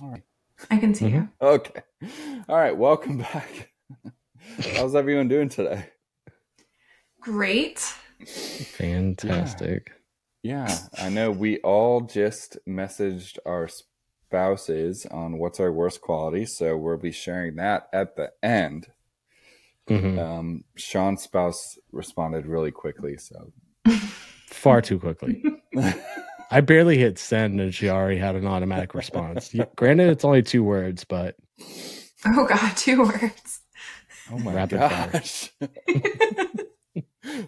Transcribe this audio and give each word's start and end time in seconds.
All 0.00 0.10
right. 0.10 0.22
I 0.70 0.76
can 0.78 0.94
see 0.94 1.06
Mhm. 1.06 1.12
you. 1.12 1.28
Okay. 1.40 1.82
All 2.48 2.56
right. 2.56 2.76
Welcome 2.76 3.18
back. 3.18 3.72
How's 4.74 4.94
everyone 4.94 5.28
doing 5.28 5.48
today? 5.48 5.86
Great. 7.20 7.78
Fantastic. 8.26 9.92
Yeah, 10.42 10.74
I 10.98 11.10
know 11.10 11.30
we 11.30 11.58
all 11.58 12.00
just 12.02 12.56
messaged 12.66 13.38
our 13.44 13.68
spouses 13.68 15.04
on 15.10 15.38
what's 15.38 15.60
our 15.60 15.70
worst 15.72 16.00
quality, 16.00 16.46
so 16.46 16.76
we'll 16.78 16.96
be 16.96 17.12
sharing 17.12 17.56
that 17.56 17.88
at 17.92 18.16
the 18.16 18.32
end. 18.42 18.88
Mhm. 19.88 20.18
Um, 20.18 20.64
Sean's 20.76 21.22
spouse 21.22 21.78
responded 21.92 22.46
really 22.46 22.70
quickly, 22.70 23.16
so 23.18 23.52
Far 24.46 24.80
too 24.82 24.98
quickly. 24.98 25.42
I 26.50 26.60
barely 26.60 26.98
hit 26.98 27.18
send 27.18 27.60
and 27.60 27.74
she 27.74 27.88
already 27.88 28.18
had 28.18 28.34
an 28.34 28.46
automatic 28.46 28.94
response. 28.94 29.54
Granted, 29.76 30.10
it's 30.10 30.24
only 30.24 30.42
two 30.42 30.64
words, 30.64 31.04
but 31.04 31.36
Oh 32.26 32.46
God, 32.46 32.76
two 32.76 33.02
words. 33.02 33.60
oh 34.30 34.38
my 34.38 34.52
god. 34.52 34.72
Rapid 34.72 34.78
fire. 34.80 35.10
gosh, 35.12 35.52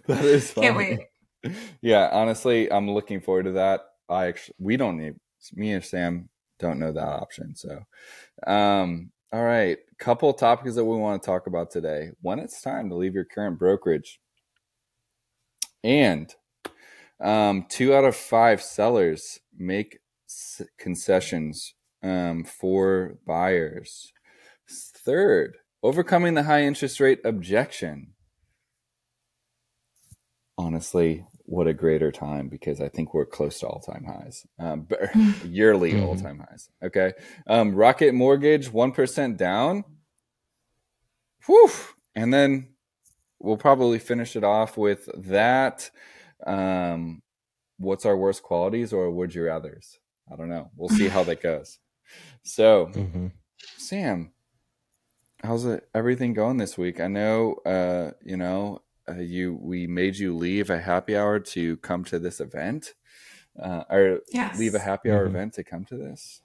that 0.06 0.24
is 0.24 0.50
funny. 0.52 0.66
Can't 0.68 0.76
wait. 0.76 1.00
Yeah, 1.80 2.08
honestly, 2.12 2.70
I'm 2.70 2.90
looking 2.90 3.20
forward 3.20 3.44
to 3.44 3.52
that. 3.52 3.80
I 4.08 4.26
actually, 4.26 4.54
we 4.58 4.76
don't 4.76 4.98
need 4.98 5.14
me 5.54 5.72
and 5.72 5.84
Sam 5.84 6.28
don't 6.60 6.78
know 6.78 6.92
that 6.92 7.04
option. 7.08 7.56
So, 7.56 7.80
um, 8.46 9.10
all 9.32 9.42
right, 9.42 9.78
couple 9.98 10.32
topics 10.34 10.74
that 10.74 10.84
we 10.84 10.96
want 10.96 11.22
to 11.22 11.26
talk 11.26 11.46
about 11.46 11.70
today. 11.70 12.10
When 12.20 12.38
it's 12.38 12.60
time 12.62 12.88
to 12.90 12.94
leave 12.96 13.14
your 13.14 13.24
current 13.24 13.58
brokerage, 13.58 14.20
and 15.82 16.32
um, 17.22 17.66
two 17.68 17.94
out 17.94 18.04
of 18.04 18.16
five 18.16 18.62
sellers 18.62 19.40
make 19.56 20.00
s- 20.28 20.62
concessions 20.78 21.74
um, 22.02 22.44
for 22.44 23.18
buyers. 23.26 24.12
Third, 24.70 25.56
overcoming 25.82 26.34
the 26.34 26.44
high 26.44 26.62
interest 26.64 27.00
rate 27.00 27.20
objection 27.24 28.08
honestly, 30.58 31.26
what 31.44 31.66
a 31.66 31.74
greater 31.74 32.10
time 32.10 32.48
because 32.48 32.80
I 32.80 32.88
think 32.88 33.12
we're 33.14 33.26
close 33.26 33.58
to 33.60 33.66
all 33.66 33.80
time 33.80 34.04
highs, 34.04 34.46
um, 34.58 34.86
but 34.88 35.00
yearly 35.44 35.94
Mhm. 35.94 36.02
all 36.02 36.16
time 36.16 36.38
highs. 36.48 36.70
Okay. 36.82 37.12
Um, 37.46 37.74
Rocket 37.74 38.14
Mortgage, 38.14 38.70
1% 38.70 39.36
down. 39.36 39.84
Whew. 41.46 41.70
And 42.14 42.32
then 42.32 42.68
we'll 43.40 43.56
probably 43.56 43.98
finish 43.98 44.36
it 44.36 44.44
off 44.44 44.76
with 44.76 45.08
that. 45.16 45.90
Um, 46.46 47.22
what's 47.78 48.06
our 48.06 48.16
worst 48.16 48.42
qualities 48.42 48.92
or 48.92 49.10
would 49.10 49.34
you 49.34 49.44
rather's? 49.44 50.00
I 50.32 50.36
don't 50.36 50.48
know. 50.50 50.70
We'll 50.76 50.88
see 50.90 51.08
how 51.08 51.24
that 51.24 51.42
goes. 51.42 51.80
So, 52.44 52.88
mhm. 52.94 53.32
Sam, 53.76 54.32
how's 55.42 55.64
it 55.64 55.88
everything 55.94 56.32
going 56.34 56.56
this 56.56 56.78
week? 56.78 57.00
I 57.00 57.08
know 57.08 57.54
uh, 57.66 58.12
you 58.24 58.36
know, 58.36 58.82
uh, 59.08 59.14
you 59.18 59.54
we 59.54 59.86
made 59.86 60.16
you 60.16 60.36
leave 60.36 60.70
a 60.70 60.80
happy 60.80 61.16
hour 61.16 61.38
to 61.40 61.76
come 61.78 62.04
to 62.04 62.18
this 62.18 62.40
event. 62.40 62.94
Uh, 63.60 63.84
or 63.90 64.20
Yes. 64.32 64.58
leave 64.58 64.74
a 64.74 64.80
happy 64.80 65.10
hour 65.10 65.26
Mhm. 65.26 65.28
event 65.28 65.54
to 65.54 65.64
come 65.64 65.84
to 65.86 65.96
this. 65.96 66.42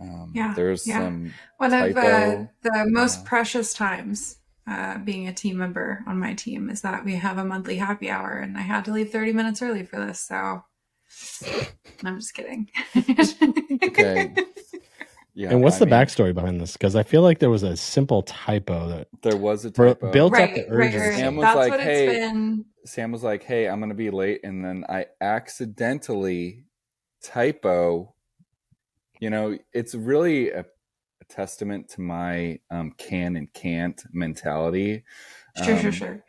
Um, 0.00 0.34
Yeah, 0.34 0.54
there's 0.54 0.86
yeah. 0.86 0.96
some 0.96 1.40
One 1.58 1.72
of 1.72 1.96
uh, 1.96 2.46
the 2.62 2.86
most 2.90 3.20
Yeah. 3.20 3.24
precious 3.24 3.72
times 3.74 4.39
uh, 4.70 4.98
being 4.98 5.26
a 5.28 5.32
team 5.34 5.58
member 5.58 6.04
on 6.06 6.18
my 6.18 6.34
team 6.34 6.70
is 6.70 6.82
that 6.82 7.04
we 7.04 7.16
have 7.16 7.38
a 7.38 7.44
monthly 7.44 7.76
happy 7.76 8.08
hour, 8.08 8.38
and 8.38 8.56
I 8.56 8.62
had 8.62 8.84
to 8.86 8.92
leave 8.92 9.10
30 9.10 9.32
minutes 9.32 9.60
early 9.62 9.82
for 9.84 9.98
this. 9.98 10.20
So 10.20 10.62
I'm 12.04 12.18
just 12.20 12.34
kidding. 12.34 12.70
Okay. 13.82 14.34
yeah. 15.34 15.50
and 15.50 15.62
what's 15.62 15.76
I 15.76 15.80
the 15.80 15.86
mean, 15.86 15.94
backstory 15.94 16.34
behind 16.34 16.60
this? 16.60 16.72
Because 16.74 16.94
I 16.96 17.02
feel 17.02 17.22
like 17.22 17.38
there 17.38 17.50
was 17.50 17.62
a 17.62 17.76
simple 17.76 18.22
typo 18.22 18.88
that 18.88 19.08
There 19.22 19.36
was 19.36 19.64
a 19.64 19.70
typo. 19.70 20.10
built 20.12 20.32
up 20.34 20.38
right, 20.38 20.54
the 20.54 20.68
urgency. 20.68 20.98
right. 20.98 21.16
Sam 21.18 21.36
was 21.36 21.44
That's 21.44 21.56
like, 21.70 21.80
"Hey, 21.80 22.06
been. 22.06 22.64
Sam 22.84 23.12
was 23.12 23.22
like, 23.22 23.42
"Hey, 23.42 23.68
I'm 23.68 23.80
gonna 23.80 23.94
be 23.94 24.10
late," 24.10 24.40
and 24.44 24.64
then 24.64 24.84
I 24.88 25.06
accidentally 25.20 26.64
typo. 27.22 28.14
You 29.20 29.30
know, 29.30 29.58
it's 29.72 29.94
really 29.94 30.50
a, 30.50 30.60
a 30.60 30.64
testament 31.30 31.88
to 31.90 32.00
my 32.02 32.60
um, 32.70 32.92
can 32.98 33.36
and 33.36 33.52
can't 33.54 34.02
mentality. 34.12 35.04
Sure, 35.56 35.76
sure, 35.78 35.92
Um, 35.92 35.92
sure. 35.92 36.24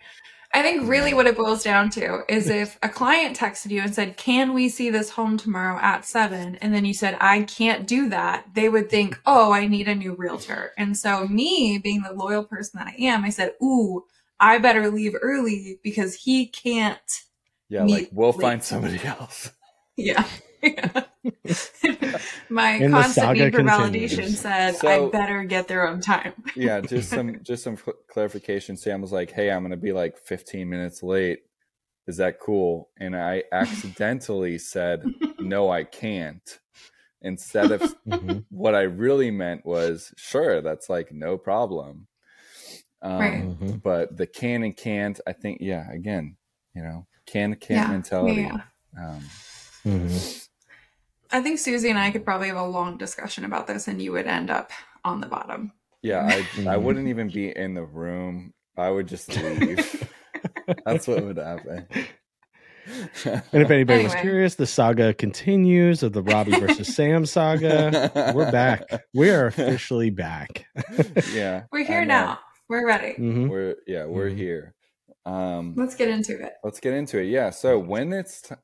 I 0.54 0.62
think 0.64 0.88
really 0.90 1.14
what 1.14 1.28
it 1.28 1.38
boils 1.38 1.64
down 1.64 1.90
to 1.92 2.24
is 2.30 2.50
if 2.50 2.78
a 2.84 2.90
client 2.90 3.38
texted 3.38 3.72
you 3.72 3.82
and 3.82 3.96
said, 3.96 4.18
Can 4.18 4.54
we 4.54 4.70
see 4.70 4.90
this 4.90 5.12
home 5.12 5.38
tomorrow 5.38 5.80
at 5.82 6.06
seven? 6.06 6.56
And 6.58 6.74
then 6.74 6.86
you 6.86 6.94
said, 6.94 7.18
I 7.22 7.44
can't 7.44 7.88
do 7.88 8.10
that, 8.10 8.48
they 8.54 8.70
would 8.70 8.90
think, 8.90 9.20
Oh, 9.26 9.54
I 9.54 9.68
need 9.68 9.88
a 9.88 9.96
new 9.96 10.14
realtor. 10.16 10.74
And 10.78 10.98
so, 10.98 11.28
me 11.28 11.80
being 11.80 12.04
the 12.04 12.14
loyal 12.14 12.44
person 12.46 12.80
that 12.80 12.88
I 12.88 12.96
am, 13.04 13.26
I 13.26 13.30
said, 13.30 13.54
Ooh, 13.64 14.04
I 14.40 14.58
better 14.60 14.90
leave 14.92 15.16
early 15.22 15.80
because 15.84 16.16
he 16.16 16.48
can't. 16.48 17.00
Yeah, 17.70 17.86
like 17.86 18.10
we'll 18.12 18.34
late. 18.34 18.42
find 18.42 18.64
somebody 18.64 19.02
else. 19.06 19.52
Yeah. 19.98 20.26
My 22.50 22.72
And 22.72 22.94
constant 22.94 23.34
need 23.38 23.54
for 23.54 23.64
continues. 23.64 24.14
validation 24.14 24.30
said, 24.30 24.76
So- 24.76 25.08
I 25.08 25.10
better 25.12 25.44
get 25.44 25.68
there 25.68 25.88
on 25.88 26.02
time. 26.02 26.34
yeah, 26.56 26.82
just 26.82 27.10
some 27.10 27.42
just 27.44 27.64
some 27.64 27.78
clarification. 28.10 28.78
Sam 28.78 29.02
was 29.02 29.12
like, 29.12 29.32
"Hey, 29.32 29.50
I'm 29.52 29.64
gonna 29.64 29.78
be 29.78 29.94
like 29.94 30.18
15 30.18 30.70
minutes 30.70 31.02
late. 31.04 31.40
Is 32.08 32.18
that 32.18 32.40
cool?" 32.40 32.90
And 33.00 33.16
I 33.16 33.44
accidentally 33.52 34.58
said, 34.58 35.04
"No, 35.40 35.70
I 35.70 35.84
can't." 35.84 36.60
Instead 37.22 37.72
of 37.72 37.82
Mhm. 38.08 38.46
what 38.50 38.74
I 38.76 38.82
really 38.82 39.32
meant 39.32 39.66
was, 39.66 40.14
"Sure, 40.18 40.62
that's 40.62 40.90
like 40.90 41.12
no 41.12 41.38
problem." 41.38 42.08
Um, 43.04 43.20
Right. 43.20 43.44
Mhm. 43.44 43.82
But 43.82 44.18
the 44.18 44.28
can 44.28 44.64
and 44.64 44.76
can't, 44.78 45.20
I 45.26 45.34
think, 45.34 45.60
yeah, 45.62 45.90
again, 45.92 46.38
you 46.76 46.84
know, 46.84 47.08
can 47.26 47.56
can't 47.56 47.88
Yeah, 47.88 47.92
mentality. 47.92 48.42
yeah. 48.42 48.62
Um, 48.98 49.22
Mhm. 49.86 50.48
I 51.32 51.42
think 51.42 51.60
Susie 51.60 51.90
and 51.90 52.00
I 52.00 52.12
could 52.12 52.26
probably 52.26 52.48
have 52.50 52.58
a 52.58 52.64
long 52.66 52.98
discussion 52.98 53.46
about 53.46 53.68
this, 53.68 53.88
and 53.88 54.02
you 54.02 54.12
would 54.12 54.28
end 54.28 54.50
up 54.50 54.72
on 55.04 55.22
the 55.22 55.28
bottom. 55.28 55.72
yeah, 56.02 56.28
I 56.58 56.68
I 56.74 56.78
wouldn't 56.78 57.08
even 57.08 57.30
be 57.30 57.56
in 57.56 57.74
the 57.74 57.84
room. 57.84 58.54
I 58.78 58.90
would 58.90 59.08
just 59.08 59.36
leave. 59.36 60.10
That's 60.86 61.08
what 61.08 61.24
would 61.24 61.38
happen. 61.38 61.88
And 63.24 63.62
if 63.62 63.70
anybody 63.70 64.04
was 64.04 64.16
curious, 64.16 64.56
the 64.56 64.66
saga 64.66 65.14
continues 65.14 66.02
of 66.02 66.14
the 66.14 66.24
Robby 66.24 66.60
versus 66.60 66.94
Sam 66.96 67.26
saga. 67.28 68.32
We're 68.36 68.52
back. 68.52 68.84
We 69.14 69.30
are 69.30 69.48
officially 69.48 70.10
back. 70.10 70.66
yeah, 71.34 71.64
We're 71.72 71.82
I 71.82 71.84
here 71.84 72.02
know. 72.02 72.08
now. 72.08 72.40
We're 72.70 72.88
ready. 72.88 73.14
Mhm. 73.20 73.50
We're 73.50 73.76
yeah, 73.86 74.06
we're 74.06 74.30
Mhm. 74.32 74.38
here. 74.38 74.74
Um, 75.26 75.76
Let's 75.78 75.94
get 75.96 76.10
into 76.10 76.42
it. 76.44 76.54
let's 76.64 76.80
get 76.80 76.94
into 76.94 77.20
it. 77.20 77.26
Yeah. 77.26 77.52
So 77.52 77.78
when 77.78 78.12
it's 78.14 78.42
t- 78.42 78.56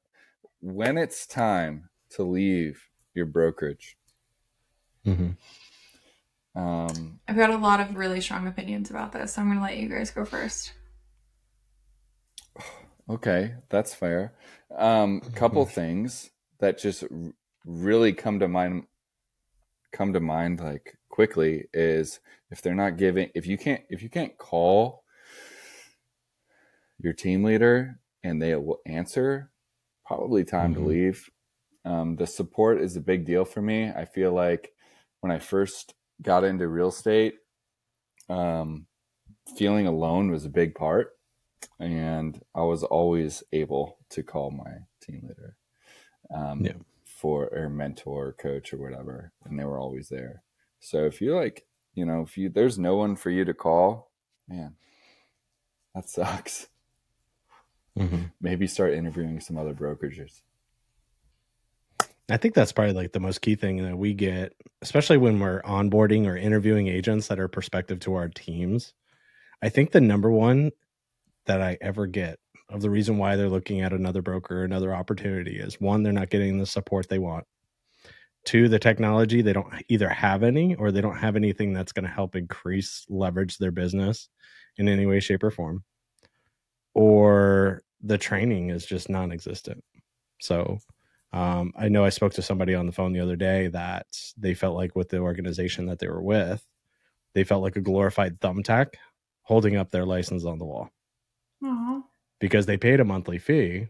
when 0.62 0.98
it's 0.98 1.28
time 1.28 1.90
to 2.12 2.24
leave 2.24 2.82
your 3.14 3.26
brokerage, 3.26 3.98
Mhm. 5.06 5.38
um, 6.56 7.20
I've 7.28 7.36
got 7.36 7.50
a 7.50 7.58
lot 7.58 7.80
of 7.80 7.96
really 7.96 8.22
strong 8.22 8.48
opinions 8.48 8.90
about 8.90 9.12
this. 9.12 9.34
So 9.34 9.42
I'm 9.42 9.48
going 9.48 9.58
to 9.58 9.64
let 9.64 9.78
you 9.78 9.90
guys 9.90 10.12
go 10.12 10.26
first. 10.26 10.74
okay, 13.10 13.56
that's 13.70 13.94
fair. 13.94 14.34
Um, 14.76 15.22
couple 15.36 15.66
things 15.66 16.30
that 16.60 16.78
just 16.78 17.04
r- 17.04 17.10
really 17.66 18.14
come 18.14 18.40
to 18.40 18.48
mind 18.48 18.88
come 19.94 20.14
to 20.14 20.20
mind 20.20 20.60
like 20.60 20.98
quickly 21.10 21.66
is 21.74 22.20
if 22.52 22.62
they're 22.62 22.76
not 22.76 22.98
giving 22.98 23.30
if 23.34 23.48
you 23.48 23.58
can't 23.58 23.82
if 23.90 24.04
you 24.04 24.10
can't 24.10 24.38
call 24.38 25.04
your 27.00 27.14
team 27.14 27.44
leader 27.44 27.98
and 28.24 28.42
they 28.42 28.54
will 28.56 28.80
answer 28.86 29.50
probably 30.06 30.44
time 30.44 30.74
to 30.74 30.80
Mhm. 30.82 30.86
leave 30.88 31.30
um, 31.88 32.16
the 32.18 32.28
support 32.28 32.82
is 32.82 32.96
a 32.98 33.02
big 33.12 33.26
deal 33.26 33.46
for 33.46 33.62
me 33.62 33.90
i 33.90 34.06
feel 34.06 34.32
like 34.34 34.74
when 35.22 35.32
i 35.32 35.40
first 35.40 35.94
got 36.22 36.44
into 36.44 36.68
real 36.68 36.90
estate 36.90 37.36
um, 38.30 38.86
feeling 39.56 39.88
alone 39.88 40.30
was 40.32 40.46
a 40.46 40.50
big 40.50 40.76
part 40.76 41.18
and 41.80 42.42
i 42.56 42.62
was 42.62 42.84
always 42.84 43.44
able 43.54 43.98
to 44.10 44.22
call 44.24 44.52
my 44.52 44.74
team 45.02 45.22
leader 45.28 45.56
um, 46.34 46.66
Yeah. 46.66 46.74
for 47.06 47.48
or 47.54 47.70
mentor 47.70 48.28
or 48.28 48.34
coach 48.34 48.74
or 48.74 48.78
whatever 48.78 49.32
and 49.46 49.58
they 49.60 49.64
were 49.66 49.80
always 49.80 50.10
there 50.10 50.44
so 50.80 51.06
if 51.06 51.22
you 51.22 51.36
like 51.36 51.66
you 51.94 52.06
know 52.06 52.22
if 52.22 52.38
you 52.38 52.50
there's 52.50 52.78
no 52.78 52.96
one 52.98 53.16
for 53.16 53.30
you 53.32 53.46
to 53.46 53.54
call 53.54 54.12
man 54.48 54.76
that 55.96 56.10
sucks 56.10 56.68
Mhm. 57.98 58.32
maybe 58.40 58.68
start 58.68 58.94
interviewing 58.94 59.40
some 59.40 59.58
other 59.58 59.74
brokerages 59.74 60.42
I 62.30 62.38
think 62.38 62.54
that's 62.54 62.74
probably 62.74 62.94
like 62.94 63.14
the 63.14 63.20
most 63.22 63.42
key 63.42 63.56
thing 63.56 63.84
that 63.84 63.98
we 63.98 64.14
get, 64.14 64.54
especially 64.82 65.18
when 65.18 65.40
we're 65.40 65.62
onboarding 65.62 66.26
or 66.28 66.36
interviewing 66.36 66.88
agents 66.88 67.28
that 67.28 67.40
are 67.40 67.48
prospective 67.48 68.00
to 68.02 68.16
our 68.16 68.28
teams. 68.28 68.94
I 69.62 69.70
think 69.70 69.92
the 69.92 70.02
number 70.02 70.30
one 70.30 70.72
that 71.46 71.62
I 71.62 71.78
ever 71.80 72.06
get 72.06 72.40
of 72.70 72.82
the 72.82 72.90
reason 72.90 73.18
why 73.18 73.36
they're 73.38 73.50
looking 73.50 73.80
at 73.82 73.94
another 73.94 74.22
broker 74.22 74.64
another 74.64 74.94
opportunity 74.94 75.58
is 75.58 75.80
one, 75.80 76.04
they're 76.04 76.12
not 76.12 76.30
getting 76.30 76.58
the 76.58 76.66
support 76.66 77.08
they 77.08 77.20
want. 77.20 77.46
to 78.46 78.70
the 78.70 78.80
technology, 78.80 79.42
they 79.42 79.54
don't 79.54 79.74
either 79.90 80.10
have 80.10 80.44
any 80.44 80.76
or 80.76 80.92
they 80.92 81.02
don't 81.02 81.18
have 81.18 81.36
anything 81.36 81.74
that's 81.74 81.92
going 81.92 82.06
to 82.06 82.12
help 82.12 82.36
increase 82.36 83.06
leverage 83.10 83.58
their 83.58 83.72
business 83.72 84.30
in 84.78 84.88
any 84.88 85.06
way, 85.06 85.20
shape, 85.20 85.44
or 85.44 85.52
form. 85.52 85.84
Or 86.94 87.84
the 88.02 88.18
training 88.18 88.70
is 88.70 88.86
just 88.86 89.10
non 89.10 89.32
existent. 89.32 89.84
So 90.40 90.80
um, 91.38 91.72
I 91.78 91.88
know 91.88 92.04
I 92.04 92.10
spoke 92.10 92.34
to 92.34 92.42
somebody 92.42 92.74
on 92.74 92.88
the 92.88 92.92
phone 92.92 93.14
the 93.14 93.20
other 93.20 93.36
day 93.36 93.68
that 93.68 94.08
they 94.38 94.56
felt 94.56 94.76
like 94.76 94.96
with 94.96 95.10
the 95.10 95.20
organization 95.20 95.86
that 95.86 96.00
they 96.00 96.08
were 96.08 96.22
with, 96.22 96.66
they 97.36 97.44
felt 97.44 97.62
like 97.62 97.76
a 97.76 97.82
glorified 97.82 98.40
thumbtack 98.40 98.88
holding 99.44 99.76
up 99.76 99.92
their 99.92 100.06
license 100.06 100.46
on 100.46 100.58
the 100.58 100.66
wall 100.66 100.90
Aw. 101.64 102.02
because 102.40 102.66
they 102.66 102.78
paid 102.78 103.00
a 103.00 103.06
monthly 103.06 103.38
fee, 103.38 103.88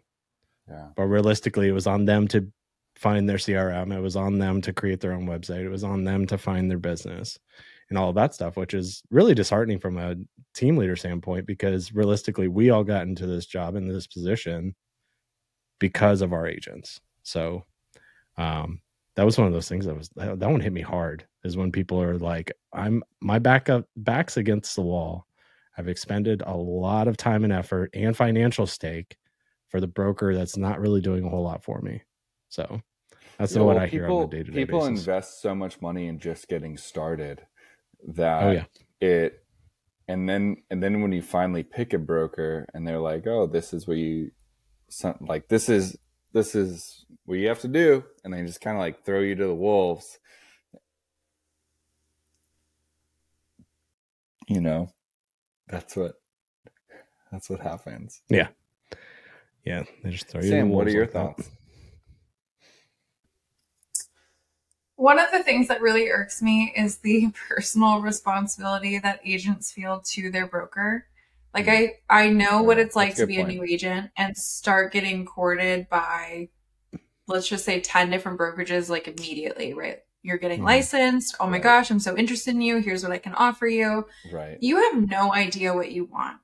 Yeah. 0.68 0.90
but 0.98 1.04
realistically, 1.04 1.70
it 1.70 1.72
was 1.72 1.88
on 1.88 2.04
them 2.04 2.28
to 2.30 2.52
find 2.98 3.30
their 3.30 3.38
CRM. 3.38 3.96
It 3.96 4.02
was 4.02 4.18
on 4.18 4.40
them 4.40 4.62
to 4.64 4.74
create 4.74 5.00
their 5.00 5.14
own 5.14 5.26
website. 5.26 5.64
It 5.64 5.70
was 5.70 5.86
on 5.86 6.04
them 6.04 6.26
to 6.28 6.38
find 6.38 6.70
their 6.70 6.80
business 6.80 7.40
and 7.90 7.98
all 7.98 8.10
of 8.10 8.16
that 8.16 8.34
stuff, 8.34 8.58
which 8.58 8.74
is 8.74 9.02
really 9.10 9.34
disheartening 9.34 9.80
from 9.80 9.98
a 9.98 10.16
team 10.54 10.76
leader 10.76 10.98
standpoint 10.98 11.46
because 11.46 11.94
realistically, 11.94 12.50
we 12.50 12.72
all 12.72 12.84
got 12.84 13.04
into 13.08 13.26
this 13.26 13.46
job 13.46 13.76
into 13.76 13.94
this 13.94 14.08
position 14.08 14.76
because 15.80 16.22
of 16.22 16.34
our 16.34 16.46
agents. 16.48 17.00
So, 17.28 17.66
um, 18.38 18.82
that 19.16 19.26
was 19.26 19.38
one 19.38 19.48
of 19.48 19.54
those 19.54 19.68
things 19.68 19.86
that 19.86 19.98
was 19.98 20.10
that, 20.16 20.40
one 20.40 20.62
hit 20.62 20.72
me 20.72 20.82
hard 20.82 21.26
is 21.44 21.58
when 21.58 21.72
people 21.72 22.02
are 22.02 22.18
like, 22.18 22.52
I'm 22.72 23.04
my 23.20 23.40
backup 23.40 23.86
back's 23.98 24.38
against 24.38 24.76
the 24.76 24.82
wall. 24.82 25.26
I've 25.78 25.88
expended 25.90 26.42
a 26.46 26.56
lot 26.56 27.08
of 27.08 27.18
time 27.18 27.44
and 27.44 27.52
effort 27.52 27.90
and 27.94 28.16
financial 28.16 28.66
stake 28.66 29.18
for 29.70 29.82
the 29.82 29.88
broker 29.88 30.34
that's 30.34 30.56
not 30.56 30.80
really 30.80 31.02
doing 31.02 31.26
a 31.26 31.30
whole 31.30 31.44
lot 31.44 31.64
for 31.64 31.82
me. 31.82 32.02
So 32.50 32.82
that's 33.38 33.54
Yeah, 33.54 33.62
what 33.64 33.76
well, 33.76 33.84
I 33.84 33.88
hear 33.88 34.08
people, 34.08 34.22
on 34.22 34.28
a 34.28 34.30
day 34.30 34.44
to 34.44 34.52
day 34.52 34.64
People 34.64 34.80
basis. 34.80 35.00
invest 35.00 35.42
so 35.42 35.54
much 35.54 35.82
money 35.82 36.08
in 36.08 36.20
just 36.20 36.48
getting 36.48 36.78
started 36.78 37.46
that 38.08 38.44
oh 38.44 38.52
yeah, 38.52 38.66
it 39.02 39.44
and 40.08 40.30
then 40.30 40.58
and 40.70 40.82
then 40.82 41.02
when 41.02 41.12
you 41.12 41.22
finally 41.22 41.64
pick 41.64 41.94
a 41.94 41.98
broker 41.98 42.66
and 42.74 42.88
they're 42.88 43.00
like 43.00 43.28
oh 43.28 43.48
this 43.48 43.74
is 43.74 43.88
what 43.88 43.98
you 43.98 44.32
like 45.22 45.48
this 45.50 45.70
is 45.70 45.98
this 46.34 46.56
is 46.56 47.06
what 47.26 47.38
you 47.38 47.48
have 47.48 47.62
to 47.62 47.68
do 47.68 48.04
and 48.24 48.34
they 48.34 48.44
just 48.44 48.62
kind 48.62 48.78
of 48.78 48.82
like 48.82 49.04
throw 49.06 49.20
you 49.20 49.36
to 49.36 49.48
the 49.48 49.56
wolves 49.56 50.20
you 54.48 54.62
know 54.62 54.90
that's 55.68 55.96
what 55.96 56.14
that's 57.32 57.50
what 57.50 57.60
happens 57.60 58.22
yeah. 58.30 58.48
Yeah 59.66 59.84
they 60.04 60.12
just 60.12 60.28
throw 60.28 60.42
you. 60.42 60.50
to 60.50 60.56
the 60.56 60.62
sam 60.62 60.70
what 60.70 60.88
are 60.88 60.92
your 60.92 61.06
like 61.06 61.14
that. 61.14 61.36
thoughts 61.38 61.50
One 64.98 65.20
of 65.20 65.32
the 65.32 65.44
things 65.44 65.68
that 65.68 65.82
really 65.82 66.10
irks 66.10 66.42
me 66.42 66.74
is 66.76 66.98
the 66.98 67.32
personal 67.50 68.02
responsibility 68.02 68.98
that 68.98 69.20
agents 69.24 69.72
feel 69.72 70.02
to 70.14 70.32
their 70.32 70.48
broker. 70.48 71.06
Like 71.54 71.68
I, 71.68 71.96
I 72.10 72.30
know 72.30 72.62
what 72.62 72.78
it's 72.78 72.96
like 72.96 73.16
to 73.16 73.26
be 73.26 73.40
a 73.40 73.48
new 73.48 73.64
agent 73.64 74.12
and 74.18 74.38
start 74.38 74.94
getting 74.94 75.26
courted 75.26 75.90
by, 75.90 76.50
let's 77.28 77.48
just 77.48 77.66
say, 77.66 77.82
ten 77.82 78.10
different 78.10 78.40
brokerages 78.40 78.90
like 78.90 79.08
immediately. 79.08 79.74
Right? 79.74 80.00
You're 80.22 80.38
getting 80.38 80.62
Mhm. 80.62 80.66
licensed. 80.66 81.36
Oh 81.40 81.46
my 81.48 81.54
Right. 81.54 81.64
gosh, 81.64 81.90
I'm 81.90 82.00
so 82.00 82.16
interested 82.18 82.54
in 82.54 82.62
you. 82.62 82.78
Here's 82.78 83.04
what 83.04 83.12
I 83.12 83.18
can 83.18 83.34
offer 83.34 83.68
you. 83.68 84.06
right 84.32 84.58
You 84.62 84.78
have 84.84 85.10
no 85.10 85.34
idea 85.34 85.74
what 85.74 85.92
you 85.92 86.06
want. 86.06 86.38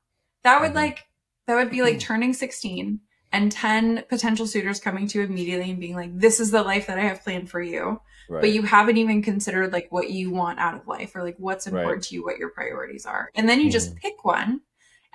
That 0.43 0.61
would 0.61 0.71
Mhm. 0.71 0.75
like, 0.75 1.05
that 1.47 1.55
would 1.55 1.69
be 1.69 1.81
like 1.81 1.99
turning 1.99 2.33
sixteen 2.33 3.01
and 3.31 3.51
ten 3.51 4.03
potential 4.09 4.45
suitors 4.47 4.79
coming 4.79 5.07
to 5.07 5.19
you 5.19 5.25
immediately 5.25 5.69
and 5.71 5.79
being 5.79 5.95
like, 5.95 6.17
"This 6.17 6.39
is 6.39 6.51
the 6.51 6.61
life 6.63 6.87
that 6.87 6.97
I 6.99 7.03
have 7.03 7.23
planned 7.23 7.49
for 7.49 7.61
you." 7.61 7.99
right 8.29 8.39
but 8.39 8.51
you 8.53 8.61
haven't 8.61 8.95
even 8.95 9.21
considered 9.21 9.73
like 9.73 9.91
what 9.91 10.09
you 10.09 10.31
want 10.31 10.57
out 10.57 10.73
of 10.75 10.87
life 10.87 11.13
or 11.13 11.21
like 11.23 11.35
what's 11.39 11.67
Right. 11.67 11.77
important 11.81 12.05
to 12.05 12.15
you 12.15 12.23
what 12.23 12.37
your 12.37 12.51
priorities 12.51 13.05
are 13.05 13.29
and 13.35 13.49
then 13.49 13.59
you 13.59 13.69
just 13.69 13.93
Mhm. 13.95 13.97
pick 13.99 14.23
one 14.23 14.61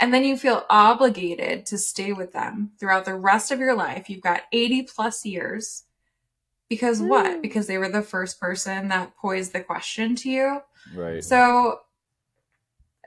and 0.00 0.14
then 0.14 0.24
you 0.24 0.36
feel 0.36 0.64
obligated 0.70 1.66
to 1.66 1.78
stay 1.78 2.12
with 2.12 2.32
them 2.32 2.70
throughout 2.78 3.04
the 3.04 3.14
rest 3.14 3.50
of 3.50 3.58
your 3.58 3.74
life 3.74 4.08
you've 4.08 4.22
got 4.22 4.42
80 4.52 4.82
plus 4.82 5.24
years 5.24 5.84
because 6.68 7.00
what 7.00 7.26
Mm. 7.26 7.42
because 7.42 7.66
they 7.66 7.78
were 7.78 7.88
the 7.88 8.02
first 8.02 8.40
person 8.40 8.88
that 8.88 9.16
posed 9.16 9.52
the 9.52 9.60
question 9.60 10.14
to 10.16 10.30
you 10.30 10.60
right 10.94 11.24
so 11.24 11.80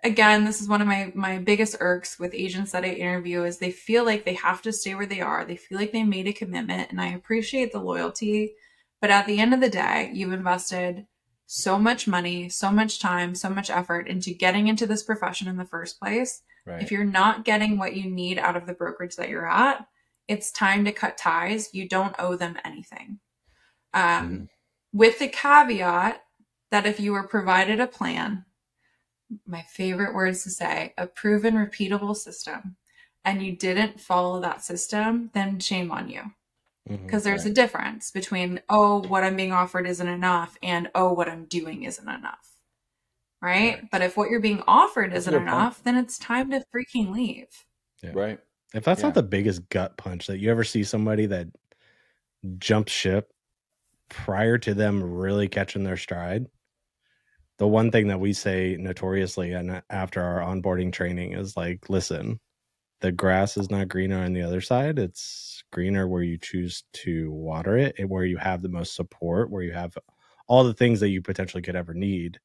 again, 0.04 0.46
this 0.46 0.62
is 0.62 0.68
one 0.68 0.82
of 0.82 0.88
my 0.88 1.12
my 1.16 1.38
biggest 1.38 1.78
irks 1.80 2.20
with 2.20 2.34
agents 2.34 2.72
that 2.72 2.84
I 2.84 2.90
interview 2.90 3.44
is 3.44 3.58
they 3.58 3.72
feel 3.72 4.04
like 4.04 4.26
they 4.26 4.34
have 4.34 4.62
to 4.64 4.74
stay 4.74 4.96
where 4.96 5.06
they 5.06 5.22
are. 5.22 5.46
They 5.46 5.56
feel 5.56 5.78
like 5.78 5.92
they 5.92 6.04
made 6.04 6.28
a 6.28 6.34
commitment 6.34 6.90
and 6.92 7.00
I 7.00 7.10
appreciate 7.10 7.72
the 7.72 7.80
loyalty, 7.80 8.54
but 9.00 9.12
at 9.12 9.26
the 9.28 9.40
end 9.40 9.54
of 9.54 9.62
the 9.62 9.70
day, 9.70 10.10
you've 10.14 10.34
invested 10.34 11.06
so 11.46 11.78
much 11.78 12.08
money, 12.08 12.50
so 12.50 12.72
much 12.72 13.00
time, 13.00 13.36
so 13.36 13.50
much 13.50 13.70
effort 13.70 14.08
into 14.08 14.34
getting 14.34 14.68
into 14.68 14.88
this 14.88 15.04
profession 15.04 15.48
in 15.48 15.58
the 15.58 15.66
first 15.66 16.00
place. 16.00 16.42
Right 16.66 16.82
If 16.82 16.92
you're 16.92 17.04
not 17.04 17.46
getting 17.46 17.78
what 17.78 17.96
you 17.96 18.10
need 18.10 18.38
out 18.40 18.56
of 18.56 18.66
the 18.66 18.74
brokerage 18.74 19.16
that 19.16 19.30
you're 19.30 19.50
at, 19.50 19.86
it's 20.28 20.52
time 20.52 20.86
to 20.86 20.92
cut 20.92 21.18
ties. 21.18 21.74
You 21.74 21.88
don't 21.88 22.16
owe 22.20 22.36
them 22.36 22.58
anything. 22.64 23.20
Um, 23.94 24.50
With 24.94 25.20
the 25.20 25.28
caveat 25.28 26.24
that 26.72 26.86
if 26.86 27.00
you 27.00 27.12
were 27.12 27.28
provided 27.28 27.80
a 27.80 27.88
plan, 27.88 28.46
my 29.46 29.62
favorite 29.64 30.14
words 30.14 30.44
to 30.44 30.50
say, 30.50 30.94
a 30.98 31.08
proven, 31.08 31.56
repeatable 31.56 32.16
system, 32.16 32.78
and 33.24 33.44
you 33.44 33.56
didn't 33.56 34.02
follow 34.02 34.42
that 34.42 34.64
system, 34.64 35.30
then 35.34 35.60
shame 35.60 35.92
on 35.92 36.10
you. 36.10 36.22
Because 36.88 37.24
there's 37.24 37.46
a 37.46 37.54
difference 37.54 38.10
between, 38.12 38.60
oh, 38.68 39.04
what 39.08 39.24
I'm 39.24 39.36
being 39.36 39.52
offered 39.52 39.88
isn't 39.88 40.08
enough, 40.08 40.58
and 40.64 40.90
oh, 40.96 41.14
what 41.14 41.30
I'm 41.30 41.46
doing 41.46 41.84
isn't 41.84 42.10
enough. 42.10 42.51
Right? 43.42 43.76
Right. 43.76 43.92
But 43.92 44.02
if 44.02 44.18
what 44.18 44.30
you're 44.30 44.40
being 44.40 44.64
offered 44.68 45.14
isn't 45.14 45.32
good 45.34 45.40
point. 45.40 45.50
enough, 45.50 45.84
then 45.84 45.98
it's 45.98 46.18
time 46.20 46.52
to 46.52 46.64
freaking 46.74 47.12
leave. 47.12 47.48
Yeah. 48.04 48.12
right 48.14 48.40
If 48.74 48.84
that's 48.84 49.02
Yeah. 49.02 49.08
not 49.08 49.16
the 49.16 49.24
biggest 49.24 49.68
gut 49.70 49.98
punch 49.98 50.28
that 50.28 50.40
you 50.40 50.50
ever 50.52 50.64
see 50.64 50.84
somebody 50.84 51.26
that 51.28 51.48
jumps 52.58 52.92
ship 52.92 53.32
prior 54.10 54.58
to 54.60 54.74
them 54.74 55.04
really 55.04 55.48
catching 55.48 55.84
their 55.84 55.98
stride, 55.98 56.48
the 57.58 57.68
one 57.68 57.92
thing 57.92 58.08
that 58.08 58.20
we 58.20 58.34
say 58.34 58.76
notoriously 58.80 59.54
and 59.54 59.84
after 59.90 60.22
our 60.22 60.40
onboarding 60.40 60.92
training 60.92 61.34
is 61.34 61.56
like, 61.56 61.90
listen, 61.90 62.40
the 63.02 63.12
grass 63.12 63.58
is 63.58 63.70
not 63.70 63.88
greener 63.88 64.18
on 64.24 64.34
the 64.34 64.42
other 64.42 64.62
side. 64.62 64.98
It's 65.00 65.64
greener 65.72 66.08
where 66.08 66.24
you 66.24 66.38
choose 66.38 66.84
to 66.94 67.32
water 67.32 67.78
it 67.78 67.96
and 68.00 68.10
where 68.10 68.26
you 68.26 68.38
have 68.38 68.62
the 68.62 68.70
most 68.70 68.96
support, 68.96 69.50
where 69.52 69.64
you 69.64 69.74
have 69.74 69.98
all 70.48 70.64
the 70.64 70.74
things 70.74 71.00
that 71.02 71.10
you 71.10 71.22
potentially 71.22 71.62
could 71.64 71.76
ever 71.76 71.94
need, 71.94 72.40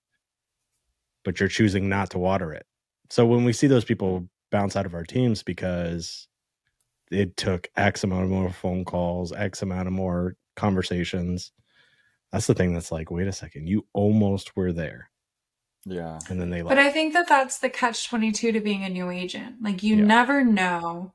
but 1.26 1.38
you're 1.40 1.48
choosing 1.50 1.88
not 1.90 2.08
to 2.10 2.18
water 2.18 2.52
it. 2.52 2.64
So 3.10 3.26
when 3.26 3.44
we 3.44 3.52
see 3.52 3.66
those 3.66 3.84
people 3.84 4.28
bounce 4.50 4.76
out 4.76 4.86
of 4.86 4.94
our 4.94 5.04
teams 5.04 5.42
because 5.42 6.28
it 7.10 7.36
took 7.36 7.68
X 7.76 8.02
amount 8.04 8.24
of 8.24 8.30
more 8.30 8.50
phone 8.50 8.84
calls, 8.84 9.32
X 9.32 9.60
amount 9.60 9.88
of 9.88 9.92
more 9.92 10.36
conversations. 10.56 11.52
That's 12.32 12.46
the 12.46 12.54
thing 12.54 12.72
that's 12.72 12.90
like, 12.92 13.10
wait 13.10 13.26
a 13.28 13.32
second, 13.32 13.68
you 13.68 13.86
almost 13.92 14.56
were 14.56 14.72
there. 14.72 15.10
yeah 15.84 16.18
And 16.30 16.40
then 16.40 16.50
they 16.50 16.62
left. 16.62 16.70
But. 16.76 16.78
I 16.78 16.90
think 16.90 17.12
that 17.12 17.28
that's 17.28 17.58
the 17.58 17.68
catch 17.70 18.08
22 18.08 18.52
to 18.52 18.60
being 18.60 18.84
a 18.84 18.88
new 18.88 19.10
agent. 19.10 19.56
Like, 19.62 19.82
you 19.82 19.96
Yeah. 19.96 20.04
never 20.04 20.44
know 20.44 21.12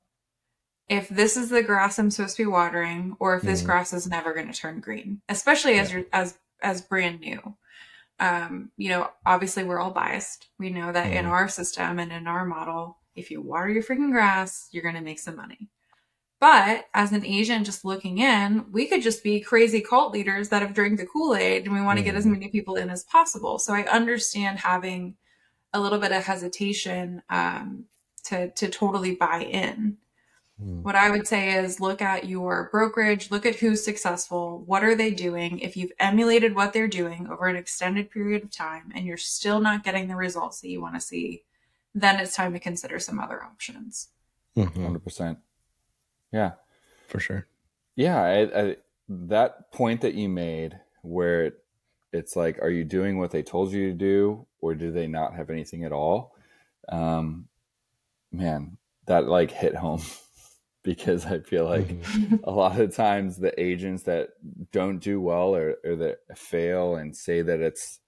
if 0.88 1.08
this 1.10 1.36
is 1.38 1.50
the 1.50 1.64
grass 1.64 1.98
I'm 2.00 2.12
supposed 2.12 2.36
to 2.38 2.44
be 2.44 2.48
watering 2.48 3.16
or 3.20 3.36
if 3.36 3.44
this 3.44 3.62
Mhm. 3.62 3.66
grass 3.66 3.94
is 3.94 4.08
never 4.08 4.34
going 4.34 4.52
to 4.52 4.58
turn 4.58 4.80
green, 4.82 5.22
especially 5.30 5.80
as 5.80 5.90
Yeah. 5.92 5.98
you're 6.00 6.06
as 6.14 6.38
as 6.64 6.82
brand 6.84 7.20
new. 7.22 7.58
Um, 8.22 8.72
you 8.78 8.90
know, 8.90 9.10
obviously 9.26 9.64
we're 9.64 9.80
all 9.80 9.92
biased. 9.92 10.48
We 10.60 10.70
know 10.70 10.92
that 10.92 11.12
in 11.12 11.26
Mhm. 11.26 11.32
our 11.32 11.50
system 11.50 12.00
and 12.00 12.12
in 12.12 12.28
our 12.28 12.46
model, 12.46 13.00
if 13.16 13.32
you 13.32 13.42
water 13.42 13.70
your 13.70 13.84
freaking 13.84 14.12
grass, 14.12 14.70
you're 14.72 14.84
going 14.84 14.96
to 14.96 15.02
make 15.02 15.20
some 15.20 15.36
money. 15.36 15.68
But 16.40 16.88
as 16.94 17.12
an 17.12 17.26
Asian 17.26 17.64
just 17.64 17.84
looking 17.84 18.20
in, 18.20 18.72
we 18.72 18.88
could 18.88 19.02
just 19.02 19.24
be 19.24 19.42
crazy 19.42 19.82
cult 19.82 20.14
leaders 20.14 20.50
that 20.50 20.62
have 20.62 20.74
drank 20.74 20.98
the 21.00 21.06
Kool-Aid 21.06 21.66
and 21.66 21.74
we 21.76 21.82
want 21.82 21.98
to 21.98 22.04
get 22.04 22.16
as 22.16 22.26
Mhm. 22.26 22.32
many 22.32 22.48
people 22.50 22.76
in 22.76 22.90
as 22.90 23.04
possible. 23.04 23.60
So 23.60 23.74
I 23.74 23.84
understand 23.84 24.60
having 24.60 25.18
a 25.74 25.80
little 25.80 26.00
bit 26.00 26.12
of 26.12 26.24
hesitation 26.26 27.24
um, 27.30 27.86
to 28.26 28.50
to 28.52 28.70
totally 28.70 29.16
buy 29.16 29.42
in. 29.44 29.98
Mm. 30.64 30.84
What 30.84 30.96
I 30.96 31.10
would 31.10 31.28
say 31.28 31.56
is 31.56 31.80
look 31.80 32.02
at 32.02 32.28
your 32.28 32.70
brokerage, 32.72 33.32
look 33.32 33.46
at 33.46 33.56
who's 33.56 33.84
successful, 33.84 34.64
what 34.66 34.84
are 34.84 34.96
they 34.96 35.12
doing? 35.12 35.60
If 35.60 35.76
you've 35.76 35.92
emulated 36.00 36.56
what 36.56 36.74
they're 36.74 36.88
doing 36.88 37.28
over 37.30 37.48
an 37.48 37.56
extended 37.56 38.12
period 38.12 38.44
of 38.44 38.52
time 38.52 38.92
and 38.94 39.06
you're 39.06 39.18
still 39.18 39.60
not 39.60 39.84
getting 39.84 40.08
the 40.08 40.16
results 40.16 40.62
that 40.62 40.70
you 40.70 40.82
want 40.82 40.96
to 40.96 41.02
see, 41.02 41.44
then 41.96 42.20
it's 42.20 42.36
time 42.36 42.54
to 42.54 42.60
consider 42.60 43.00
some 43.00 43.20
other 43.20 43.44
options. 43.44 44.10
Mhm. 44.56 44.74
100% 44.74 45.38
yeah 46.32 46.52
For 47.08 47.20
sure. 47.20 47.48
Yeah, 47.96 48.22
I, 48.22 48.62
I, 48.62 48.76
that 49.10 49.72
point 49.72 50.02
that 50.02 50.14
you 50.14 50.30
made, 50.30 50.80
where 51.02 51.46
it, 51.46 51.64
it's 52.14 52.36
like, 52.36 52.60
are 52.62 52.70
you 52.70 52.84
doing 52.84 53.18
what 53.18 53.32
they 53.32 53.44
told 53.44 53.72
you 53.72 53.88
to 53.90 53.94
do, 53.94 54.48
or 54.60 54.76
do 54.76 54.92
they 54.92 55.08
not 55.08 55.36
have 55.36 55.50
anything 55.50 55.84
at 55.84 55.92
all? 55.92 56.36
Um, 56.90 57.48
man, 58.32 58.78
that 59.08 59.28
like 59.28 59.52
hit 59.52 59.76
home. 59.76 60.02
because 60.84 61.26
I 61.26 61.40
feel 61.40 61.66
like 61.66 61.88
Mhm. 61.88 62.40
a 62.44 62.52
lot 62.52 62.80
of 62.80 62.96
times 62.96 63.38
the 63.38 63.60
agents 63.62 64.04
that 64.04 64.30
don't 64.72 65.00
do 65.00 65.22
well 65.22 65.56
or, 65.56 65.76
or 65.84 65.96
that 65.98 66.38
fail 66.38 66.96
and 66.96 67.16
say 67.16 67.42
that 67.42 67.60
it's 67.60 68.00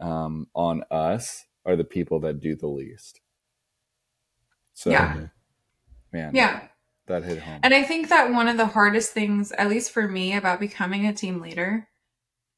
um, 0.00 0.48
on 0.54 0.84
us 0.90 1.44
are 1.64 1.76
the 1.76 1.84
people 1.84 2.20
that 2.20 2.40
do 2.40 2.54
the 2.54 2.66
least. 2.68 3.20
So, 4.74 4.90
Yeah. 4.90 5.28
man, 6.12 6.34
Yeah. 6.34 6.68
that 7.06 7.24
hit 7.24 7.38
home. 7.38 7.60
And 7.62 7.74
I 7.74 7.82
think 7.82 8.08
that 8.08 8.32
one 8.32 8.48
of 8.48 8.56
the 8.56 8.66
hardest 8.66 9.12
things, 9.12 9.50
at 9.52 9.68
least 9.68 9.90
for 9.90 10.06
me, 10.06 10.34
about 10.34 10.60
becoming 10.60 11.06
a 11.06 11.12
team 11.12 11.40
leader, 11.40 11.88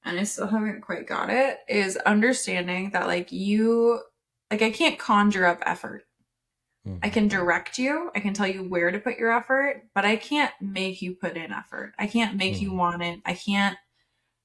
and 0.05 0.19
I 0.19 0.25
still 0.25 0.49
haven't 0.49 0.83
quite 0.83 1.07
got 1.07 1.31
it, 1.31 1.59
is 1.69 1.97
understanding 1.99 2.91
that, 2.91 3.07
like, 3.07 3.33
you, 3.33 4.03
like, 4.51 4.63
I 4.63 4.71
can't 4.71 4.99
conjure 4.99 5.47
up 5.47 5.63
effort. 5.65 6.05
Mhm. 6.91 7.01
I 7.03 7.11
can 7.11 7.29
direct 7.29 7.79
you, 7.79 8.11
I 8.15 8.21
can 8.21 8.35
tell 8.35 8.47
you 8.47 8.63
where 8.69 8.91
to 8.91 8.99
put 9.01 9.19
your 9.19 9.33
effort, 9.33 9.89
but 9.95 10.05
I 10.05 10.17
can't 10.17 10.53
make 10.61 11.03
you 11.03 11.15
put 11.15 11.37
in 11.37 11.53
effort. 11.53 11.95
I 11.99 12.07
can't 12.07 12.37
make 12.37 12.61
you 12.61 12.73
Mhm. 12.73 12.77
want 12.77 13.03
it. 13.03 13.21
I 13.25 13.35
can't, 13.35 13.79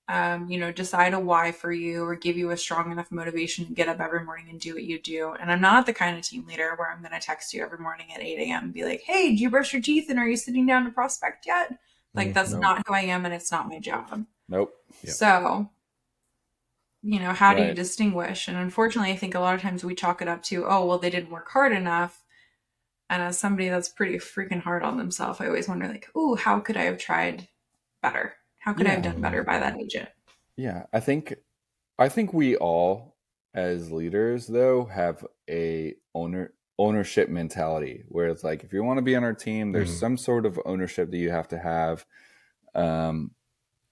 um, 0.07 0.49
you 0.49 0.59
know, 0.59 0.71
decide 0.71 1.13
a 1.15 1.19
why 1.19 1.51
for 1.51 1.71
you 1.71 2.03
or 2.05 2.15
give 2.15 2.37
you 2.37 2.51
a 2.51 2.57
strong 2.57 2.91
enough 2.91 3.11
motivation 3.11 3.65
to 3.67 3.73
get 3.73 3.89
up 3.89 3.99
every 3.99 4.23
morning 4.23 4.49
and 4.49 4.59
do 4.59 4.75
what 4.75 4.83
you 4.83 5.01
do. 5.01 5.33
And 5.33 5.51
I'm 5.51 5.61
not 5.61 5.85
the 5.87 5.93
kind 5.93 6.17
of 6.17 6.23
team 6.23 6.45
leader 6.47 6.75
where 6.77 6.91
I'm 6.91 7.01
going 7.01 7.13
to 7.13 7.19
text 7.19 7.53
you 7.53 7.63
every 7.63 7.79
morning 7.79 8.13
at 8.13 8.21
8 8.21 8.39
a.m. 8.51 8.65
and 8.65 8.73
be 8.73 8.85
like, 8.85 9.01
hey, 9.01 9.29
did 9.31 9.39
you 9.39 9.49
brush 9.49 9.73
your 9.73 9.81
teeth 9.81 10.09
and 10.09 10.19
are 10.19 10.29
you 10.29 10.37
sitting 10.37 10.65
down 10.67 10.85
to 10.85 10.91
prospect 10.91 11.45
yet? 11.47 11.79
Like, 12.15 12.29
Mhm. 12.29 12.33
that's 12.33 12.51
Nope. 12.51 12.61
not 12.61 12.87
who 12.87 12.93
I 12.93 13.01
am 13.01 13.25
and 13.25 13.33
it's 13.33 13.51
not 13.51 13.67
my 13.69 13.79
job. 13.79 14.25
Nope. 14.47 14.73
Yep. 15.03 15.13
So, 15.13 15.71
you 17.01 17.19
know, 17.19 17.33
how 17.33 17.53
do 17.53 17.61
you 17.61 17.73
distinguish? 17.73 18.47
And 18.47 18.57
unfortunately, 18.57 19.11
I 19.11 19.15
think 19.17 19.35
a 19.35 19.39
lot 19.39 19.55
of 19.55 19.61
times 19.61 19.83
we 19.83 19.95
chalk 19.95 20.21
it 20.21 20.27
up 20.27 20.41
to, 20.43 20.65
oh, 20.65 20.85
well, 20.85 20.97
they 20.97 21.09
didn't 21.09 21.29
work 21.29 21.49
hard 21.49 21.71
enough. 21.71 22.23
And 23.09 23.21
as 23.21 23.37
somebody 23.37 23.69
that's 23.69 23.89
pretty 23.89 24.17
freaking 24.17 24.61
hard 24.61 24.83
on 24.83 24.97
themselves, 24.97 25.39
I 25.39 25.47
always 25.47 25.67
wonder, 25.67 25.87
like, 25.87 26.09
ooh, 26.15 26.35
how 26.35 26.59
could 26.59 26.77
I 26.77 26.83
have 26.83 26.97
tried 26.97 27.47
better? 28.01 28.33
How 28.59 28.73
could 28.73 28.87
I 28.87 28.91
have 28.91 29.03
done 29.03 29.21
better 29.21 29.43
by 29.43 29.59
that 29.59 29.77
agent? 29.79 30.09
Yeah, 30.57 30.85
I 30.91 30.99
think 30.99 31.35
I 31.99 32.09
think 32.09 32.33
we 32.33 32.55
all 32.57 33.15
as 33.53 33.91
leaders 33.91 34.47
though 34.47 34.85
have 34.85 35.25
a 35.49 35.95
owner 36.13 36.53
ownership 36.77 37.29
mentality 37.29 38.03
where 38.09 38.27
it's 38.27 38.43
like 38.43 38.63
if 38.63 38.73
you 38.73 38.83
want 38.83 38.97
to 38.97 39.01
be 39.01 39.15
on 39.15 39.23
our 39.23 39.33
team 39.33 39.71
there's 39.71 39.89
Mhm. 39.91 39.99
some 39.99 40.17
sort 40.17 40.45
of 40.45 40.59
ownership 40.65 41.09
that 41.11 41.17
you 41.17 41.29
have 41.31 41.47
to 41.49 41.57
have 41.57 42.05
um 42.75 43.31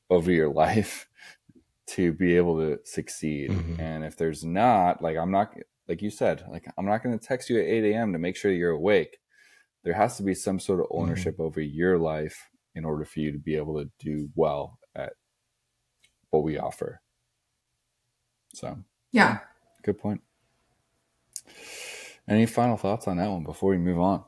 over 0.10 0.32
your 0.32 0.50
life 0.50 1.08
to 1.88 2.14
be 2.14 2.36
able 2.38 2.58
to 2.58 2.80
succeed 2.86 3.52
Mhm. 3.52 3.80
and 3.80 4.04
if 4.04 4.18
there's 4.18 4.44
not 4.44 5.02
like 5.02 5.18
i'm 5.18 5.32
not 5.32 5.56
like 5.88 6.02
you 6.02 6.10
said 6.10 6.44
like 6.50 6.66
i'm 6.78 6.86
not 6.86 7.04
going 7.04 7.18
to 7.18 7.26
text 7.26 7.50
you 7.50 7.60
at 7.60 7.66
8 7.66 7.92
a.m 7.94 8.14
to 8.14 8.20
make 8.20 8.36
sure 8.36 8.52
you're 8.52 8.72
awake 8.72 9.18
there 9.84 9.94
has 9.94 10.16
to 10.18 10.24
be 10.24 10.34
some 10.34 10.60
sort 10.60 10.80
of 10.80 10.86
ownership 10.92 11.40
over 11.40 11.60
your 11.60 11.98
life 11.98 12.50
in 12.76 12.86
order 12.86 13.04
for 13.06 13.20
you 13.20 13.32
to 13.32 13.38
be 13.40 13.56
able 13.56 13.76
to 13.82 13.90
do 14.00 14.30
well 14.36 14.80
at 14.96 15.14
what 16.30 16.44
we 16.44 16.58
offer 16.58 17.02
so 18.54 18.78
Yeah. 19.12 19.40
good 19.84 19.98
point 20.00 20.22
any 22.28 22.46
final 22.46 22.78
thoughts 22.78 23.08
on 23.08 23.18
that 23.18 23.30
one 23.30 23.44
before 23.44 23.72
we 23.72 23.78
move 23.78 24.00
on 24.00 24.24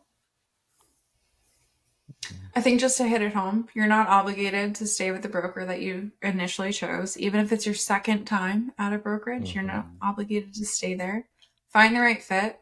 I 2.55 2.62
think 2.62 2.79
just 2.79 2.97
to 2.97 3.03
hit 3.07 3.21
it 3.21 3.33
home, 3.33 3.67
you're 3.74 3.85
not 3.85 4.07
obligated 4.07 4.75
to 4.75 4.88
stay 4.88 5.12
with 5.12 5.21
the 5.21 5.27
broker 5.27 5.65
that 5.65 5.81
you 5.81 6.12
initially 6.21 6.71
chose. 6.71 7.17
Even 7.17 7.41
if 7.41 7.51
it's 7.51 7.65
your 7.65 7.75
second 7.75 8.24
time 8.25 8.71
at 8.77 8.93
a 8.93 8.97
brokerage, 8.97 9.53
you're 9.53 9.63
not 9.63 9.85
Mhm. 9.85 9.97
obligated 10.01 10.53
to 10.53 10.65
stay 10.65 10.93
there. 10.93 11.27
Find 11.75 11.94
the 11.94 12.00
right 12.00 12.24
fit. 12.24 12.62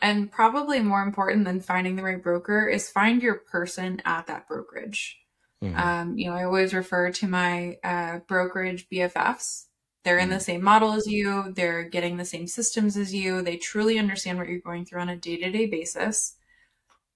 And 0.00 0.32
probably 0.32 0.80
more 0.80 1.02
important 1.02 1.44
than 1.44 1.60
finding 1.60 1.94
the 1.94 2.02
right 2.02 2.20
broker 2.20 2.66
is 2.66 2.90
find 2.90 3.22
your 3.22 3.36
person 3.36 4.02
at 4.04 4.26
that 4.26 4.48
brokerage. 4.48 5.16
Mhm. 5.62 5.78
Um, 5.78 6.18
you 6.18 6.28
know, 6.28 6.34
I 6.34 6.42
always 6.42 6.74
refer 6.74 7.12
to 7.12 7.28
my 7.28 7.78
uh, 7.84 8.18
brokerage 8.26 8.88
BFFs. 8.88 9.66
They're 10.02 10.18
in 10.18 10.30
the 10.30 10.40
same 10.40 10.64
model 10.64 10.94
as 10.94 11.06
you, 11.06 11.52
they're 11.54 11.84
getting 11.84 12.16
the 12.16 12.24
same 12.24 12.48
systems 12.48 12.96
as 12.96 13.14
you, 13.14 13.42
they 13.42 13.58
truly 13.58 13.96
understand 13.96 14.38
what 14.38 14.48
you're 14.48 14.58
going 14.58 14.84
through 14.86 15.02
on 15.02 15.08
a 15.08 15.16
day 15.16 15.36
to 15.36 15.52
day 15.52 15.66
basis. 15.66 16.34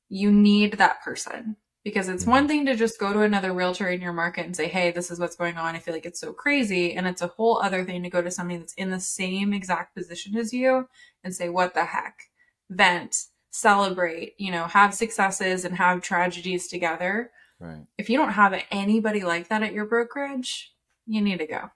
You 0.09 0.31
need 0.31 0.75
that 0.75 1.03
person 1.03 1.57
because 1.85 2.09
it's 2.09 2.27
one 2.27 2.47
thing 2.49 2.67
to 2.67 2.77
just 2.77 2.99
go 2.99 3.13
to 3.13 3.23
another 3.23 3.53
realtor 3.53 3.89
in 3.89 4.01
your 4.01 4.13
market 4.13 4.47
and 4.47 4.55
say, 4.57 4.69
Hey, 4.69 4.91
this 4.93 5.11
is 5.11 5.19
what's 5.19 5.37
going 5.37 5.57
on. 5.57 5.75
I 5.75 5.79
feel 5.79 5.95
like 5.95 6.07
it's 6.07 6.21
so 6.21 6.33
crazy. 6.33 6.95
And 6.95 7.07
it's 7.07 7.23
a 7.23 7.27
whole 7.29 7.61
other 7.61 7.85
thing 7.85 8.03
to 8.03 8.11
go 8.11 8.23
to 8.23 8.31
somebody 8.31 8.59
that's 8.59 8.75
in 8.75 8.91
the 8.91 9.01
same 9.01 9.53
exact 9.53 9.95
position 9.97 10.37
as 10.37 10.53
you 10.53 10.89
and 11.25 11.35
say, 11.35 11.49
What 11.49 11.75
the 11.75 11.85
heck? 11.85 12.31
Vent, 12.71 13.17
celebrate, 13.51 14.35
you 14.39 14.51
know, 14.53 14.65
have 14.65 14.95
successes 14.95 15.65
and 15.65 15.77
have 15.77 16.03
tragedies 16.03 16.69
together 16.69 17.31
right 17.61 17.85
if 17.99 18.09
you 18.11 18.19
don't 18.19 18.33
have 18.33 18.61
anybody 18.71 19.23
like 19.23 19.49
that 19.49 19.63
at 19.63 19.73
your 19.73 19.85
brokerage, 19.85 20.73
you 21.07 21.21
need 21.21 21.39
to 21.39 21.47
go. 21.47 21.71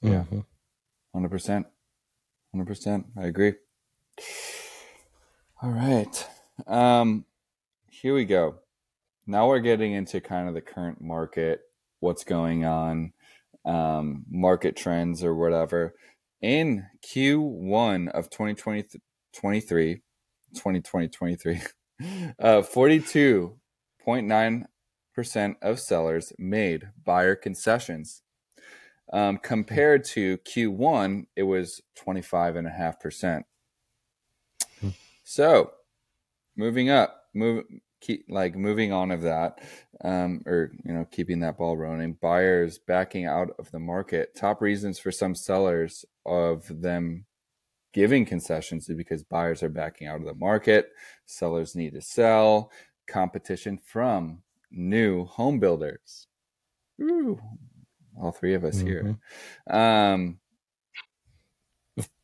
Yeah. 0.00 0.24
Mhm. 0.30 0.44
100% 1.14 1.64
100% 2.54 3.04
i 3.16 3.26
agree 3.26 3.54
all 5.62 5.70
right 5.70 6.26
um 6.66 7.24
here 7.90 8.14
we 8.14 8.24
go 8.24 8.56
now 9.28 9.46
we're 9.46 9.60
getting 9.60 9.92
into 9.92 10.20
kind 10.20 10.48
of 10.48 10.54
the 10.54 10.60
current 10.60 11.00
market 11.00 11.60
what's 12.00 12.24
going 12.24 12.64
on 12.64 13.12
um 13.64 14.24
market 14.28 14.76
trends 14.76 15.22
or 15.22 15.34
whatever 15.34 15.94
in 16.42 16.84
q1 17.06 18.08
of 18.10 18.28
2023 18.30 20.02
2020 20.54 21.60
uh 22.40 22.62
42.9 22.62 24.64
percent 25.14 25.56
of 25.62 25.78
sellers 25.78 26.32
made 26.38 26.88
buyer 27.04 27.36
concessions 27.36 28.22
um, 29.12 29.38
compared 29.38 30.04
to 30.04 30.38
Q1, 30.38 31.26
it 31.34 31.44
was 31.44 31.80
25.5%. 31.98 33.42
Hmm. 34.80 34.88
So, 35.24 35.72
moving 36.56 36.90
up, 36.90 37.22
move 37.34 37.64
keep 38.00 38.26
like 38.28 38.54
moving 38.56 38.92
on 38.92 39.10
of 39.10 39.22
that, 39.22 39.60
um, 40.04 40.42
or 40.46 40.72
you 40.84 40.92
know, 40.92 41.06
keeping 41.10 41.40
that 41.40 41.58
ball 41.58 41.76
rolling. 41.76 42.14
Buyers 42.14 42.78
backing 42.78 43.26
out 43.26 43.50
of 43.58 43.70
the 43.70 43.78
market. 43.78 44.34
Top 44.34 44.60
reasons 44.60 44.98
for 44.98 45.10
some 45.10 45.34
sellers 45.34 46.04
of 46.26 46.80
them 46.82 47.24
giving 47.92 48.24
concessions 48.24 48.88
is 48.88 48.96
because 48.96 49.22
buyers 49.22 49.62
are 49.62 49.68
backing 49.68 50.06
out 50.06 50.20
of 50.20 50.26
the 50.26 50.34
market. 50.34 50.90
Sellers 51.26 51.74
need 51.74 51.94
to 51.94 52.00
sell. 52.00 52.70
Competition 53.06 53.78
from 53.78 54.42
new 54.70 55.24
home 55.24 55.58
builders. 55.58 56.26
Ooh, 57.00 57.40
all 58.20 58.32
three 58.32 58.54
of 58.54 58.64
us 58.64 58.78
here 58.80 59.16
um, 59.70 60.38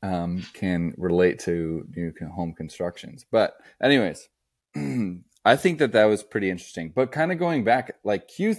um, 0.02 0.44
can 0.52 0.94
relate 0.96 1.38
to 1.40 1.86
new 1.94 2.12
home 2.28 2.52
constructions. 2.52 3.24
But, 3.30 3.54
anyways, 3.82 4.28
I 5.44 5.56
think 5.56 5.78
that 5.78 5.92
that 5.92 6.04
was 6.06 6.22
pretty 6.22 6.50
interesting. 6.50 6.90
But 6.94 7.12
kind 7.12 7.30
of 7.32 7.38
going 7.38 7.64
back, 7.64 7.96
like 8.04 8.28
Q 8.28 8.56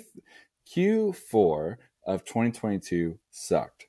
Q4 0.74 1.77
of 2.06 2.24
2022 2.25 3.18
sucked, 3.32 3.88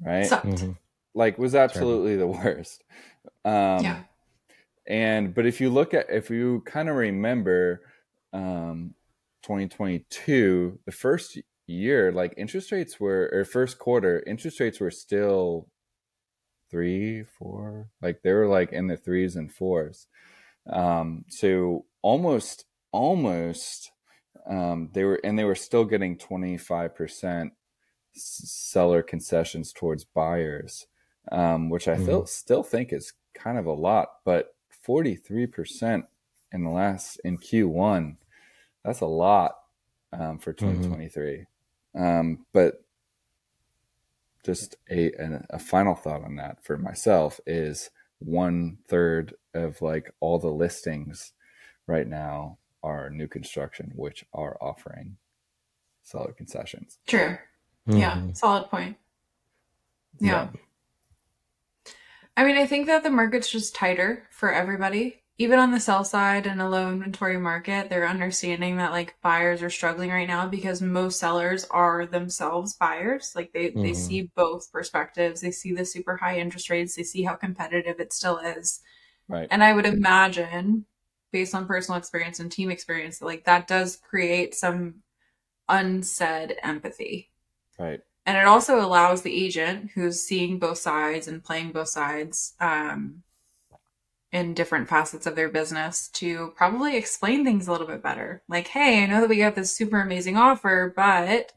right? 0.00 0.26
Sucked. 0.26 0.46
Mhm. 0.46 0.76
Like 1.14 1.38
was 1.38 1.54
absolutely 1.54 2.16
the 2.16 2.26
worst. 2.26 2.82
Um, 3.44 3.84
yeah. 3.84 4.02
and 4.86 5.34
but 5.34 5.46
if 5.46 5.60
you 5.60 5.68
look 5.70 5.94
at 5.94 6.06
if 6.10 6.30
you 6.30 6.62
kind 6.66 6.88
of 6.88 6.96
remember 6.96 7.82
um 8.32 8.94
2022 9.42 10.78
the 10.86 10.92
first 10.92 11.38
year 11.66 12.10
like 12.12 12.34
interest 12.36 12.72
rates 12.72 12.98
were 12.98 13.28
or 13.32 13.44
first 13.44 13.78
quarter 13.78 14.22
interest 14.26 14.58
rates 14.60 14.80
were 14.80 14.90
still 14.90 15.68
three 16.70 17.22
four 17.38 17.88
like 18.00 18.22
they 18.22 18.32
were 18.32 18.48
like 18.48 18.72
in 18.72 18.86
the 18.88 18.96
threes 18.96 19.36
and 19.36 19.52
fours 19.52 20.06
um 20.72 21.24
so 21.28 21.84
almost 22.02 22.64
almost 22.92 23.90
um 24.46 24.90
they 24.92 25.04
were 25.04 25.20
and 25.24 25.38
they 25.38 25.44
were 25.44 25.54
still 25.54 25.84
getting 25.84 26.16
25% 26.18 27.50
seller 28.14 29.02
concessions 29.02 29.72
towards 29.72 30.04
buyers 30.04 30.86
um 31.30 31.70
which 31.70 31.88
i 31.88 31.96
feel 31.96 32.26
still 32.26 32.62
think 32.62 32.92
is 32.92 33.14
kind 33.34 33.58
of 33.58 33.66
a 33.66 33.72
lot 33.72 34.08
but 34.24 34.54
43% 34.86 36.04
in 36.52 36.64
the 36.64 36.70
last 36.70 37.20
in 37.24 37.38
q1 37.38 38.16
that's 38.84 39.00
a 39.00 39.06
lot 39.06 39.58
um, 40.12 40.38
for 40.38 40.52
2023 40.52 41.46
um, 41.94 42.44
but 42.52 42.82
just 44.44 44.76
a, 44.90 45.12
a 45.12 45.46
a 45.50 45.58
final 45.58 45.94
thought 45.94 46.24
on 46.24 46.36
that 46.36 46.64
for 46.64 46.76
myself 46.76 47.38
is 47.46 47.90
one 48.18 48.78
third 48.88 49.34
of 49.54 49.80
like 49.82 50.12
all 50.20 50.38
the 50.38 50.48
listings 50.48 51.32
right 51.92 52.08
now 52.08 52.58
are 52.82 53.10
new 53.10 53.28
construction 53.28 53.92
which 53.94 54.24
are 54.32 54.56
offering 54.60 55.16
solid 56.02 56.36
concessions 56.36 56.98
True. 57.06 57.36
Yeah. 57.86 58.16
Mhm. 58.16 58.36
Solid 58.36 58.68
point. 58.70 58.96
Yeah. 60.20 60.48
I 62.36 62.44
mean, 62.44 62.56
I 62.56 62.66
think 62.66 62.86
that 62.86 63.02
the 63.02 63.10
market's 63.10 63.50
just 63.50 63.74
tighter 63.74 64.26
for 64.30 64.52
everybody. 64.52 65.18
even 65.38 65.58
on 65.58 65.72
the 65.72 65.80
sell 65.80 66.04
side 66.04 66.46
in 66.46 66.60
a 66.60 66.68
low 66.68 66.88
inventory 66.92 67.36
market, 67.38 67.88
they're 67.88 68.06
understanding 68.06 68.76
that 68.76 68.92
like 68.92 69.16
buyers 69.22 69.60
are 69.62 69.70
struggling 69.70 70.10
right 70.10 70.28
now 70.28 70.46
because 70.46 70.80
most 70.80 71.18
sellers 71.18 71.64
are 71.70 72.06
themselves 72.06 72.74
buyers. 72.74 73.32
Like 73.34 73.50
they, 73.52 73.70
they 73.70 73.90
Mhm. 73.92 73.96
see 73.96 74.30
both 74.36 74.70
perspectives. 74.70 75.40
They 75.40 75.50
see 75.50 75.72
the 75.72 75.84
super 75.86 76.16
high 76.18 76.38
interest 76.38 76.70
rates. 76.70 76.94
They 76.94 77.02
see 77.02 77.22
how 77.24 77.34
competitive 77.34 77.98
it 77.98 78.12
still 78.12 78.38
is. 78.38 78.82
Right. 79.26 79.48
And 79.50 79.64
I 79.64 79.72
would 79.72 79.86
imagine, 79.86 80.84
based 81.32 81.54
on 81.54 81.66
personal 81.66 81.98
experience 81.98 82.40
and 82.40 82.52
team 82.52 82.70
experience, 82.70 83.22
like 83.22 83.44
that 83.44 83.66
does 83.66 83.96
create 83.96 84.54
some 84.54 84.96
unsaid 85.68 86.56
empathy. 86.62 87.30
Right. 87.78 88.00
And 88.24 88.36
it 88.36 88.46
also 88.46 88.80
allows 88.80 89.22
the 89.22 89.44
agent 89.44 89.90
who's 89.94 90.20
seeing 90.20 90.58
both 90.58 90.78
sides 90.78 91.26
and 91.26 91.42
playing 91.42 91.72
both 91.72 91.88
sides 91.88 92.54
um, 92.60 93.22
in 94.30 94.54
different 94.54 94.88
facets 94.88 95.26
of 95.26 95.34
their 95.34 95.48
business 95.48 96.08
to 96.08 96.52
probably 96.56 96.96
explain 96.96 97.44
things 97.44 97.66
a 97.66 97.72
little 97.72 97.86
bit 97.86 98.02
better. 98.02 98.42
Like, 98.48 98.68
hey, 98.68 99.02
I 99.02 99.06
know 99.06 99.20
that 99.20 99.28
we 99.28 99.38
got 99.38 99.56
this 99.56 99.76
super 99.76 100.00
amazing 100.00 100.36
offer, 100.36 100.92
but 100.94 101.52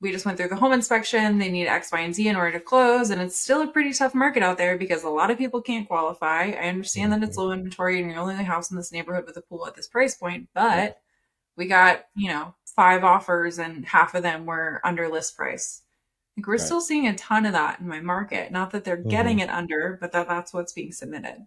we 0.00 0.12
just 0.12 0.24
went 0.24 0.38
through 0.38 0.48
the 0.48 0.56
home 0.56 0.72
inspection. 0.72 1.38
They 1.38 1.50
need 1.50 1.66
X, 1.66 1.90
Y, 1.90 1.98
and 2.00 2.14
Z 2.14 2.28
in 2.28 2.36
order 2.36 2.52
to 2.58 2.60
close. 2.64 3.10
And 3.10 3.20
it's 3.20 3.38
still 3.38 3.62
a 3.62 3.66
pretty 3.66 3.92
tough 3.92 4.14
market 4.14 4.42
out 4.44 4.56
there 4.58 4.78
because 4.78 5.02
a 5.02 5.08
lot 5.08 5.30
of 5.30 5.38
people 5.38 5.60
can't 5.60 5.88
qualify. 5.88 6.50
I 6.50 6.68
understand 6.68 7.12
that 7.12 7.22
it's 7.24 7.36
low 7.36 7.50
inventory 7.50 8.00
and 8.00 8.08
you're 8.10 8.20
only 8.20 8.36
the 8.36 8.44
house 8.44 8.70
in 8.70 8.76
this 8.76 8.92
neighborhood 8.92 9.26
with 9.26 9.36
a 9.36 9.40
pool 9.42 9.66
at 9.66 9.74
this 9.74 9.88
price 9.88 10.14
point, 10.14 10.48
but 10.54 11.00
we 11.56 11.66
got, 11.66 12.04
you 12.14 12.28
know, 12.28 12.54
five 12.76 13.02
offers 13.02 13.58
and 13.58 13.84
half 13.84 14.14
of 14.14 14.22
them 14.22 14.46
were 14.46 14.80
under 14.84 15.08
list 15.08 15.36
price. 15.36 15.82
Like 16.36 16.46
we're 16.46 16.52
Right. 16.52 16.60
still 16.60 16.80
seeing 16.80 17.08
a 17.08 17.16
ton 17.16 17.46
of 17.46 17.52
that 17.54 17.80
in 17.80 17.88
my 17.88 17.98
market. 18.00 18.52
Not 18.52 18.70
that 18.70 18.84
they're 18.84 18.98
Mm-hmm. 18.98 19.08
getting 19.08 19.38
it 19.40 19.50
under, 19.50 19.98
but 20.00 20.12
that 20.12 20.28
that's 20.28 20.54
what's 20.54 20.72
being 20.72 20.92
submitted. 20.92 21.44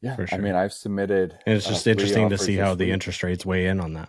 Yeah. 0.00 0.16
For 0.16 0.26
I 0.32 0.38
mean, 0.38 0.54
I've 0.54 0.72
submitted. 0.72 1.38
And 1.44 1.56
it's 1.58 1.66
uh, 1.66 1.70
just 1.70 1.84
three 1.84 1.92
interesting 1.92 2.30
to 2.30 2.38
see 2.38 2.56
how 2.56 2.74
the 2.74 2.90
interest 2.90 3.22
rates 3.22 3.44
weigh 3.44 3.66
in 3.66 3.80
on 3.80 3.92
that. 3.94 4.08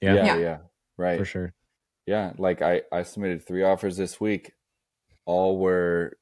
Yeah, 0.00 0.14
Yeah. 0.14 0.24
Yeah. 0.24 0.36
Yeah. 0.38 0.58
Right. 0.96 1.18
for 1.18 1.24
sure. 1.24 1.52
Yeah, 2.06 2.32
like 2.38 2.62
I 2.62 2.82
I 2.92 3.02
submitted 3.02 3.46
three 3.46 3.62
offers 3.62 3.96
this 3.96 4.20
week. 4.20 4.52
All 5.26 5.58
were 5.58 6.18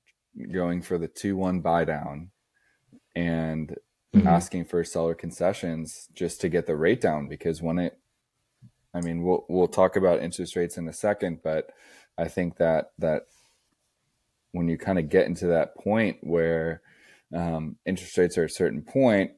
going 0.52 0.82
for 0.82 0.98
the 0.98 1.08
two 1.08 1.36
one 1.36 1.60
buy 1.60 1.84
down, 1.84 2.30
and 3.16 3.76
Mhm. 4.14 4.26
asking 4.26 4.64
for 4.66 4.84
seller 4.84 5.14
concessions 5.14 6.08
just 6.14 6.40
to 6.42 6.48
get 6.48 6.66
the 6.66 6.76
rate 6.76 7.00
down 7.00 7.28
because 7.28 7.62
when 7.62 7.78
it, 7.78 7.98
I 8.94 9.00
mean, 9.00 9.22
we'll 9.24 9.46
we'll 9.48 9.68
talk 9.68 9.96
about 9.96 10.22
interest 10.22 10.56
rates 10.56 10.78
in 10.78 10.88
a 10.88 10.92
second, 10.92 11.42
but 11.42 11.72
I 12.18 12.28
think 12.28 12.56
that 12.58 12.92
that 12.98 13.24
when 14.52 14.68
you 14.68 14.78
kind 14.78 14.98
of 14.98 15.08
get 15.08 15.26
into 15.26 15.46
that 15.48 15.76
point 15.76 16.18
where 16.22 16.82
um, 17.34 17.76
interest 17.84 18.16
rates 18.16 18.38
are 18.38 18.44
a 18.44 18.50
certain 18.50 18.82
point, 18.82 19.32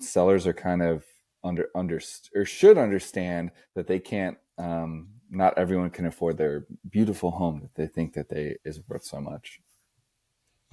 sellers 0.00 0.46
are 0.46 0.52
kind 0.52 0.82
of 0.82 1.04
under 1.42 1.68
under 1.74 2.00
or 2.34 2.44
should 2.44 2.78
understand 2.78 3.50
that 3.74 3.86
they 3.86 3.98
can't. 3.98 4.38
Um, 4.60 5.08
not 5.30 5.56
everyone 5.56 5.90
can 5.90 6.06
afford 6.06 6.36
their 6.36 6.66
beautiful 6.90 7.30
home 7.30 7.60
that 7.60 7.74
they 7.74 7.86
think 7.86 8.12
that 8.14 8.28
they 8.28 8.56
is 8.64 8.80
worth 8.88 9.04
so 9.04 9.20
much. 9.20 9.60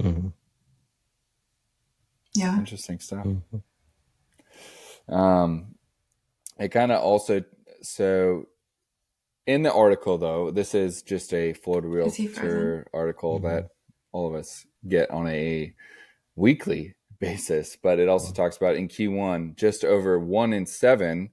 Mhm. 0.02 0.34
Yeah. 2.34 2.58
Interesting 2.58 3.00
stuff. 3.00 3.26
Mhm. 3.26 3.64
Um, 5.14 5.76
it 6.60 6.70
kind 6.70 6.92
of 6.92 7.02
also 7.02 7.44
so 7.82 8.48
in 9.46 9.62
the 9.64 9.72
article 9.74 10.18
though, 10.18 10.52
this 10.52 10.76
is 10.76 11.02
just 11.04 11.34
a 11.34 11.54
Florida 11.54 11.88
Realtor 11.88 12.88
article 12.94 13.40
Mhm. 13.40 13.44
that 13.44 13.70
all 14.12 14.28
of 14.28 14.36
us 14.36 14.66
get 14.88 15.10
on 15.12 15.28
a 15.28 15.74
weekly 16.36 16.96
basis, 17.20 17.76
but 17.78 18.00
it 18.00 18.10
also 18.10 18.34
talks 18.34 18.58
about 18.58 18.76
in 18.76 18.88
Q1, 18.88 19.56
just 19.56 19.86
over 19.86 20.20
one 20.20 20.52
in 20.54 20.66
seven 20.66 21.32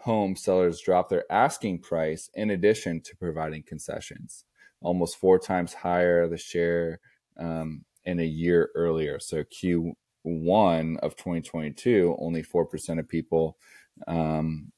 home 0.00 0.34
sellers 0.34 0.80
drop 0.80 1.08
their 1.08 1.30
asking 1.30 1.78
price 1.78 2.30
in 2.34 2.50
addition 2.50 3.00
to 3.02 3.16
providing 3.16 3.62
concessions, 3.62 4.44
almost 4.80 5.16
four 5.16 5.38
times 5.38 5.74
higher 5.74 6.26
the 6.26 6.38
share 6.38 7.00
um, 7.38 7.84
in 8.04 8.18
a 8.18 8.24
year 8.24 8.70
earlier. 8.74 9.18
So 9.18 9.44
Q1 9.44 10.98
of 11.00 11.16
2022, 11.16 12.16
only 12.18 12.42
4% 12.42 12.98
of 12.98 13.08
people 13.08 13.58
um, 14.06 14.72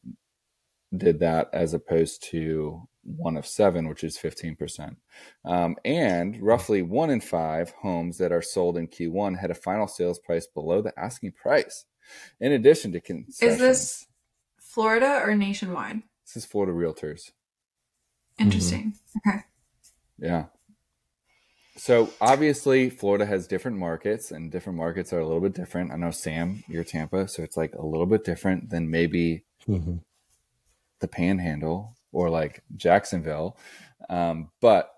did 0.96 1.20
that 1.20 1.48
as 1.52 1.72
opposed 1.72 2.22
to 2.30 2.88
one 3.04 3.36
of 3.36 3.46
seven, 3.46 3.88
which 3.88 4.04
is 4.04 4.16
15%. 4.16 4.96
Um, 5.44 5.76
and 5.84 6.40
roughly 6.40 6.82
one 6.82 7.10
in 7.10 7.20
five 7.20 7.70
homes 7.80 8.18
that 8.18 8.32
are 8.32 8.42
sold 8.42 8.76
in 8.76 8.88
Q1 8.88 9.38
had 9.38 9.50
a 9.50 9.54
final 9.54 9.86
sales 9.86 10.18
price 10.18 10.46
below 10.46 10.82
the 10.82 10.98
asking 10.98 11.32
price. 11.32 11.84
In 12.40 12.52
addition 12.52 12.92
to 12.92 13.00
concessions, 13.00 13.54
Is 13.54 13.58
this 13.58 14.06
Florida 14.72 15.20
or 15.22 15.34
nationwide? 15.34 16.02
this 16.24 16.36
is 16.36 16.46
Florida 16.46 16.72
Realtors. 16.72 17.30
Interesting. 18.38 18.94
Okay. 19.26 19.40
Yeah. 20.18 20.46
So 21.76 22.10
obviously, 22.20 22.88
Florida 22.90 23.26
has 23.26 23.46
different 23.46 23.76
markets, 23.78 24.30
and 24.30 24.50
different 24.50 24.78
markets 24.78 25.12
are 25.12 25.20
a 25.20 25.26
little 25.26 25.40
bit 25.40 25.52
different. 25.54 25.90
I 25.92 25.96
know 25.96 26.10
Sam, 26.10 26.64
you're 26.68 26.84
Tampa, 26.84 27.28
so 27.28 27.42
it's 27.42 27.56
like 27.56 27.74
a 27.74 27.84
little 27.84 28.06
bit 28.06 28.24
different 28.24 28.70
than 28.70 28.90
maybe 28.90 29.44
Mhm. 29.68 30.02
the 31.00 31.08
Panhandle 31.08 31.96
or 32.12 32.30
like 32.30 32.62
Jacksonville. 32.76 33.56
Um, 34.08 34.50
but 34.60 34.90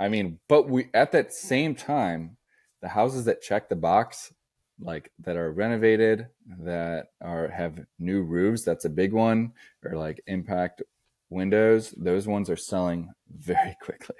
I 0.00 0.08
mean, 0.08 0.38
but 0.48 0.68
we 0.68 0.88
at 0.94 1.12
that 1.12 1.32
same 1.32 1.74
time, 1.74 2.36
the 2.80 2.88
houses 2.88 3.24
that 3.26 3.40
check 3.42 3.68
the 3.68 3.76
box, 3.76 4.32
like 4.80 5.10
that 5.20 5.36
are 5.36 5.52
renovated, 5.52 6.26
that 6.60 7.08
are 7.20 7.48
have 7.48 7.78
new 7.98 8.22
roofs, 8.22 8.62
that's 8.62 8.84
a 8.84 8.90
big 8.90 9.12
one, 9.12 9.52
or 9.84 9.92
like 9.96 10.20
impact 10.26 10.82
windows. 11.30 11.92
Those 11.96 12.26
ones 12.26 12.50
are 12.50 12.56
selling 12.56 13.10
very 13.36 13.76
quickly. 13.82 14.16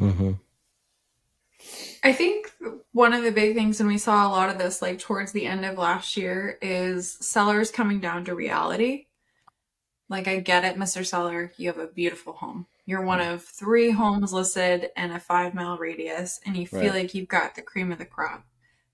Mhm. 0.00 0.38
I 2.02 2.12
think 2.12 2.52
one 2.92 3.12
of 3.14 3.22
the 3.22 3.30
big 3.32 3.54
things, 3.54 3.80
and 3.80 3.88
we 3.88 3.96
saw 3.98 4.26
a 4.26 4.30
lot 4.30 4.50
of 4.50 4.58
this 4.58 4.82
like 4.82 4.98
towards 4.98 5.32
the 5.32 5.46
end 5.46 5.64
of 5.64 5.78
last 5.78 6.16
year, 6.16 6.58
is 6.60 7.10
sellers 7.20 7.70
coming 7.70 8.00
down 8.00 8.24
to 8.26 8.34
reality. 8.34 9.06
Like, 10.10 10.28
I 10.28 10.40
get 10.40 10.66
it, 10.66 10.76
Mr. 10.76 11.04
Seller, 11.04 11.50
you 11.56 11.68
have 11.68 11.78
a 11.78 11.86
beautiful 11.86 12.34
home. 12.34 12.66
You're 12.84 13.00
one 13.02 13.20
of 13.22 13.42
three 13.42 13.90
homes 13.90 14.34
listed 14.34 14.90
in 14.98 15.12
a 15.12 15.18
five 15.18 15.54
mile 15.54 15.78
radius, 15.78 16.40
and 16.44 16.54
you 16.56 16.66
feel 16.66 16.80
Right. 16.80 16.92
like 16.94 17.14
you've 17.14 17.26
got 17.28 17.54
the 17.54 17.62
cream 17.62 17.90
of 17.90 17.96
the 17.98 18.04
crop. 18.04 18.44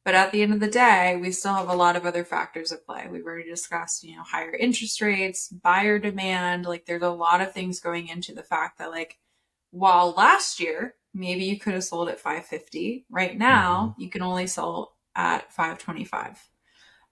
But 0.04 0.14
at 0.14 0.32
the 0.32 0.42
end 0.42 0.54
of 0.54 0.60
the 0.60 0.68
day, 0.68 1.16
we 1.20 1.30
still 1.30 1.52
have 1.54 1.68
a 1.68 1.74
lot 1.74 1.94
of 1.94 2.06
other 2.06 2.24
factors 2.24 2.72
at 2.72 2.86
play. 2.86 3.06
We've 3.10 3.24
already 3.24 3.48
discussed, 3.48 4.02
you 4.02 4.16
know, 4.16 4.22
higher 4.22 4.54
interest 4.54 5.00
rates, 5.02 5.48
buyer 5.48 5.98
demand. 5.98 6.64
Like, 6.64 6.86
there's 6.86 7.02
a 7.02 7.10
lot 7.10 7.42
of 7.42 7.52
things 7.52 7.80
going 7.80 8.08
into 8.08 8.34
the 8.34 8.42
fact 8.42 8.78
that, 8.78 8.90
like, 8.90 9.18
while 9.70 10.12
last 10.12 10.60
year 10.60 10.94
maybe 11.14 11.44
you 11.44 11.58
could 11.58 11.74
have 11.74 11.84
sold 11.84 12.08
at 12.08 12.20
550 12.20 13.06
right 13.10 13.36
now 13.36 13.94
you 13.98 14.08
can 14.10 14.22
only 14.22 14.46
sell 14.46 14.96
at 15.14 15.52
525 15.52 16.48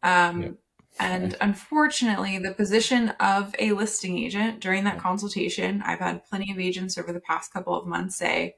um, 0.02 0.42
Yep. 0.42 0.54
and 1.00 1.36
unfortunately 1.40 2.38
the 2.38 2.54
position 2.54 3.10
of 3.20 3.54
a 3.58 3.72
listing 3.72 4.18
agent 4.18 4.60
during 4.60 4.84
that 4.84 4.98
consultation 4.98 5.82
i've 5.84 5.98
had 5.98 6.24
plenty 6.24 6.52
of 6.52 6.58
agents 6.58 6.96
over 6.98 7.12
the 7.12 7.20
past 7.20 7.52
couple 7.52 7.74
of 7.74 7.86
months 7.86 8.16
say 8.16 8.54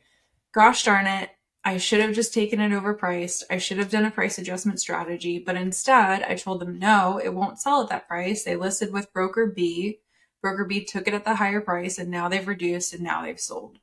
gosh 0.52 0.84
darn 0.84 1.06
it 1.06 1.30
i 1.64 1.76
should 1.76 2.00
have 2.00 2.14
just 2.14 2.32
taken 2.34 2.60
it 2.60 2.70
overpriced 2.72 3.42
i 3.50 3.58
should 3.58 3.78
have 3.78 3.90
done 3.90 4.04
a 4.04 4.10
price 4.10 4.38
adjustment 4.38 4.80
strategy 4.80 5.38
but 5.38 5.56
instead 5.56 6.22
i 6.22 6.34
told 6.34 6.60
them 6.60 6.78
no 6.78 7.18
it 7.22 7.34
won't 7.34 7.60
sell 7.60 7.82
at 7.82 7.88
that 7.88 8.08
price 8.08 8.44
they 8.44 8.56
listed 8.56 8.92
with 8.92 9.12
broker 9.12 9.46
b 9.46 9.98
broker 10.42 10.64
b 10.64 10.84
took 10.84 11.06
it 11.06 11.14
at 11.14 11.24
the 11.24 11.34
higher 11.36 11.60
price 11.60 11.98
and 11.98 12.10
now 12.10 12.28
they've 12.28 12.48
reduced 12.48 12.94
and 12.94 13.02
now 13.02 13.22
they've 13.22 13.40
sold 13.40 13.78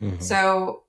Mhm. 0.00 0.22
so 0.22 0.82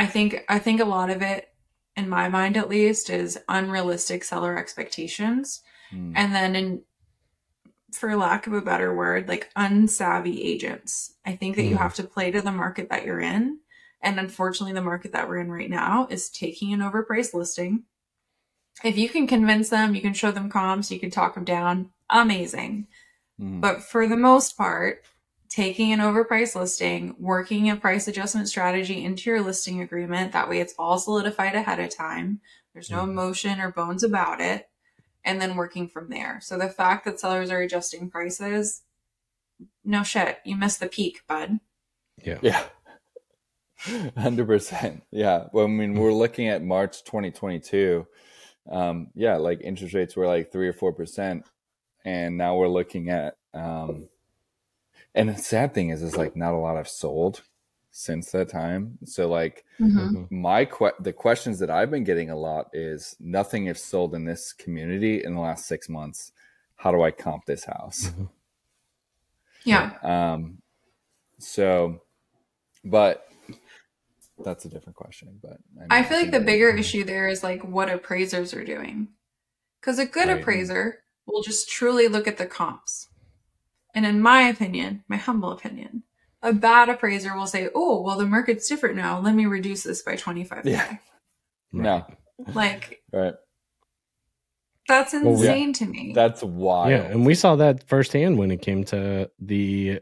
I 0.00 0.06
think 0.06 0.44
I 0.48 0.58
think 0.60 0.80
a 0.80 0.84
lot 0.84 1.10
of 1.10 1.22
it 1.22 1.48
in 1.96 2.08
my 2.08 2.28
mind 2.28 2.56
at 2.56 2.68
least 2.68 3.10
is 3.10 3.40
unrealistic 3.48 4.22
seller 4.22 4.56
expectations 4.56 5.62
Hmm. 5.90 6.12
and 6.14 6.32
then 6.34 6.54
in 6.54 6.82
for 7.92 8.14
lack 8.14 8.46
of 8.46 8.52
a 8.52 8.60
better 8.60 8.94
word 8.94 9.26
like 9.26 9.50
unsavvy 9.56 10.38
agents. 10.44 11.14
I 11.24 11.34
think 11.34 11.56
that 11.56 11.64
you 11.64 11.74
Mhm. 11.76 11.78
have 11.80 11.94
to 11.94 12.04
play 12.04 12.30
to 12.30 12.42
the 12.42 12.52
market 12.52 12.90
that 12.90 13.04
you're 13.06 13.20
in 13.20 13.58
and 14.00 14.18
unfortunately 14.18 14.72
the 14.72 14.82
market 14.82 15.12
that 15.12 15.28
we're 15.28 15.38
in 15.38 15.50
right 15.50 15.70
now 15.70 16.06
is 16.10 16.30
taking 16.30 16.72
an 16.72 16.80
overpriced 16.80 17.34
listing. 17.34 17.84
If 18.84 18.96
you 18.96 19.08
can 19.08 19.26
convince 19.26 19.70
them, 19.70 19.94
you 19.94 20.00
can 20.00 20.14
show 20.14 20.30
them 20.30 20.50
comps, 20.50 20.90
you 20.90 21.00
can 21.00 21.10
talk 21.10 21.34
them 21.34 21.44
down, 21.44 21.90
amazing. 22.10 22.86
Hmm. 23.38 23.60
But 23.60 23.82
for 23.82 24.06
the 24.06 24.16
most 24.16 24.56
part, 24.56 25.04
taking 25.48 25.92
an 25.92 26.00
overpriced 26.00 26.54
listing, 26.54 27.16
working 27.18 27.70
a 27.70 27.76
price 27.76 28.06
adjustment 28.06 28.48
strategy 28.48 29.04
into 29.04 29.30
your 29.30 29.40
listing 29.40 29.80
agreement, 29.80 30.32
that 30.32 30.48
way 30.48 30.60
it's 30.60 30.74
all 30.78 30.98
solidified 30.98 31.54
ahead 31.54 31.80
of 31.80 31.94
time. 31.94 32.40
There's 32.74 32.90
no 32.90 32.98
Mhm. 32.98 33.10
emotion 33.10 33.60
or 33.60 33.72
bones 33.72 34.04
about 34.04 34.40
it. 34.40 34.68
And 35.24 35.40
then 35.40 35.56
working 35.56 35.88
from 35.88 36.10
there. 36.10 36.38
So 36.40 36.56
the 36.56 36.68
fact 36.68 37.04
that 37.04 37.18
sellers 37.18 37.50
are 37.50 37.60
adjusting 37.60 38.08
prices, 38.08 38.82
no 39.84 40.02
shit, 40.02 40.38
you 40.44 40.56
missed 40.56 40.80
the 40.80 40.86
peak, 40.86 41.22
bud. 41.26 41.60
Yeah. 42.22 42.38
Yeah. 42.40 42.64
100%. 43.86 45.02
Yeah. 45.10 45.44
Well, 45.52 45.64
I 45.66 45.68
mean, 45.68 45.94
we're 45.94 46.12
looking 46.12 46.48
at 46.48 46.62
March 46.62 47.04
2022. 47.04 48.06
um, 48.70 49.08
yeah, 49.14 49.36
like 49.36 49.60
interest 49.62 49.94
rates 49.94 50.16
were 50.16 50.26
like 50.26 50.52
three 50.52 50.68
or 50.68 50.72
four 50.74 50.92
percent, 50.92 51.44
and 52.04 52.36
now 52.36 52.56
we're 52.56 52.68
looking 52.68 53.08
at. 53.08 53.36
Um, 53.54 54.08
and 55.14 55.28
the 55.30 55.36
sad 55.36 55.72
thing 55.74 55.88
is, 55.90 56.02
is 56.02 56.16
like 56.16 56.36
not 56.36 56.52
a 56.54 56.58
lot 56.58 56.76
have 56.76 56.88
sold 56.88 57.42
since 57.90 58.30
that 58.32 58.50
time. 58.50 58.98
So 59.06 59.26
like 59.28 59.64
Mhm. 59.80 60.30
my 60.30 60.64
que- 60.66 60.92
the 61.00 61.12
questions 61.14 61.58
that 61.60 61.70
I've 61.70 61.90
been 61.90 62.04
getting 62.04 62.28
a 62.30 62.36
lot 62.36 62.68
is 62.74 63.16
nothing 63.18 63.66
has 63.66 63.82
sold 63.82 64.14
in 64.14 64.24
this 64.26 64.52
community 64.52 65.24
in 65.24 65.34
the 65.34 65.40
last 65.40 65.66
six 65.66 65.88
months. 65.88 66.32
How 66.76 66.92
do 66.92 67.02
I 67.02 67.10
comp 67.10 67.46
this 67.46 67.64
house? 67.64 68.10
Yeah. 69.64 69.94
Um, 70.02 70.58
so, 71.38 72.02
but 72.84 73.26
that's 74.44 74.64
a 74.64 74.68
different 74.68 74.96
question. 74.96 75.38
But 75.42 75.58
mean, 75.74 75.86
I 75.90 76.02
feel 76.02 76.18
like 76.18 76.26
the 76.30 76.38
think- 76.38 76.46
bigger 76.46 76.70
issue 76.70 77.04
there 77.04 77.28
is 77.28 77.42
like 77.42 77.62
what 77.62 77.88
appraisers 77.90 78.54
are 78.54 78.64
doing. 78.64 79.08
Because 79.80 79.98
a 79.98 80.06
good 80.06 80.28
Right. 80.28 80.40
appraiser 80.40 81.02
will 81.26 81.42
just 81.42 81.68
truly 81.68 82.08
look 82.08 82.26
at 82.26 82.36
the 82.36 82.46
comps. 82.46 83.08
And 83.94 84.04
in 84.06 84.20
my 84.20 84.42
opinion, 84.42 85.04
my 85.08 85.16
humble 85.16 85.52
opinion, 85.52 86.02
a 86.42 86.52
bad 86.52 86.88
appraiser 86.88 87.34
will 87.36 87.46
say, 87.46 87.68
oh, 87.74 88.00
well, 88.02 88.16
the 88.18 88.26
market's 88.26 88.68
different 88.68 88.96
now. 88.96 89.18
Let 89.20 89.34
me 89.34 89.46
reduce 89.46 89.82
this 89.84 90.02
by 90.02 90.16
25K. 90.16 90.70
Yeah. 90.70 90.96
No, 91.72 92.06
Like, 92.54 93.02
right? 93.12 93.34
that's 94.88 95.12
Well, 95.12 95.22
yeah. 95.24 95.52
insane 95.52 95.72
to 95.74 95.86
me. 95.86 96.12
That's 96.14 96.42
wild. 96.42 96.90
Yeah, 96.90 97.02
and 97.02 97.26
we 97.26 97.34
saw 97.34 97.56
that 97.56 97.86
firsthand 97.88 98.38
when 98.38 98.50
it 98.50 98.62
came 98.62 98.84
to 98.84 99.30
the 99.38 100.00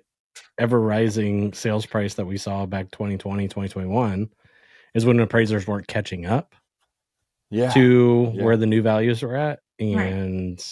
ever 0.58 0.80
rising 0.80 1.52
sales 1.52 1.86
price 1.86 2.14
that 2.14 2.26
we 2.26 2.36
saw 2.38 2.66
back 2.66 2.90
2020, 2.90 3.48
2021 3.48 4.28
is 4.94 5.04
when 5.06 5.20
appraisers 5.20 5.66
weren't 5.66 5.86
catching 5.86 6.26
up 6.26 6.54
yeah, 7.50 7.70
to 7.74 8.32
Yeah. 8.34 8.44
where 8.44 8.56
the 8.56 8.66
new 8.66 8.82
values 8.82 9.22
were 9.22 9.36
at 9.36 9.60
and 9.78 10.64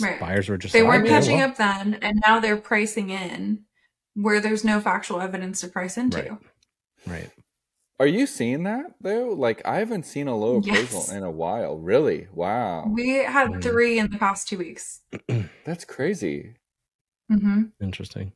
Right. 0.00 0.18
buyers 0.18 0.48
were 0.48 0.58
just 0.58 0.72
they 0.72 0.82
like, 0.82 0.88
weren't 0.90 1.08
catching 1.08 1.36
well." 1.38 1.50
up 1.50 1.56
then, 1.56 1.94
and 2.02 2.20
now 2.26 2.40
they're 2.40 2.56
pricing 2.56 3.10
in 3.10 3.64
where 4.14 4.40
there's 4.40 4.64
no 4.64 4.80
factual 4.80 5.20
evidence 5.20 5.60
to 5.60 5.68
price 5.68 5.96
into. 5.96 6.16
Right. 6.16 6.38
Right. 7.06 7.30
Are 8.00 8.06
you 8.08 8.26
seeing 8.26 8.64
that 8.64 8.86
though? 9.00 9.28
Like 9.28 9.62
I 9.64 9.76
haven't 9.76 10.04
seen 10.04 10.26
a 10.26 10.36
low 10.36 10.56
appraisal 10.56 11.00
Yes. 11.00 11.12
in 11.12 11.22
a 11.22 11.30
while. 11.30 11.78
Really? 11.78 12.26
Wow, 12.32 12.86
We 12.92 13.10
had 13.18 13.50
Mm. 13.50 13.62
three 13.62 13.98
in 14.00 14.10
the 14.10 14.18
past 14.18 14.48
two 14.48 14.58
weeks. 14.58 15.00
that's 15.64 15.84
crazy. 15.84 16.56
hmm 17.28 17.64
Interesting. 17.80 18.32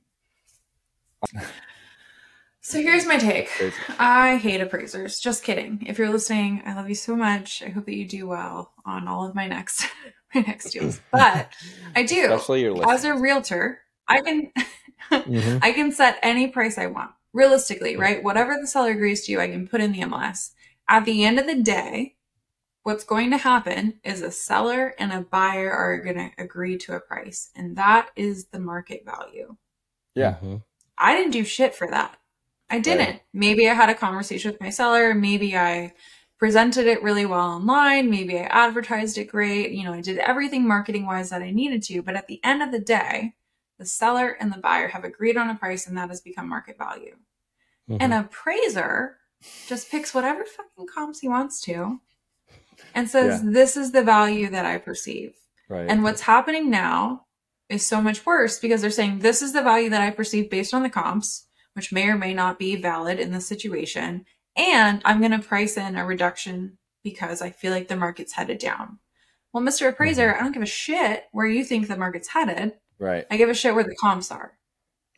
So 2.61 2.81
here's 2.81 3.07
my 3.07 3.16
take. 3.16 3.48
I 3.98 4.37
hate 4.37 4.61
appraisers. 4.61 5.20
Just 5.20 5.42
kidding. 5.44 5.85
If 5.87 5.98
you're 5.98 6.11
listening, 6.11 6.62
I 6.66 6.74
love 6.74 6.88
you 6.88 6.94
so 6.94 7.16
much. 7.16 7.62
I 7.62 7.70
hope 7.70 7.87
that 7.87 7.94
you 7.94 8.07
do 8.07 8.26
well 8.26 8.72
on 8.85 9.09
all 9.09 9.26
of 9.26 9.35
my 9.35 9.46
next 9.46 9.87
my 10.35 10.42
next 10.42 10.72
deals. 10.72 11.00
But 11.12 11.50
I 11.96 12.02
do. 12.02 12.24
Especially 12.24 12.62
your 12.62 12.90
As 12.90 13.04
a 13.04 13.14
realtor, 13.14 13.81
I 14.07 14.20
can 14.20 14.52
Mhm. 15.11 15.61
I 15.62 15.72
can 15.72 15.92
set 15.92 16.18
any 16.22 16.48
price 16.48 16.76
I 16.76 16.87
want. 16.87 17.12
Realistically, 17.33 17.96
right? 17.96 18.22
Whatever 18.22 18.59
the 18.61 18.66
seller 18.66 18.90
agrees 18.90 19.24
to, 19.24 19.33
you, 19.33 19.40
I 19.40 19.48
can 19.48 19.68
put 19.68 19.81
in 19.81 19.92
the 19.92 20.00
MLS. 20.00 20.52
At 20.88 21.04
the 21.04 21.24
end 21.24 21.38
of 21.38 21.46
the 21.46 21.62
day, 21.62 22.16
what's 22.83 23.04
going 23.04 23.31
to 23.31 23.37
happen 23.38 24.00
is 24.02 24.22
a 24.22 24.31
seller 24.31 24.94
and 24.98 25.12
a 25.12 25.20
buyer 25.20 25.70
are 25.70 25.98
going 26.02 26.16
to 26.16 26.31
agree 26.42 26.76
to 26.78 26.94
a 26.94 27.00
price, 27.00 27.50
and 27.54 27.76
that 27.76 28.11
is 28.16 28.46
the 28.46 28.59
market 28.59 29.04
value. 29.04 29.57
Yeah, 30.14 30.38
Mhm. 30.42 30.62
I 30.98 31.14
didn't 31.16 31.32
do 31.32 31.44
shit 31.44 31.74
for 31.74 31.88
that. 31.90 32.16
I 32.70 32.80
didn't. 32.80 33.06
Right. 33.06 33.22
Maybe 33.32 33.68
I 33.68 33.74
had 33.74 33.88
a 33.88 33.94
conversation 33.94 34.50
with 34.50 34.61
my 34.61 34.70
seller. 34.70 35.14
Maybe 35.14 35.56
I 35.56 35.94
presented 36.38 36.87
it 36.87 37.02
really 37.02 37.24
well 37.26 37.40
online. 37.48 38.11
Maybe 38.11 38.38
I 38.38 38.42
advertised 38.42 39.16
it 39.18 39.24
great. 39.28 39.72
You 39.72 39.84
know, 39.84 39.92
I 39.94 40.00
did 40.00 40.18
everything 40.18 40.68
marketing 40.68 41.06
wise 41.06 41.30
that 41.30 41.42
I 41.42 41.50
needed 41.50 41.82
to. 41.84 42.02
But 42.02 42.14
at 42.16 42.26
the 42.26 42.40
end 42.44 42.62
of 42.62 42.70
the 42.70 42.78
day, 42.78 43.34
the 43.78 43.87
seller 43.87 44.37
and 44.40 44.52
the 44.52 44.58
buyer 44.58 44.88
have 44.88 45.04
agreed 45.04 45.37
on 45.37 45.48
a 45.50 45.54
price 45.54 45.87
and 45.87 45.96
that 45.96 46.11
has 46.11 46.20
become 46.20 46.48
market 46.48 46.76
value. 46.78 47.16
Mhm. 47.88 47.98
An 48.00 48.12
appraiser 48.12 49.16
just 49.66 49.90
picks 49.90 50.12
whatever 50.12 50.44
fucking 50.44 50.87
comps 50.92 51.20
he 51.20 51.28
wants 51.28 51.61
to 51.62 52.00
and 52.94 53.08
says, 53.08 53.42
this 53.44 53.76
is 53.76 53.92
the 53.92 54.02
value 54.02 54.48
that 54.50 54.66
I 54.66 54.78
perceive. 54.78 55.34
right. 55.68 55.88
And 55.88 56.02
what's 56.02 56.22
happening 56.22 56.70
now 56.70 57.26
is 57.68 57.85
so 57.85 58.00
much 58.00 58.24
worse 58.24 58.59
because 58.59 58.81
they're 58.81 58.90
saying 58.90 59.18
this 59.18 59.42
is 59.42 59.52
the 59.52 59.62
value 59.62 59.90
that 59.90 60.02
I 60.02 60.11
perceive 60.11 60.50
based 60.50 60.74
on 60.74 60.83
the 60.83 60.90
comps, 60.90 61.46
which 61.74 61.92
may 61.92 62.09
or 62.09 62.16
may 62.16 62.35
not 62.35 62.59
be 62.59 62.76
valid 62.76 63.18
in 63.18 63.33
this 63.33 63.46
situation. 63.46 64.24
And 64.57 65.02
I'm 65.04 65.20
going 65.20 65.33
to 65.33 65.38
price 65.38 65.76
in 65.76 65.96
a 65.96 66.04
reduction 66.04 66.78
because 67.04 67.40
I 67.42 67.50
feel 67.50 67.72
like 67.72 67.88
the 67.88 67.96
market's 67.96 68.33
headed 68.33 68.59
down. 68.59 68.98
Well, 69.52 69.62
Mr. 69.62 69.88
Appraiser, 69.88 70.28
mm-hmm. 70.28 70.40
I 70.40 70.42
don't 70.42 70.52
give 70.52 70.62
a 70.62 70.66
shit 70.66 71.24
where 71.33 71.46
you 71.46 71.64
think 71.64 71.88
the 71.88 71.96
market's 71.96 72.28
headed. 72.28 72.74
right, 72.98 73.26
I 73.31 73.37
give 73.37 73.48
a 73.48 73.54
shit 73.54 73.74
where 73.74 73.85
the 73.85 73.96
comps 74.00 74.31
are. 74.31 74.59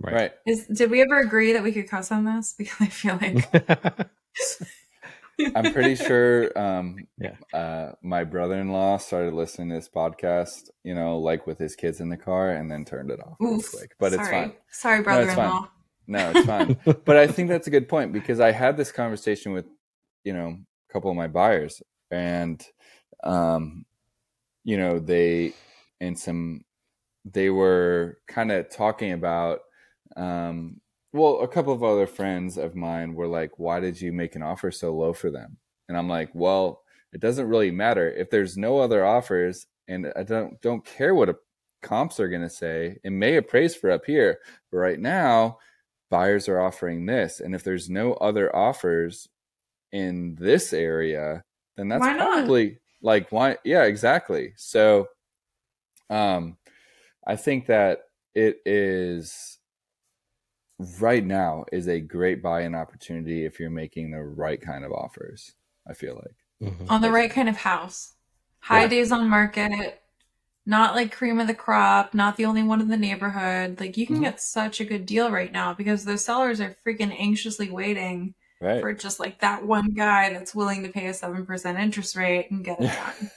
Right. 0.03 0.15
right. 0.15 0.33
Is 0.47 0.67
did 0.67 0.91
we 0.91 1.03
ever 1.03 1.21
agree 1.21 1.53
that 1.53 1.63
we 1.63 1.73
could 1.73 1.89
cuss 1.89 2.11
on 2.11 2.25
this? 2.25 2.55
Because 2.59 2.81
I 2.81 2.87
feel 2.87 3.19
like 3.21 4.09
I'm 5.55 5.73
pretty 5.73 5.95
sure 5.97 6.57
um, 6.59 6.97
Yeah. 7.19 7.37
uh, 7.53 7.93
my 8.03 8.25
brother-in-law 8.25 8.99
started 8.99 9.35
listening 9.35 9.71
to 9.71 9.77
this 9.77 9.89
podcast, 9.89 10.71
you 10.85 10.95
know, 10.95 11.19
like 11.19 11.47
with 11.47 11.59
his 11.59 11.77
kids 11.77 12.01
in 12.01 12.09
the 12.09 12.17
car, 12.17 12.51
and 12.53 12.71
then 12.71 12.85
turned 12.85 13.11
it 13.11 13.21
off 13.21 13.37
real 13.41 13.55
oof. 13.55 13.71
quick. 13.71 13.93
But 13.99 14.13
it's 14.13 14.25
sorry. 14.25 14.33
fine. 14.33 14.53
Sorry, 14.71 15.03
brother-in-law. 15.03 15.69
No, 16.07 16.33
it's 16.35 16.47
fine. 16.47 16.77
but 17.05 17.17
I 17.17 17.27
think 17.27 17.49
that's 17.49 17.67
a 17.67 17.71
good 17.71 17.89
point 17.89 18.13
because 18.13 18.41
I 18.41 18.51
had 18.53 18.77
this 18.77 18.93
conversation 18.93 19.53
with, 19.53 19.67
you 20.25 20.33
know, 20.33 20.49
a 20.49 20.93
couple 20.93 21.11
of 21.11 21.17
my 21.17 21.29
buyers, 21.29 21.83
and, 22.11 22.65
um, 23.23 23.85
you 24.65 24.77
know, 24.77 24.99
they 24.99 25.55
and 26.01 26.19
some, 26.19 26.65
they 27.25 27.51
were 27.51 28.19
kind 28.27 28.51
of 28.51 28.71
talking 28.71 29.13
about, 29.13 29.61
um, 30.17 30.81
well, 31.13 31.41
a 31.41 31.49
couple 31.49 31.73
of 31.73 31.83
other 31.83 32.07
friends 32.07 32.57
of 32.57 32.75
mine 32.75 33.15
were 33.15 33.27
like, 33.27 33.59
"Why 33.59 33.81
did 33.81 34.01
you 34.01 34.13
make 34.13 34.37
an 34.37 34.43
offer 34.43 34.71
so 34.71 34.95
low 34.95 35.13
for 35.13 35.31
them?" 35.31 35.59
And 35.89 35.97
I'm 35.97 36.09
like, 36.09 36.31
"Well, 36.35 36.83
it 37.13 37.21
doesn't 37.21 37.49
really 37.49 37.71
matter 37.71 38.11
if 38.11 38.31
there's 38.31 38.57
no 38.57 38.79
other 38.79 39.05
offers, 39.05 39.67
and 39.89 40.13
I 40.17 40.23
don't 40.23 40.61
don't 40.61 40.85
care 40.85 41.15
what 41.15 41.29
a 41.29 41.37
comps 41.83 42.21
are 42.21 42.29
going 42.29 42.43
to 42.43 42.51
say. 42.51 42.99
It 43.05 43.11
may 43.11 43.37
appraise 43.37 43.75
for 43.75 43.91
up 43.91 44.05
here, 44.07 44.39
but 44.71 44.79
right 44.79 45.01
now." 45.01 45.59
buyers 46.11 46.49
are 46.49 46.61
offering 46.61 47.07
this 47.07 47.41
and 47.41 47.55
if 47.55 47.63
there's 47.63 47.89
no 47.89 48.15
other 48.15 48.55
offers 48.55 49.29
in 49.93 50.35
this 50.39 50.73
area 50.73 51.43
then 51.77 51.89
that's 51.89 52.05
probably 52.17 52.79
like 53.01 53.31
why 53.31 53.57
yeah 53.65 53.85
exactly 53.85 54.53
so 54.57 55.07
um 56.11 56.57
i 57.27 57.37
think 57.37 57.67
that 57.67 58.01
it 58.35 58.59
is 58.67 59.59
right 61.01 61.25
now 61.25 61.65
is 61.73 61.89
a 61.89 62.01
great 62.01 62.43
buy-in 62.43 62.75
opportunity 62.75 63.45
if 63.45 63.61
you're 63.61 63.71
making 63.71 64.11
the 64.11 64.23
right 64.23 64.61
kind 64.61 64.85
of 64.85 64.93
offers 64.93 65.55
i 65.89 65.93
feel 65.95 66.15
like 66.15 66.37
Mhm. 66.73 66.91
on 66.91 67.01
the 67.01 67.11
right 67.11 67.31
kind 67.31 67.49
of 67.49 67.57
house. 67.57 68.15
High 68.63 68.83
Yeah. 68.83 68.89
days 68.89 69.11
on 69.13 69.29
market, 69.31 70.03
not 70.67 70.95
like 70.95 71.13
cream 71.13 71.41
of 71.41 71.47
the 71.47 71.55
crop, 71.55 72.15
not 72.15 72.37
the 72.37 72.45
only 72.47 72.63
one 72.63 72.81
in 72.81 72.89
the 72.89 72.97
neighborhood. 72.97 73.81
Like 73.81 73.97
you 73.97 74.07
can 74.07 74.17
Mhm. 74.17 74.23
get 74.23 74.41
such 74.43 74.81
a 74.81 74.85
good 74.85 75.07
deal 75.07 75.31
right 75.31 75.53
now 75.53 75.75
because 75.75 76.05
those 76.05 76.25
sellers 76.25 76.61
are 76.61 76.77
freaking 76.87 77.15
anxiously 77.19 77.71
waiting 77.71 78.35
right 78.61 78.81
for 78.81 78.93
just 78.95 79.21
like 79.21 79.41
that 79.41 79.65
one 79.67 79.95
guy 79.95 80.33
that's 80.33 80.55
willing 80.55 80.83
to 80.83 80.91
pay 80.91 81.07
a 81.07 81.15
7% 81.15 81.79
interest 81.79 82.17
rate 82.17 82.51
and 82.51 82.65
get 82.65 82.81
it 82.81 82.89
done 82.93 83.31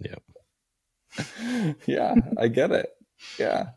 Yeah. 0.00 0.14
yeah 1.86 2.14
i 2.38 2.48
get 2.48 2.70
it 2.70 2.90
yeah 3.38 3.70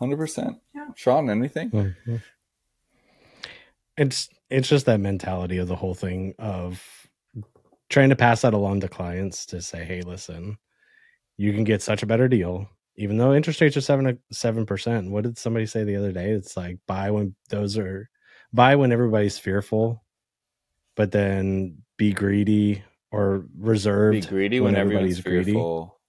100% 0.00 0.56
Yeah. 0.74 0.88
sean 0.96 1.28
anything 1.30 1.70
Mhm. 1.70 2.22
It's 3.96 4.28
it's 4.48 4.68
just 4.68 4.86
that 4.86 4.98
mentality 5.00 5.58
of 5.58 5.68
the 5.68 5.76
whole 5.76 5.94
thing 5.94 6.34
of 6.38 6.82
trying 7.88 8.08
to 8.10 8.16
pass 8.16 8.42
that 8.42 8.54
along 8.54 8.80
to 8.80 8.88
clients 8.88 9.44
to 9.46 9.60
say, 9.60 9.84
hey, 9.84 10.00
listen, 10.02 10.56
you 11.36 11.52
can 11.52 11.64
get 11.64 11.82
such 11.82 12.02
a 12.02 12.06
better 12.06 12.26
deal, 12.28 12.68
even 12.96 13.18
though 13.18 13.34
interest 13.34 13.60
rates 13.60 13.76
are 13.76 13.80
seven 13.80 14.18
seven 14.32 14.64
percent. 14.66 15.10
What 15.10 15.24
did 15.24 15.38
somebody 15.38 15.66
say 15.66 15.84
the 15.84 15.96
other 15.96 16.12
day? 16.12 16.30
It's 16.30 16.56
like 16.56 16.78
buy 16.86 17.10
when 17.10 17.34
those 17.50 17.76
are 17.78 18.08
buy 18.52 18.74
when 18.76 18.90
everybody's 18.92 19.38
fearful, 19.38 20.02
but 20.96 21.12
then 21.12 21.78
be 21.96 22.12
greedy 22.12 22.82
or 23.12 23.44
reserved. 23.58 24.22
be 24.22 24.26
greedy 24.26 24.60
when 24.60 24.72
when, 24.72 24.80
everybody's 24.80 25.18
everybody's 25.18 25.44
greedy. 25.44 25.52
fearful 25.58 26.00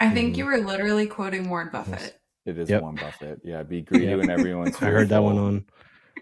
I 0.00 0.10
think 0.10 0.34
Mhm. 0.34 0.38
you 0.38 0.44
were 0.46 0.58
literally 0.58 1.06
quoting 1.06 1.48
Warren 1.48 1.70
Buffett. 1.72 2.20
It 2.46 2.58
is 2.58 2.68
Yep. 2.70 2.82
Warren 2.82 2.96
Buffett. 2.96 3.40
Yeah, 3.44 3.62
be 3.62 3.80
greedy 3.88 4.06
Yep. 4.06 4.18
when 4.18 4.30
everyone's. 4.30 4.76
I 4.82 4.86
heard 4.86 5.08
that 5.10 5.22
one 5.22 5.38
on 5.38 5.64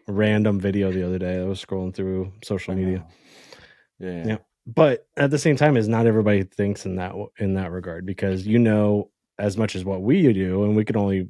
a 0.08 0.12
random 0.12 0.60
video 0.60 0.92
the 0.92 1.04
other 1.06 1.18
day. 1.18 1.40
I 1.40 1.44
was 1.44 1.64
scrolling 1.64 1.94
through 1.94 2.32
social 2.42 2.74
media. 2.74 2.98
know. 2.98 4.08
Yeah, 4.08 4.26
yeah. 4.26 4.36
But 4.66 5.06
at 5.16 5.30
the 5.30 5.38
same 5.38 5.56
time 5.56 5.76
is 5.76 5.88
not 5.88 6.06
everybody 6.06 6.44
thinks 6.44 6.86
in 6.86 6.96
that 6.96 7.14
in 7.38 7.54
that 7.54 7.72
regard 7.72 8.06
because 8.06 8.46
you 8.46 8.58
know 8.58 9.10
as 9.38 9.56
much 9.56 9.74
as 9.74 9.84
what 9.84 10.02
we 10.02 10.32
do 10.32 10.62
and 10.64 10.76
we 10.76 10.84
can 10.84 10.96
only 10.96 11.28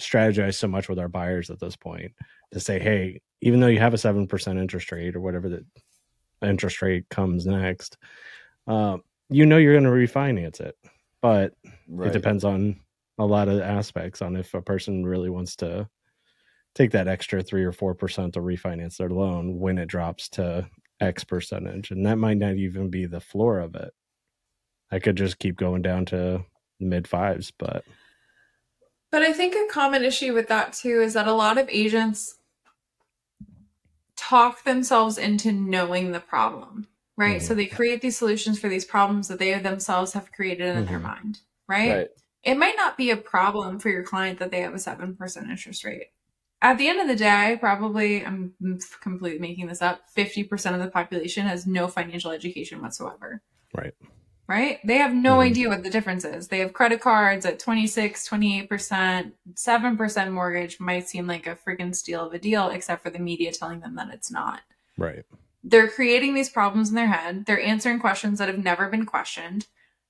strategize 0.00 0.54
so 0.56 0.66
much 0.68 0.88
with 0.88 0.98
our 0.98 1.08
buyers 1.08 1.48
at 1.50 1.60
this 1.60 1.76
point 1.76 2.12
to 2.52 2.60
say 2.60 2.78
hey 2.78 3.20
even 3.40 3.60
though 3.60 3.68
you 3.68 3.78
have 3.78 3.94
a 3.94 3.96
7% 3.96 4.58
interest 4.60 4.90
rate 4.90 5.14
or 5.14 5.20
whatever 5.20 5.48
the 5.48 5.64
interest 6.42 6.82
rate 6.82 7.08
comes 7.10 7.46
next 7.46 7.96
um, 8.66 9.02
you 9.30 9.46
know 9.46 9.56
you're 9.56 9.78
going 9.78 9.84
to 9.84 9.90
refinance 9.90 10.60
it, 10.60 10.76
but 11.22 11.52
Right. 11.88 12.08
it 12.08 12.12
depends 12.12 12.44
on 12.44 12.80
a 13.18 13.24
lot 13.26 13.48
of 13.48 13.60
aspects 13.60 14.22
on 14.22 14.36
if 14.36 14.54
a 14.54 14.62
person 14.62 15.04
really 15.04 15.30
wants 15.30 15.56
to 15.56 15.88
take 16.74 16.90
that 16.90 17.08
extra 17.08 17.42
three 17.42 17.64
or 17.64 17.72
four 17.72 17.94
percent 17.94 18.34
to 18.34 18.40
refinance 18.40 18.96
their 18.96 19.10
loan 19.10 19.58
when 19.58 19.78
it 19.78 19.86
drops 19.86 20.28
to 20.30 20.68
X 21.00 21.24
percentage, 21.24 21.90
and 21.90 22.04
that 22.06 22.18
might 22.18 22.38
not 22.38 22.54
even 22.54 22.90
be 22.90 23.06
the 23.06 23.20
floor 23.20 23.58
of 23.60 23.74
it. 23.74 23.92
I 24.90 24.98
could 24.98 25.16
just 25.16 25.38
keep 25.38 25.56
going 25.56 25.82
down 25.82 26.04
to 26.06 26.44
mid 26.80 27.06
fives, 27.08 27.52
but 27.56 27.84
But 29.10 29.22
I 29.22 29.32
think 29.32 29.54
a 29.54 29.72
common 29.72 30.04
issue 30.04 30.34
with 30.34 30.48
that 30.48 30.72
too 30.72 31.00
is 31.00 31.14
that 31.14 31.28
a 31.28 31.32
lot 31.32 31.58
of 31.58 31.68
agents 31.68 32.38
talk 34.16 34.64
themselves 34.64 35.18
into 35.18 35.52
knowing 35.52 36.12
the 36.12 36.20
problem, 36.20 36.88
right? 37.16 37.42
So 37.42 37.54
they 37.54 37.66
create 37.66 38.00
these 38.00 38.16
solutions 38.16 38.58
for 38.58 38.68
these 38.68 38.84
problems 38.84 39.28
that 39.28 39.38
they 39.38 39.56
themselves 39.58 40.12
have 40.14 40.32
created 40.32 40.74
in 40.76 40.84
their 40.86 40.98
Mhm. 40.98 41.02
mind, 41.02 41.40
right? 41.68 41.90
Right. 41.90 42.08
It 42.44 42.56
might 42.58 42.76
not 42.76 42.96
be 42.96 43.10
a 43.10 43.16
problem 43.16 43.78
for 43.80 43.88
your 43.88 44.02
client 44.02 44.38
that 44.38 44.50
they 44.50 44.60
have 44.60 44.74
a 44.74 44.78
7% 44.78 45.50
interest 45.50 45.84
rate. 45.84 46.08
At 46.60 46.78
the 46.78 46.88
end 46.88 47.00
of 47.00 47.08
the 47.08 47.16
day, 47.16 47.56
probably, 47.60 48.24
I'm 48.24 48.54
completely 49.02 49.38
making 49.38 49.66
this 49.66 49.82
up, 49.82 50.00
50% 50.16 50.74
of 50.74 50.80
the 50.80 50.90
population 50.90 51.46
has 51.46 51.66
no 51.66 51.88
financial 51.88 52.30
education 52.30 52.80
whatsoever 52.80 53.42
right. 53.74 53.94
right? 54.46 54.78
They 54.84 54.98
have 54.98 55.14
no 55.14 55.38
Mhm. 55.38 55.44
idea 55.44 55.68
what 55.68 55.82
the 55.82 55.90
difference 55.90 56.24
is. 56.24 56.48
They 56.48 56.58
have 56.58 56.74
credit 56.74 57.00
cards 57.00 57.46
at 57.46 57.58
26, 57.58 58.26
28%, 58.26 59.34
7% 59.54 60.32
mortgage 60.32 60.78
might 60.80 61.08
seem 61.08 61.26
like 61.26 61.46
a 61.46 61.56
freaking 61.56 61.94
steal 61.94 62.26
of 62.26 62.34
a 62.34 62.38
deal, 62.38 62.68
except 62.68 63.02
for 63.02 63.10
the 63.10 63.18
media 63.18 63.52
telling 63.52 63.80
them 63.80 63.94
that 63.96 64.12
it's 64.12 64.30
not. 64.30 64.60
Right. 64.98 65.24
They're 65.62 65.88
creating 65.88 66.34
these 66.34 66.50
problems 66.50 66.90
in 66.90 66.94
their 66.94 67.06
head. 67.08 67.46
They're 67.46 67.60
answering 67.60 67.98
questions 68.00 68.38
that 68.38 68.48
have 68.48 68.62
never 68.62 68.88
been 68.90 69.06
questioned, 69.06 69.66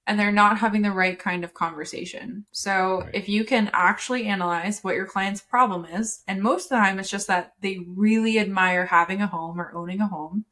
and 0.07 0.19
they're 0.19 0.33
not 0.33 0.59
having 0.59 0.83
the 0.83 0.91
right 0.93 1.19
kind 1.19 1.45
of 1.45 1.55
conversation. 1.55 2.47
So, 2.53 3.01
Right. 3.03 3.15
if 3.15 3.29
you 3.29 3.45
can 3.45 3.71
actually 3.73 4.27
analyze 4.27 4.83
what 4.83 4.95
your 4.95 5.07
client's 5.07 5.41
problem 5.41 5.85
is, 5.87 6.23
and 6.29 6.43
most 6.43 6.65
of 6.65 6.71
the 6.71 6.77
time 6.77 6.99
it's 6.99 7.11
just 7.11 7.27
that 7.29 7.55
they 7.61 7.79
really 7.87 8.39
admire 8.39 8.87
having 8.87 9.23
a 9.23 9.27
home 9.27 9.61
or 9.61 9.75
owning 9.75 10.01
a 10.01 10.09
home, 10.09 10.45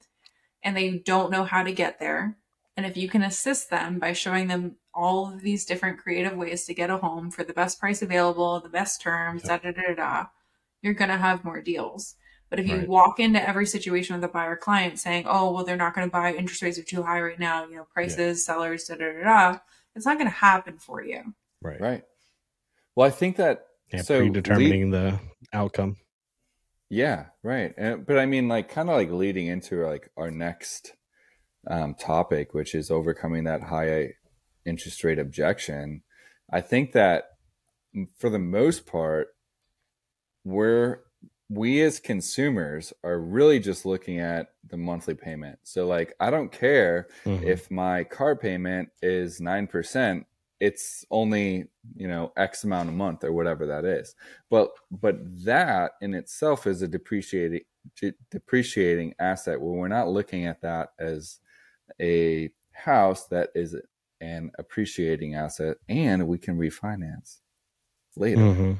and 0.62 0.76
they 0.76 0.98
don't 0.98 1.30
know 1.30 1.44
how 1.44 1.62
to 1.62 1.72
get 1.72 1.98
there. 1.98 2.38
And 2.76 2.86
if 2.86 2.96
you 2.96 3.08
can 3.08 3.22
assist 3.22 3.68
them 3.70 3.98
by 3.98 4.12
showing 4.14 4.48
them 4.48 4.76
all 4.94 5.32
of 5.32 5.42
these 5.42 5.64
different 5.66 5.98
creative 5.98 6.36
ways 6.36 6.64
to 6.66 6.74
get 6.74 6.90
a 6.90 6.96
home 6.98 7.30
for 7.30 7.44
the 7.44 7.52
best 7.52 7.78
price 7.80 8.02
available, 8.02 8.60
the 8.60 8.68
best 8.68 9.00
terms, 9.02 9.42
da 9.42 9.58
da 9.58 9.72
da 9.72 9.82
da, 9.82 9.94
da 9.94 10.26
you're 10.82 10.94
going 10.94 11.10
to 11.10 11.16
have 11.16 11.44
more 11.44 11.62
deals. 11.62 12.16
But 12.52 12.60
if 12.60 12.66
you 12.66 12.80
Right. 12.80 12.86
walk 12.86 13.18
into 13.18 13.48
every 13.48 13.64
situation 13.64 14.14
with 14.14 14.22
a 14.24 14.28
buyer 14.28 14.56
client 14.56 15.00
saying, 15.00 15.24
oh, 15.26 15.52
well, 15.52 15.64
they're 15.64 15.74
not 15.74 15.94
going 15.94 16.06
to 16.06 16.12
buy, 16.12 16.34
interest 16.34 16.60
rates 16.60 16.78
are 16.78 16.82
too 16.82 17.02
high 17.02 17.18
right 17.22 17.38
now, 17.38 17.64
you 17.64 17.76
know, 17.76 17.86
prices, 17.94 18.44
sellers, 18.44 18.84
da 18.84 18.96
da 18.96 19.10
da 19.10 19.24
da, 19.24 19.58
it's 19.96 20.04
not 20.04 20.18
going 20.18 20.28
to 20.28 20.36
happen 20.36 20.76
for 20.76 21.02
you. 21.02 21.34
Right. 21.62 21.80
Right. 21.80 22.02
Well, 22.94 23.06
I 23.06 23.10
think 23.10 23.36
that 23.36 23.68
Yeah, 23.90 24.02
so 24.02 24.18
predetermining 24.18 24.90
the 24.90 25.18
outcome. 25.54 25.96
Yeah, 26.90 27.28
right. 27.42 27.72
And, 27.78 28.04
but 28.04 28.18
I 28.18 28.26
mean, 28.26 28.48
like, 28.48 28.68
kind 28.68 28.90
of 28.90 28.96
like 28.96 29.10
leading 29.10 29.46
into 29.46 29.86
like 29.86 30.10
our 30.18 30.30
next 30.30 30.92
um, 31.66 31.94
topic, 31.94 32.52
which 32.52 32.74
is 32.74 32.90
overcoming 32.90 33.44
that 33.44 33.62
high 33.62 34.10
interest 34.66 35.02
rate 35.04 35.18
objection. 35.18 36.02
I 36.52 36.60
think 36.60 36.92
that 36.92 37.30
mm, 37.96 38.08
for 38.18 38.28
the 38.28 38.38
most 38.38 38.84
part, 38.84 39.28
we're 40.44 40.98
we 41.52 41.82
as 41.82 42.00
consumers 42.00 42.92
are 43.04 43.18
really 43.18 43.58
just 43.60 43.84
looking 43.84 44.20
at 44.20 44.54
the 44.68 44.76
monthly 44.76 45.14
payment. 45.14 45.58
So, 45.64 45.86
like, 45.86 46.14
I 46.20 46.30
don't 46.30 46.50
care 46.52 47.08
Mhm. 47.24 47.44
if 47.44 47.70
my 47.70 48.04
car 48.04 48.36
payment 48.36 48.90
is 49.02 49.40
9% 49.40 50.26
it's 50.60 51.04
only 51.10 51.66
you 51.96 52.06
know 52.06 52.32
x 52.36 52.62
amount 52.62 52.88
a 52.88 52.92
month 52.92 53.24
or 53.24 53.32
whatever 53.32 53.66
that 53.66 53.84
is 53.84 54.14
but 54.48 54.70
but 54.92 55.16
that 55.44 55.94
in 56.02 56.14
itself 56.14 56.68
is 56.68 56.82
a 56.82 56.86
depreciating 56.86 57.62
de- 57.96 58.14
depreciating 58.30 59.12
asset 59.18 59.60
where 59.60 59.72
we're 59.72 59.88
not 59.88 60.08
looking 60.08 60.46
at 60.46 60.60
that 60.60 60.90
as 61.00 61.40
a 62.00 62.48
house 62.70 63.26
that 63.26 63.50
is 63.56 63.74
an 64.20 64.52
appreciating 64.58 65.34
asset 65.34 65.76
and 65.88 66.28
we 66.28 66.38
can 66.38 66.56
refinance 66.56 67.40
later 68.16 68.54
Mhm. 68.54 68.78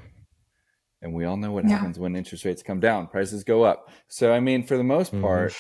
And 1.02 1.12
we 1.12 1.24
all 1.24 1.36
know 1.36 1.52
what 1.52 1.64
Yeah. 1.64 1.76
happens 1.76 1.98
when 1.98 2.16
interest 2.16 2.44
rates 2.44 2.62
come 2.62 2.80
down 2.80 3.06
prices 3.08 3.44
go 3.44 3.62
up 3.64 3.90
so 4.08 4.32
i 4.32 4.40
mean 4.40 4.62
for 4.62 4.76
the 4.76 4.84
most 4.84 5.12
Mhm. 5.12 5.20
part 5.20 5.54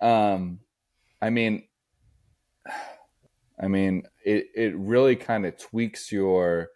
um 0.00 0.60
i 1.20 1.30
mean 1.30 1.64
i 3.60 3.68
mean 3.68 4.02
it 4.24 4.46
it 4.54 4.76
really 4.76 5.16
kind 5.16 5.46
of 5.46 5.56
tweaks 5.56 6.12
your 6.12 6.68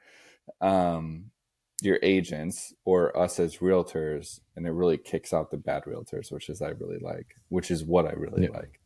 um 0.60 1.30
your 1.82 1.98
agents 2.02 2.72
or 2.84 3.16
us 3.18 3.38
as 3.38 3.58
realtors 3.58 4.40
and 4.56 4.66
it 4.66 4.70
really 4.70 4.96
kicks 4.96 5.32
out 5.34 5.50
the 5.50 5.56
bad 5.58 5.84
realtors 5.84 6.32
which 6.32 6.48
is 6.48 6.62
i 6.62 6.68
really 6.70 6.98
like 6.98 7.26
which 7.48 7.70
is 7.70 7.84
what 7.84 8.06
i 8.06 8.12
really 8.12 8.44
Yeah. 8.44 8.50
like 8.50 8.80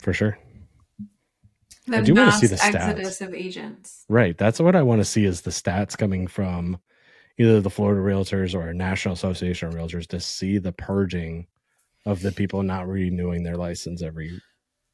For 0.00 0.12
sure. 0.12 0.38
The 1.86 1.96
I 1.98 2.00
do 2.02 2.14
wanna 2.14 2.30
see 2.32 2.46
mass 2.46 2.50
the 2.50 2.56
stats. 2.78 2.88
exodus 2.88 3.20
of 3.22 3.34
agents. 3.34 4.04
Right. 4.08 4.36
That's 4.36 4.60
what 4.60 4.76
I 4.76 4.82
want 4.82 5.00
to 5.00 5.04
see 5.04 5.24
is 5.24 5.42
the 5.42 5.50
stats 5.50 5.96
coming 5.96 6.26
from 6.26 6.78
either 7.38 7.60
the 7.60 7.70
Florida 7.70 8.00
Realtors 8.00 8.54
or 8.54 8.72
National 8.72 9.14
Association 9.14 9.68
of 9.68 9.74
Realtors 9.74 10.06
to 10.08 10.20
see 10.20 10.58
the 10.58 10.72
purging 10.72 11.46
of 12.06 12.20
the 12.20 12.32
people 12.32 12.62
not 12.62 12.88
renewing 12.88 13.42
their 13.42 13.56
license 13.56 14.02
every 14.02 14.40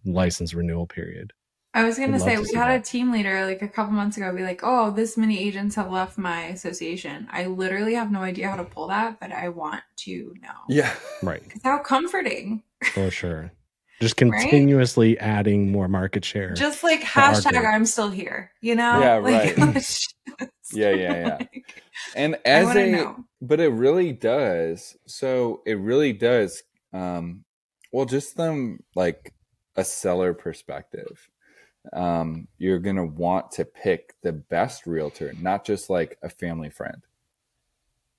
license 0.04 0.54
renewal 0.54 0.86
period. 0.86 1.32
I 1.72 1.84
was 1.84 1.98
going 1.98 2.12
to 2.12 2.18
say, 2.18 2.36
we 2.36 2.46
see 2.46 2.56
had 2.56 2.80
a 2.80 2.82
team 2.82 3.12
leader 3.12 3.46
like 3.46 3.62
a 3.62 3.68
couple 3.68 3.92
months 3.92 4.16
ago 4.16 4.34
be 4.34 4.42
like, 4.42 4.60
oh, 4.64 4.90
this 4.90 5.16
many 5.16 5.38
agents 5.38 5.76
have 5.76 5.90
left 5.90 6.18
my 6.18 6.46
association. 6.46 7.28
I 7.30 7.46
literally 7.46 7.94
have 7.94 8.10
no 8.10 8.22
idea 8.22 8.48
how 8.48 8.56
to 8.56 8.64
pull 8.64 8.88
that, 8.88 9.20
but 9.20 9.30
I 9.30 9.50
want 9.50 9.82
to 9.98 10.34
know. 10.42 10.48
yeah 10.68 10.92
Right. 11.22 11.42
It's 11.54 11.62
how 11.62 11.78
comforting. 11.78 12.64
For 12.92 13.10
sure. 13.10 13.52
Just 14.00 14.16
continuously 14.16 15.18
adding 15.18 15.70
more 15.70 15.86
market 15.86 16.24
share. 16.24 16.54
Just 16.54 16.82
like 16.82 17.02
hashtag. 17.02 17.66
I'm 17.66 17.84
still 17.84 18.10
here, 18.10 18.50
you 18.62 18.74
know? 18.74 18.98
Yeah, 19.00 19.14
Like, 19.22 19.56
right. 19.58 19.74
just 19.74 20.14
Yeah, 20.72 20.90
yeah, 20.92 21.12
yeah. 21.12 21.60
and 22.16 22.36
as 22.44 22.74
a 22.74 22.90
know. 22.92 23.24
but 23.42 23.60
it 23.60 23.68
really 23.68 24.12
does 24.12 24.96
so 25.06 25.62
it 25.66 25.74
really 25.78 26.12
does 26.12 26.62
um 26.92 27.44
well 27.92 28.04
just 28.06 28.34
from 28.36 28.80
like 28.94 29.32
a 29.76 29.84
seller 29.84 30.34
perspective 30.34 31.28
um 31.92 32.48
you're 32.58 32.78
gonna 32.80 33.04
want 33.04 33.50
to 33.52 33.64
pick 33.64 34.14
the 34.22 34.32
best 34.32 34.86
realtor 34.86 35.32
not 35.40 35.64
just 35.64 35.88
like 35.88 36.18
a 36.22 36.28
family 36.28 36.68
friend 36.70 37.02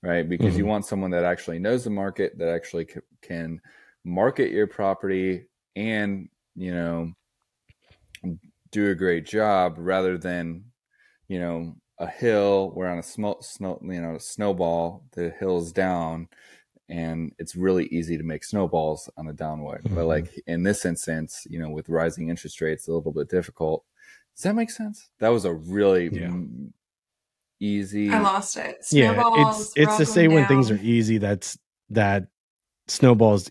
right 0.02 0.28
because 0.28 0.56
you 0.56 0.64
Mhm. 0.64 0.68
want 0.68 0.86
someone 0.86 1.10
that 1.10 1.24
actually 1.24 1.58
knows 1.58 1.84
the 1.84 1.90
market 1.90 2.36
that 2.38 2.48
actually 2.48 2.86
c- 2.86 3.00
can 3.20 3.60
market 4.04 4.50
your 4.50 4.66
property 4.66 5.44
and 5.76 6.28
you 6.56 6.74
know 6.74 7.12
do 8.70 8.90
a 8.90 8.94
great 8.94 9.26
job 9.26 9.74
rather 9.78 10.16
than 10.16 10.64
you 11.28 11.38
know 11.38 11.74
a 11.98 12.06
hill 12.06 12.72
we're 12.74 12.88
on 12.88 12.98
a 12.98 13.02
snow, 13.02 13.36
snow 13.40 13.78
you 13.82 14.00
know 14.00 14.16
a 14.16 14.20
snowball 14.20 15.04
the 15.12 15.30
hill's 15.38 15.72
down 15.72 16.28
and 16.88 17.32
it's 17.38 17.54
really 17.54 17.86
easy 17.86 18.16
to 18.16 18.24
make 18.24 18.44
snowballs 18.44 19.08
on 19.16 19.28
a 19.28 19.32
downward 19.32 19.82
but 19.90 20.04
Mhm. 20.04 20.08
like 20.08 20.42
in 20.46 20.62
this 20.62 20.84
instance 20.84 21.46
you 21.48 21.58
know 21.58 21.70
with 21.70 21.88
rising 21.88 22.28
interest 22.28 22.60
rates 22.60 22.88
a 22.88 22.92
little 22.92 23.12
bit 23.12 23.28
difficult 23.28 23.84
does 24.34 24.42
that 24.44 24.54
make 24.54 24.70
sense 24.70 25.10
that 25.18 25.28
was 25.28 25.44
a 25.44 25.52
really 25.52 26.04
Yeah. 26.06 26.28
mm, 26.28 26.72
easy 27.60 28.08
I 28.10 28.20
lost 28.20 28.56
it. 28.56 28.84
yeah, 28.90 29.12
Snowballs, 29.12 29.60
it's 29.60 29.76
it's 29.76 29.92
we're 29.92 29.96
to 29.98 30.06
say 30.06 30.26
going 30.26 30.34
when 30.36 30.46
things 30.48 30.70
are 30.70 30.76
easy 30.82 31.18
that's 31.18 31.58
that 31.90 32.26
snowballs 32.88 33.50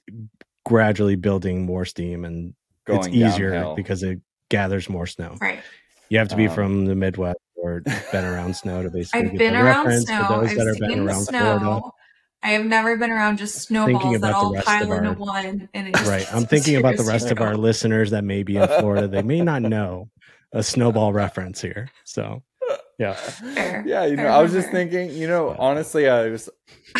gradually 0.65 1.15
building 1.15 1.65
more 1.65 1.85
steam 1.85 2.25
and 2.25 2.53
going 2.85 2.99
it's 2.99 3.07
easier 3.09 3.51
downhill. 3.51 3.75
because 3.75 4.03
it 4.03 4.19
gathers 4.49 4.89
more 4.89 5.07
snow. 5.07 5.37
Right. 5.41 5.59
You 6.09 6.17
have 6.19 6.27
to 6.29 6.35
be 6.35 6.47
Um, 6.47 6.55
from 6.55 6.85
the 6.85 6.95
Midwest 6.95 7.39
or 7.55 7.81
been 8.11 8.25
around 8.25 8.55
snow 8.55 8.83
to 8.83 8.89
basically 8.93 9.21
I've 9.21 9.31
get 9.31 9.37
been 9.39 9.53
the 9.53 9.59
around 9.61 9.85
reference 9.85 10.05
snow. 10.07 10.23
for 10.27 10.33
those 10.41 10.49
I've 10.51 10.57
that 10.57 10.67
have 10.67 10.75
seen 10.77 10.87
been 10.89 10.99
the 11.05 11.05
around 11.11 11.21
snow. 11.23 11.59
Florida. 11.59 11.81
I 12.43 12.49
have 12.53 12.65
never 12.65 12.97
been 12.97 13.11
around 13.11 13.37
just 13.37 13.55
snowballs 13.61 14.19
that 14.21 14.33
all 14.33 14.55
pile 14.63 14.91
into 14.93 15.13
one. 15.13 15.69
And 15.75 15.87
it 15.89 16.01
Right. 16.07 16.25
I'm 16.33 16.45
thinking 16.45 16.75
about 16.75 16.97
the 16.97 17.03
rest 17.03 17.29
of 17.29 17.39
our 17.39 17.55
listeners 17.69 18.09
that 18.11 18.23
may 18.23 18.41
be 18.41 18.57
in 18.57 18.67
Florida. 18.67 19.07
They 19.07 19.21
may 19.21 19.41
not 19.41 19.61
know 19.61 20.09
a 20.51 20.63
snowball 20.63 21.13
reference 21.13 21.61
here. 21.61 21.89
So 22.03 22.41
yeah. 22.99 23.13
Fair. 23.13 23.83
yeah 23.85 24.05
you 24.05 24.15
know 24.15 24.23
Fair, 24.23 24.31
i 24.31 24.41
was 24.41 24.51
just 24.51 24.69
thinking 24.71 25.11
you 25.11 25.27
know 25.27 25.49
Yeah. 25.51 25.55
honestly 25.59 26.07
i 26.09 26.27
was 26.29 26.49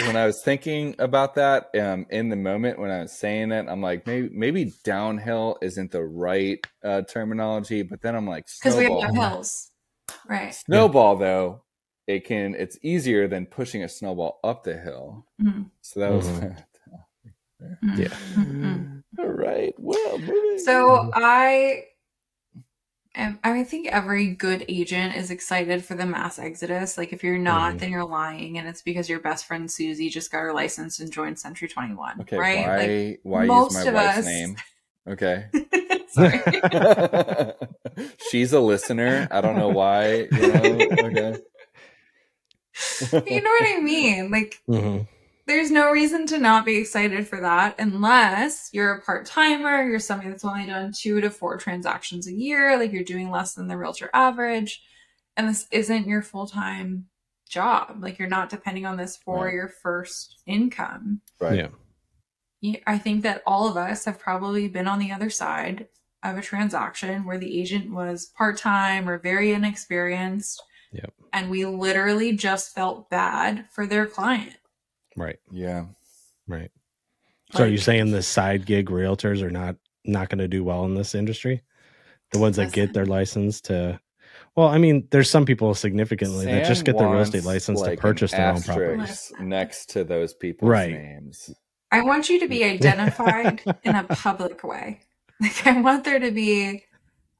when 0.06 0.16
i 0.16 0.26
was 0.26 0.42
thinking 0.44 0.96
about 1.00 1.36
that 1.36 1.70
um 1.76 2.06
in 2.10 2.30
the 2.30 2.36
moment 2.36 2.80
when 2.80 2.90
i 2.92 3.02
was 3.02 3.12
saying 3.12 3.52
it 3.52 3.68
i'm 3.70 3.82
like 3.82 4.08
maybe 4.08 4.30
maybe 4.32 4.74
downhill 4.84 5.58
isn't 5.62 5.92
the 5.92 6.04
right 6.04 6.66
uh 6.84 7.02
terminology 7.04 7.82
but 7.84 8.02
then 8.02 8.16
i'm 8.16 8.28
like 8.28 8.46
Because 8.64 8.78
we 8.78 8.84
have 9.02 9.14
no 9.14 9.30
hills. 9.30 9.72
Right. 10.28 10.54
snowball 10.54 11.16
though 11.18 11.64
it 12.08 12.26
can 12.26 12.56
it's 12.56 12.78
easier 12.82 13.28
than 13.28 13.46
pushing 13.46 13.84
a 13.84 13.90
snowball 13.90 14.40
up 14.44 14.64
the 14.64 14.78
hill 14.78 15.26
Mhm. 15.42 15.70
so 15.82 16.00
that 16.00 16.12
was 16.12 16.28
Mhm. 16.28 16.56
Mhm. 17.84 17.98
Yeah. 17.98 18.18
Mhm. 18.36 19.04
all 19.20 19.26
right 19.28 19.74
well 19.78 20.18
moving 20.18 20.58
So 20.60 21.12
I 21.14 21.52
And 21.52 21.84
I 23.15 23.63
think 23.65 23.88
every 23.88 24.28
good 24.28 24.63
agent 24.69 25.15
is 25.15 25.32
excited 25.32 25.84
for 25.84 25.95
the 25.95 26.06
mass 26.06 26.39
exodus. 26.39 26.97
Like 26.97 27.12
if 27.12 27.24
you're 27.24 27.38
not, 27.38 27.74
Mhm. 27.76 27.80
then 27.80 27.89
you're 27.91 28.06
lying, 28.06 28.58
and 28.58 28.67
it's 28.67 28.82
because 28.82 29.10
your 29.10 29.19
best 29.19 29.45
friend 29.45 29.69
Susie 29.69 30.10
just 30.10 30.32
got 30.32 30.39
her 30.39 30.54
license 30.54 31.00
and 31.00 31.12
joined 31.12 31.38
Century 31.39 31.67
Twenty 31.67 31.93
One. 31.93 32.21
Okay, 32.21 32.38
right? 32.38 33.19
why 33.24 33.39
why 33.39 33.45
most 33.45 33.76
use 33.76 33.84
my 33.86 33.89
of 33.89 33.95
wife's 33.95 34.17
us- 34.19 34.26
name? 34.26 34.56
Okay. 35.08 35.45
Sorry. 36.10 36.39
She's 38.30 38.54
a 38.54 38.60
listener. 38.60 39.28
I 39.32 39.41
don't 39.41 39.56
know 39.58 39.69
why. 39.69 40.28
You 40.32 40.47
know? 40.54 40.80
Okay. 41.06 41.38
you 43.28 43.41
know 43.41 43.50
what 43.50 43.67
I 43.78 43.80
mean? 43.82 44.30
Like 44.32 44.62
Mhm. 44.69 45.08
There's 45.52 45.70
no 45.72 45.92
reason 45.92 46.26
to 46.28 46.38
not 46.38 46.66
be 46.66 46.78
excited 46.78 47.28
for 47.28 47.42
that 47.42 47.76
unless 47.78 48.70
you're 48.72 48.94
a 48.94 49.02
part 49.02 49.26
timer, 49.26 49.84
you're 49.84 50.00
somebody 50.00 50.30
that's 50.30 50.46
only 50.46 50.66
done 50.66 50.94
two 50.98 51.20
to 51.20 51.30
four 51.30 51.58
transactions 51.58 52.26
a 52.26 52.32
year, 52.34 52.78
like 52.80 52.94
you're 52.94 53.04
doing 53.04 53.30
less 53.30 53.54
than 53.54 53.68
the 53.68 53.76
realtor 53.78 54.10
average, 54.14 54.82
and 55.36 55.50
this 55.50 55.68
isn't 55.72 56.08
your 56.08 56.22
full 56.22 56.48
time 56.48 57.08
job. 57.50 57.98
Like 58.00 58.18
you're 58.18 58.30
not 58.30 58.50
depending 58.50 58.86
on 58.86 58.96
this 58.96 59.18
for 59.18 59.46
Right. 59.46 59.54
your 59.54 59.68
first 59.68 60.38
income. 60.46 61.20
Right. 61.40 61.70
Yeah. 62.64 62.78
I 62.88 62.98
think 62.98 63.24
that 63.24 63.44
all 63.46 63.68
of 63.68 63.76
us 63.76 64.06
have 64.06 64.20
probably 64.20 64.70
been 64.70 64.88
on 64.88 65.00
the 65.00 65.12
other 65.12 65.30
side 65.30 65.88
of 66.24 66.38
a 66.38 66.42
transaction 66.42 67.26
where 67.26 67.38
the 67.40 67.60
agent 67.60 67.92
was 67.92 68.28
part 68.38 68.58
time 68.58 69.10
or 69.10 69.18
very 69.18 69.52
inexperienced. 69.52 70.64
Yep. 70.94 71.14
And 71.34 71.50
we 71.50 71.66
literally 71.66 72.34
just 72.38 72.74
felt 72.74 73.10
bad 73.10 73.66
for 73.70 73.86
their 73.86 74.06
client. 74.06 74.56
Right. 75.17 75.38
Yeah. 75.52 75.86
Right. 76.47 76.71
So 77.54 77.63
are 77.63 77.67
you 77.67 77.74
Like- 77.78 77.84
saying 77.84 78.12
the 78.12 78.21
side 78.21 78.65
gig 78.65 78.88
realtors 78.89 79.41
are 79.41 79.52
not 79.52 79.76
not 80.04 80.30
going 80.30 80.39
to 80.39 80.47
do 80.47 80.63
well 80.63 80.86
in 80.86 80.95
this 80.95 81.13
industry? 81.13 81.62
The 82.32 82.39
ones 82.39 82.56
that 82.56 82.71
get 82.71 82.93
their 82.93 83.06
license 83.06 83.62
to 83.62 84.00
well, 84.56 84.67
I 84.67 84.78
mean, 84.78 85.08
there's 85.12 85.30
some 85.30 85.45
people 85.45 85.74
significantly 85.76 86.45
that 86.45 86.65
just 86.65 86.84
get 86.86 86.97
their 86.97 87.10
real 87.10 87.21
estate 87.21 87.43
license 87.45 87.80
like, 87.80 87.97
to 87.97 88.02
purchase 88.02 88.32
their 88.32 88.52
own 88.54 88.62
property. 88.62 89.04
next 89.39 89.89
to 89.91 90.04
those 90.04 90.34
people's 90.34 90.69
Right. 90.69 90.91
names. 90.93 91.54
I 91.91 92.02
want 92.02 92.30
you 92.30 92.39
to 92.39 92.47
be 92.47 92.63
identified 92.76 93.62
in 93.84 93.95
a 93.95 94.04
public 94.04 94.63
way. 94.63 95.02
Like 95.39 95.65
I 95.67 95.80
want 95.82 96.04
there 96.06 96.19
to 96.19 96.32
be 96.32 96.84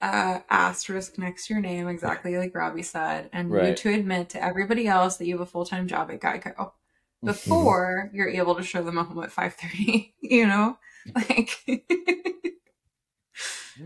a 0.02 0.44
asterisk 0.50 1.18
next 1.18 1.48
to 1.48 1.54
your 1.54 1.62
name, 1.62 1.88
exactly 1.88 2.38
like 2.38 2.54
Robby 2.56 2.82
said, 2.82 3.30
and 3.34 3.52
you 3.52 3.74
to 3.76 3.94
admit 3.94 4.30
to 4.30 4.44
everybody 4.44 4.88
else 4.88 5.18
that 5.18 5.26
you 5.26 5.36
have 5.36 5.42
a 5.42 5.46
full 5.46 5.66
time 5.66 5.88
job 5.88 6.12
at 6.12 6.20
Geico 6.20 6.72
before 7.24 8.10
you're 8.14 8.30
able 8.30 8.56
to 8.56 8.64
show 8.64 8.84
them 8.84 8.98
a 8.98 9.04
home 9.04 9.24
at 9.24 9.32
five 9.32 9.54
thirty. 9.56 10.14
You 10.22 10.48
know, 10.48 10.78
like 11.14 11.50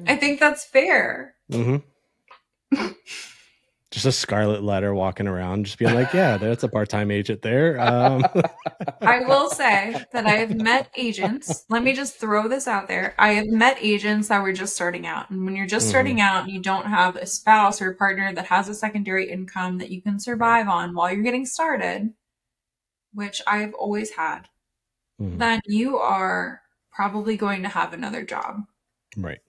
I 0.08 0.16
think 0.16 0.40
that's 0.40 0.66
fair. 0.66 1.36
hmm 1.50 1.78
just 3.92 4.06
a 4.06 4.12
scarlet 4.12 4.64
letter 4.64 4.94
walking 4.94 5.28
around, 5.28 5.66
just 5.66 5.78
being 5.80 5.94
like, 5.94 6.14
"Yeah, 6.14 6.38
that's 6.38 6.64
a 6.64 6.68
part-time 6.68 7.12
agent 7.12 7.42
there." 7.42 7.80
Um, 7.80 8.26
I 9.02 9.20
will 9.20 9.50
say 9.50 9.96
that 10.12 10.26
I 10.26 10.32
have 10.38 10.54
met 10.54 10.90
agents. 10.98 11.66
Let 11.70 11.84
me 11.84 11.94
just 11.94 12.16
throw 12.20 12.48
this 12.48 12.68
out 12.68 12.88
there. 12.88 13.14
I 13.18 13.34
have 13.34 13.48
met 13.48 13.78
agents 13.80 14.28
that 14.30 14.42
were 14.42 14.52
just 14.54 14.76
starting 14.76 15.06
out. 15.06 15.30
And 15.30 15.46
when 15.46 15.56
you're 15.56 15.68
just 15.68 15.86
Mhm. 15.86 15.90
starting 15.90 16.22
out 16.22 16.44
and 16.44 16.52
you 16.52 16.60
don't 16.62 16.88
have 16.88 17.16
a 17.16 17.26
spouse 17.26 17.82
or 17.82 17.92
a 17.92 17.96
partner 17.96 18.34
that 18.34 18.48
has 18.48 18.68
a 18.68 18.74
secondary 18.76 19.30
income 19.30 19.78
that 19.78 19.92
you 19.92 20.02
can 20.02 20.20
survive 20.20 20.68
on 20.68 20.94
while 20.96 21.12
you're 21.14 21.24
getting 21.24 21.46
started, 21.46 22.14
which 23.16 23.42
I've 23.48 23.74
always 23.74 24.12
had, 24.12 24.50
Mhm. 25.20 25.40
then 25.40 25.62
you 25.66 25.98
are 25.98 26.62
probably 26.92 27.38
going 27.38 27.64
to 27.64 27.70
have 27.70 27.94
another 27.94 28.24
job. 28.24 28.68
right. 29.18 29.40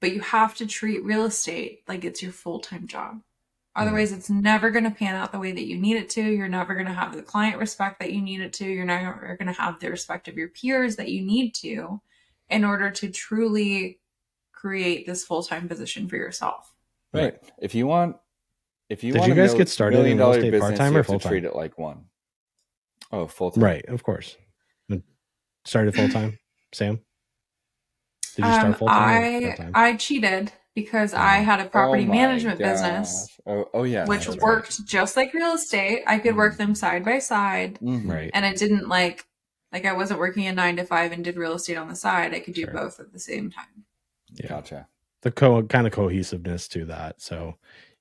But 0.00 0.12
you 0.14 0.20
have 0.22 0.54
to 0.56 0.66
treat 0.66 1.04
real 1.04 1.24
estate 1.26 1.82
like 1.86 2.06
it's 2.06 2.22
your 2.22 2.32
full 2.32 2.58
time 2.58 2.86
job. 2.86 3.20
Otherwise, 3.76 4.12
it's 4.12 4.28
never 4.30 4.70
going 4.70 4.84
to 4.84 4.90
pan 4.90 5.14
out 5.14 5.30
the 5.30 5.38
way 5.38 5.52
that 5.52 5.66
you 5.66 5.78
need 5.78 5.96
it 5.96 6.08
to. 6.10 6.22
You're 6.22 6.48
never 6.48 6.72
going 6.74 6.86
to 6.86 6.92
have 6.94 7.14
the 7.14 7.22
client 7.22 7.58
respect 7.58 8.00
that 8.00 8.12
you 8.12 8.20
need 8.22 8.40
it 8.40 8.52
to. 8.54 8.64
You're 8.66 8.84
never 8.86 9.36
going 9.38 9.46
to 9.54 9.60
have 9.60 9.78
the 9.78 9.90
respect 9.90 10.26
of 10.26 10.36
your 10.38 10.48
peers 10.48 10.96
that 10.96 11.10
you 11.10 11.22
need 11.22 11.54
to 11.56 12.00
in 12.48 12.64
order 12.64 12.90
to 12.90 13.10
truly 13.10 14.00
create 14.52 15.06
this 15.06 15.22
full 15.24 15.42
time 15.42 15.68
position 15.68 16.08
for 16.08 16.16
yourself. 16.16 16.74
Right. 17.12 17.38
If 17.58 17.74
you 17.74 17.86
want, 17.86 18.16
if 18.88 19.04
you 19.04 19.12
Did 19.12 19.18
want 19.20 19.28
you 19.28 19.34
a 19.34 19.46
guys 19.46 19.54
get 19.54 19.68
started 19.68 19.96
in 19.98 20.02
million 20.02 20.18
real 20.18 20.32
estate 20.32 20.50
business, 20.50 20.68
part-time 20.70 20.92
you 20.92 20.96
or 20.96 20.98
have 21.00 21.06
to 21.06 21.12
full-time? 21.12 21.30
treat 21.30 21.44
it 21.44 21.54
like 21.54 21.78
one. 21.78 22.06
Oh, 23.10 23.26
full 23.26 23.50
time. 23.50 23.64
Right, 23.64 23.84
of 23.86 24.02
course. 24.02 24.36
Started 25.66 25.94
full 25.94 26.08
time, 26.08 26.38
Sam. 26.72 27.00
Did 28.36 28.44
you 28.46 28.50
start 28.52 28.66
Um, 28.66 28.74
full 28.74 28.88
time? 28.88 29.72
I 29.74 29.90
I 29.90 29.96
cheated 29.96 30.52
because 30.74 31.12
I 31.12 31.40
Oh. 31.40 31.44
had 31.44 31.60
a 31.60 31.66
property 31.66 32.04
Oh 32.04 32.10
management 32.10 32.58
gosh. 32.58 32.68
business, 32.72 33.40
Oh, 33.46 33.68
oh 33.74 33.82
yeah. 33.82 34.06
which 34.06 34.24
that's 34.26 34.38
worked 34.40 34.86
just 34.86 35.16
like 35.18 35.34
real 35.34 35.52
estate. 35.52 36.02
I 36.06 36.18
could 36.18 36.34
work 36.36 36.56
them 36.56 36.74
side 36.74 37.04
by 37.04 37.18
side. 37.18 37.78
Right. 37.82 37.90
Mhm. 38.02 38.10
right. 38.10 38.30
and 38.32 38.46
it 38.46 38.56
didn't 38.56 38.88
like 38.88 39.26
like 39.70 39.84
I 39.84 39.92
wasn't 39.92 40.18
working 40.18 40.46
a 40.46 40.52
nine 40.52 40.76
to 40.76 40.84
five 40.84 41.12
and 41.12 41.22
did 41.22 41.36
real 41.36 41.52
estate 41.54 41.76
on 41.76 41.88
the 41.88 41.94
side. 41.94 42.32
I 42.34 42.40
could 42.40 42.54
do 42.54 42.62
Sure. 42.64 42.72
both 42.72 42.98
at 43.00 43.12
the 43.12 43.20
same 43.20 43.50
time. 43.50 43.84
Yeah. 44.32 44.48
Gotcha. 44.48 44.88
The 45.22 45.30
co- 45.30 45.62
kind 45.64 45.86
of 45.86 45.92
cohesiveness 45.92 46.68
to 46.68 46.86
that. 46.86 47.20
So 47.20 47.56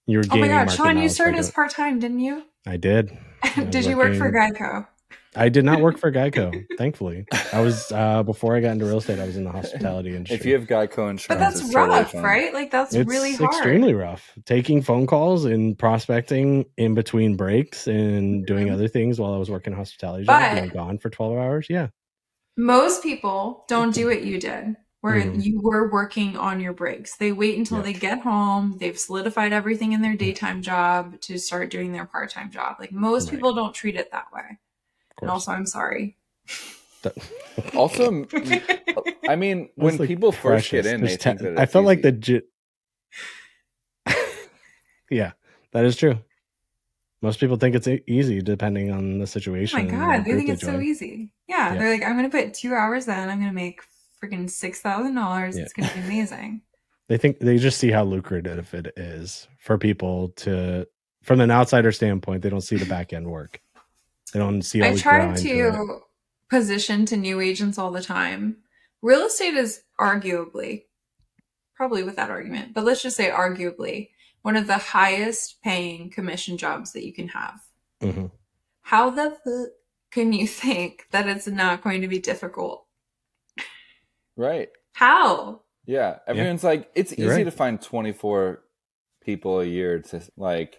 you 0.05 0.19
were 0.19 0.23
Oh 0.31 0.37
my 0.37 0.47
gaining 0.47 0.51
god, 0.65 0.71
Sean, 0.71 0.97
you 0.97 1.09
started 1.09 1.33
doing- 1.33 1.39
as 1.41 1.51
part 1.51 1.71
time, 1.71 1.99
didn't 1.99 2.19
you? 2.21 2.43
I 2.65 2.77
did. 2.77 3.17
I 3.43 3.65
did 3.65 3.83
you 3.85 3.97
work 3.97 4.15
for 4.15 4.31
Geico? 4.31 4.87
I 5.35 5.49
did 5.49 5.63
not 5.63 5.79
work 5.81 5.97
for 5.99 6.11
Geico, 6.11 6.65
thankfully. 6.77 7.25
I 7.53 7.61
was 7.61 7.91
uh 7.91 8.23
before 8.23 8.55
I 8.55 8.61
got 8.61 8.71
into 8.71 8.85
real 8.85 8.97
estate. 8.97 9.19
I 9.19 9.25
was 9.25 9.37
in 9.37 9.43
the 9.43 9.51
hospitality 9.51 10.15
industry. 10.15 10.35
If 10.37 10.45
you 10.45 10.53
have 10.53 10.67
Geico 10.67 11.09
insurance, 11.09 11.27
But 11.27 11.37
that's 11.39 11.59
it's 11.61 11.71
totally 11.73 11.99
rough, 11.99 12.11
fine. 12.13 12.23
right? 12.23 12.53
Like 12.53 12.71
that's 12.71 12.95
it's 12.95 13.07
really 13.07 13.33
hard. 13.33 13.49
It's 13.49 13.57
extremely 13.57 13.93
rough. 13.93 14.31
Taking 14.45 14.81
phone 14.81 15.05
calls 15.07 15.45
and 15.45 15.77
prospecting 15.77 16.65
in 16.77 16.95
between 16.95 17.35
breaks 17.37 17.87
and 17.87 18.45
doing 18.45 18.71
other 18.71 18.87
things 18.87 19.19
while 19.19 19.33
I 19.33 19.37
was 19.37 19.49
working 19.51 19.73
hospitality 19.73 20.25
job, 20.25 20.41
But- 20.41 20.55
being 20.55 20.69
gone 20.69 20.97
for 20.97 21.09
twelve 21.09 21.37
hours. 21.37 21.67
Yeah, 21.69 21.87
Most 22.57 23.03
people 23.03 23.65
don't 23.69 23.93
do 23.93 24.07
what 24.07 24.23
you 24.23 24.39
did, 24.39 24.75
where 25.01 25.21
Mhm. 25.21 25.43
you 25.43 25.61
were 25.61 25.91
working 25.91 26.35
on 26.37 26.59
your 26.59 26.73
breaks. 26.73 27.15
They 27.17 27.31
wait 27.31 27.57
until 27.57 27.77
Yeah. 27.77 27.83
they 27.83 27.93
get 27.93 28.19
home, 28.21 28.77
they've 28.79 28.97
solidified 28.99 29.53
everything 29.53 29.93
in 29.93 30.01
their 30.01 30.15
daytime 30.15 30.61
job 30.63 31.21
to 31.21 31.37
start 31.37 31.69
doing 31.69 31.93
their 31.93 32.05
part 32.05 32.31
time 32.31 32.49
job. 32.51 32.77
Like 32.79 32.91
most 32.91 33.25
Right. 33.27 33.35
people 33.35 33.53
don't 33.53 33.73
treat 33.75 33.95
it 33.95 34.11
that 34.11 34.25
way. 34.33 34.57
Of 35.19 35.23
And 35.23 35.31
also, 35.31 35.51
I'm 35.51 35.65
sorry. 35.65 36.17
Also, 37.73 38.25
I 39.29 39.35
mean, 39.37 39.69
when 39.75 39.95
like, 39.97 40.07
people 40.07 40.31
first 40.33 40.69
get 40.71 40.85
in, 40.85 40.99
they 41.01 41.07
There's 41.07 41.11
think 41.23 41.39
ten- 41.39 41.53
that 41.55 41.59
I 41.59 41.63
it's 41.63 41.71
felt 41.73 41.85
like 41.85 42.01
the. 42.01 42.11
J- 42.11 42.41
yeah, 45.09 45.31
that 45.71 45.85
is 45.85 45.95
true. 45.95 46.19
Most 47.21 47.39
people 47.39 47.57
think 47.57 47.75
it's 47.75 47.87
easy 48.07 48.41
depending 48.41 48.91
on 48.91 49.17
the 49.17 49.23
oh 49.23 49.25
situation. 49.25 49.79
Oh 49.79 49.81
situation. 49.83 49.99
my 49.99 50.17
god, 50.17 50.25
they 50.25 50.35
think 50.35 50.49
it's 50.49 50.61
so 50.61 50.79
easy. 50.79 51.31
Yeah, 51.47 51.73
Yeah. 51.73 51.79
they're 51.79 51.91
like, 51.91 52.03
I'm 52.03 52.15
gonna 52.15 52.29
put 52.29 52.53
two 52.53 52.73
hours 52.73 53.07
in. 53.07 53.13
I'm 53.13 53.39
gonna 53.39 53.51
make 53.53 53.81
freaking 54.23 54.49
six 54.49 54.81
thousand 54.81 55.15
dollars. 55.15 55.57
It's 55.57 55.73
gonna 55.73 55.91
be 55.93 55.99
amazing. 56.01 56.61
They 57.07 57.17
think 57.17 57.39
they 57.39 57.57
just 57.57 57.77
see 57.79 57.91
how 57.91 58.03
lucrative 58.03 58.73
it 58.73 58.93
is 58.95 59.47
for 59.57 59.77
people 59.79 60.29
to, 60.37 60.85
from 61.23 61.41
an 61.41 61.49
outsider 61.49 61.91
standpoint, 61.91 62.43
they 62.43 62.49
don't 62.49 62.61
see 62.61 62.75
the 62.75 62.85
back 62.85 63.13
end 63.13 63.27
work. 63.27 63.59
They 64.31 64.39
don't 64.39 64.61
see 64.61 64.81
I 64.81 64.93
the 64.93 64.99
try 64.99 65.19
grind 65.25 65.37
to 65.37 65.49
it. 65.49 66.01
position 66.49 67.05
to 67.07 67.17
new 67.17 67.39
agents 67.39 67.77
all 67.77 67.91
the 67.91 68.01
time. 68.01 68.57
Real 69.01 69.25
estate 69.25 69.53
is 69.55 69.81
arguably, 69.99 70.83
probably 71.75 72.03
with 72.03 72.15
that 72.17 72.29
argument, 72.29 72.73
but 72.73 72.83
let's 72.83 73.01
just 73.01 73.15
say 73.17 73.29
arguably 73.29 74.09
one 74.41 74.55
of 74.55 74.67
the 74.67 74.77
highest 74.77 75.61
paying 75.63 76.09
commission 76.09 76.57
jobs 76.57 76.93
that 76.93 77.05
you 77.05 77.13
can 77.13 77.27
have. 77.29 77.59
Mhm. 78.01 78.31
How 78.81 79.09
the 79.09 79.31
fuck 79.43 79.69
can 80.11 80.33
you 80.33 80.47
think 80.47 81.05
that 81.11 81.27
it's 81.27 81.47
not 81.47 81.83
going 81.83 82.01
to 82.01 82.07
be 82.07 82.19
difficult? 82.19 82.85
right. 84.35 84.69
How? 84.93 85.61
Yeah, 85.85 86.19
everyone's 86.27 86.63
like, 86.63 86.89
it's 86.95 87.11
easy 87.13 87.23
You're 87.23 87.31
right. 87.35 87.43
to 87.45 87.51
find 87.51 87.81
24 87.81 88.63
people 89.21 89.59
a 89.59 89.65
year 89.65 89.99
to 90.01 90.21
like 90.37 90.77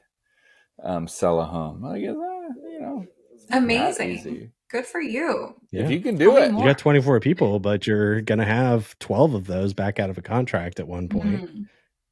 um, 0.83 1.09
sell 1.09 1.41
a 1.41 1.45
home. 1.45 1.83
Like, 1.83 2.03
is 2.03 2.15
that, 2.15 2.55
you 2.71 2.81
know, 2.81 3.07
it's 3.35 3.40
not 3.40 3.40
Amazing. 3.53 4.53
Good 4.71 4.87
for 4.87 5.01
you. 5.01 5.55
Yeah. 5.73 5.83
If 5.83 5.91
you 5.91 6.01
can 6.01 6.17
do 6.17 6.31
Tell 6.31 6.37
it. 6.43 6.53
You 6.53 6.65
got 6.65 6.79
24 6.79 7.21
people, 7.21 7.59
but 7.59 7.87
you're 7.87 8.21
going 8.21 8.39
to 8.39 8.45
have 8.45 8.97
12 9.01 9.35
of 9.35 9.47
those 9.47 9.75
back 9.75 9.99
out 9.99 10.11
of 10.11 10.19
a 10.19 10.23
contract 10.23 10.79
at 10.79 10.87
one 10.87 11.09
point. 11.09 11.51
Mhm. 11.51 11.69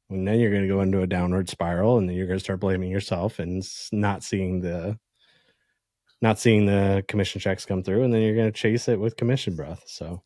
And 0.09 0.27
then 0.27 0.39
you're 0.39 0.51
going 0.51 0.63
to 0.63 0.67
go 0.67 0.81
into 0.81 1.01
a 1.01 1.07
downward 1.07 1.49
spiral 1.49 1.97
and 1.97 2.09
then 2.09 2.15
you're 2.15 2.27
going 2.27 2.39
to 2.39 2.43
start 2.43 2.59
blaming 2.59 2.89
yourself 2.91 3.39
and 3.39 3.63
not 3.91 4.23
seeing 4.23 4.61
the 4.61 4.97
not 6.21 6.37
seeing 6.37 6.65
the 6.65 7.03
commission 7.07 7.39
checks 7.39 7.65
come 7.65 7.81
through 7.81 8.03
and 8.03 8.13
then 8.13 8.21
you're 8.21 8.35
going 8.35 8.51
to 8.51 8.59
chase 8.59 8.89
it 8.89 8.99
with 8.99 9.15
commission 9.15 9.55
breath. 9.55 9.83
So, 9.87 10.23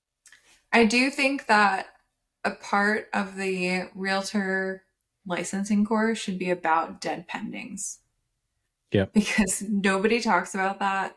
I 0.72 0.86
do 0.86 1.11
think 1.11 1.45
that 1.45 1.88
a 2.43 2.51
part 2.51 3.09
of 3.14 3.36
the 3.36 3.89
realtor 3.93 4.86
licensing 5.28 5.86
course 5.86 6.18
should 6.18 6.39
be 6.39 6.49
about 6.49 6.99
dead 6.99 7.28
pendings. 7.28 7.99
Yep. 8.94 9.12
Because 9.14 9.62
nobody 9.64 10.20
talks 10.22 10.56
about 10.56 10.80
that. 10.80 11.16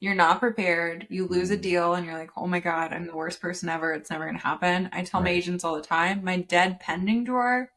You're 0.00 0.14
not 0.16 0.40
prepared. 0.40 1.06
You 1.10 1.28
lose 1.28 1.50
a 1.50 1.56
Mm. 1.56 1.62
deal 1.62 1.94
and 1.94 2.04
you're 2.04 2.18
like, 2.18 2.30
oh 2.36 2.46
my 2.48 2.58
God, 2.60 2.92
I'm 2.92 3.06
the 3.06 3.14
worst 3.16 3.40
person 3.40 3.68
ever. 3.68 3.92
It's 3.92 4.10
never 4.10 4.24
going 4.24 4.36
to 4.38 4.42
happen. 4.42 4.88
I 4.92 5.04
tell 5.04 5.20
my 5.20 5.30
agents 5.30 5.62
all 5.64 5.76
the 5.76 5.82
time 5.82 6.24
my 6.24 6.38
dead 6.40 6.80
pending 6.80 7.24
drawer 7.24 7.70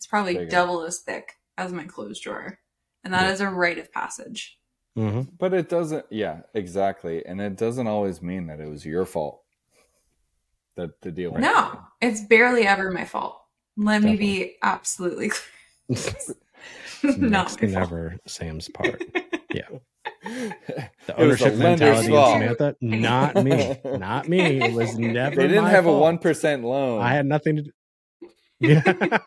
is 0.00 0.06
probably 0.06 0.46
double 0.46 0.82
as 0.84 1.00
thick 1.00 1.32
as 1.58 1.72
my 1.72 1.84
closed 1.84 2.22
drawer. 2.22 2.58
And 3.04 3.12
that 3.12 3.30
is 3.30 3.40
Yeah. 3.40 3.50
a 3.50 3.52
rite 3.52 3.78
of 3.78 3.92
passage. 3.92 4.58
hmm 4.94 5.22
But 5.38 5.52
it 5.52 5.68
doesn't. 5.68 6.06
Yeah, 6.10 6.40
exactly. 6.54 7.24
And 7.26 7.40
it 7.42 7.56
doesn't 7.56 7.86
always 7.86 8.22
mean 8.22 8.46
that 8.46 8.60
it 8.60 8.68
was 8.68 8.86
your 8.86 9.04
fault. 9.04 9.42
That 10.76 11.00
the 11.02 11.10
deal. 11.12 11.32
went 11.32 11.42
No, 11.42 11.80
it's 12.00 12.22
barely 12.22 12.66
ever 12.66 12.90
my 12.90 13.04
fault. 13.04 13.40
Let 13.76 14.02
me 14.02 14.16
be 14.16 14.56
absolutely 14.62 15.28
clear. 15.88 16.14
Not 17.02 17.18
Next 17.18 17.62
my 17.62 17.68
never 17.68 18.16
Sam's 18.26 18.68
part. 18.68 19.02
Yeah. 19.52 19.68
The 21.06 21.20
ownership 21.20 21.52
the 21.52 21.58
mentality 21.58 22.08
in. 22.08 22.12
Samantha, 22.12 22.76
not 22.80 23.44
me, 23.44 23.78
not 23.84 24.28
me. 24.28 24.60
It 24.60 24.72
was 24.72 24.98
never. 24.98 25.36
They 25.36 25.46
didn't 25.46 25.64
my 25.64 25.70
have 25.70 25.86
a 25.86 25.92
one 25.96 26.18
percent 26.18 26.64
loan. 26.64 27.00
I 27.00 27.12
had 27.12 27.26
nothing 27.26 27.56
to 27.56 27.62
do. 27.62 27.70
Yeah, 28.58 29.18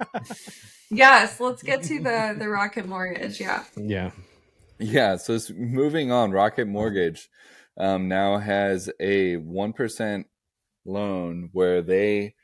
Yes, 0.92 1.40
let's 1.40 1.64
get 1.64 1.84
to 1.84 2.00
the 2.00 2.36
the 2.38 2.50
rocket 2.50 2.86
mortgage. 2.86 3.40
Yeah. 3.40 3.64
yeah. 3.78 4.12
Yeah, 4.80 5.18
so 5.18 5.34
it's 5.34 5.52
moving 5.52 6.10
on. 6.12 6.32
Rocket 6.32 6.66
Mortgage 6.66 7.30
um, 7.78 8.08
now 8.08 8.38
has 8.38 8.90
a 9.00 9.36
one 9.36 9.74
percent 9.74 10.28
loan 10.86 11.50
where 11.52 11.82
they 11.82 12.36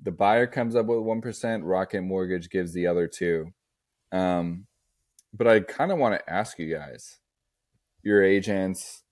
the 0.00 0.12
buyer 0.12 0.46
comes 0.46 0.76
up 0.76 0.86
with 0.86 1.00
one 1.00 1.20
percent. 1.20 1.64
Rocket 1.64 2.02
Mortgage 2.02 2.48
gives 2.48 2.72
the 2.72 2.86
other 2.86 3.08
two. 3.08 3.52
Um, 4.12 4.66
but 5.32 5.46
I 5.46 5.60
kind 5.60 5.92
of 5.92 5.98
want 5.98 6.14
to 6.18 6.32
ask 6.32 6.58
you 6.58 6.74
guys, 6.74 7.18
your 8.02 8.22
agents, 8.22 9.02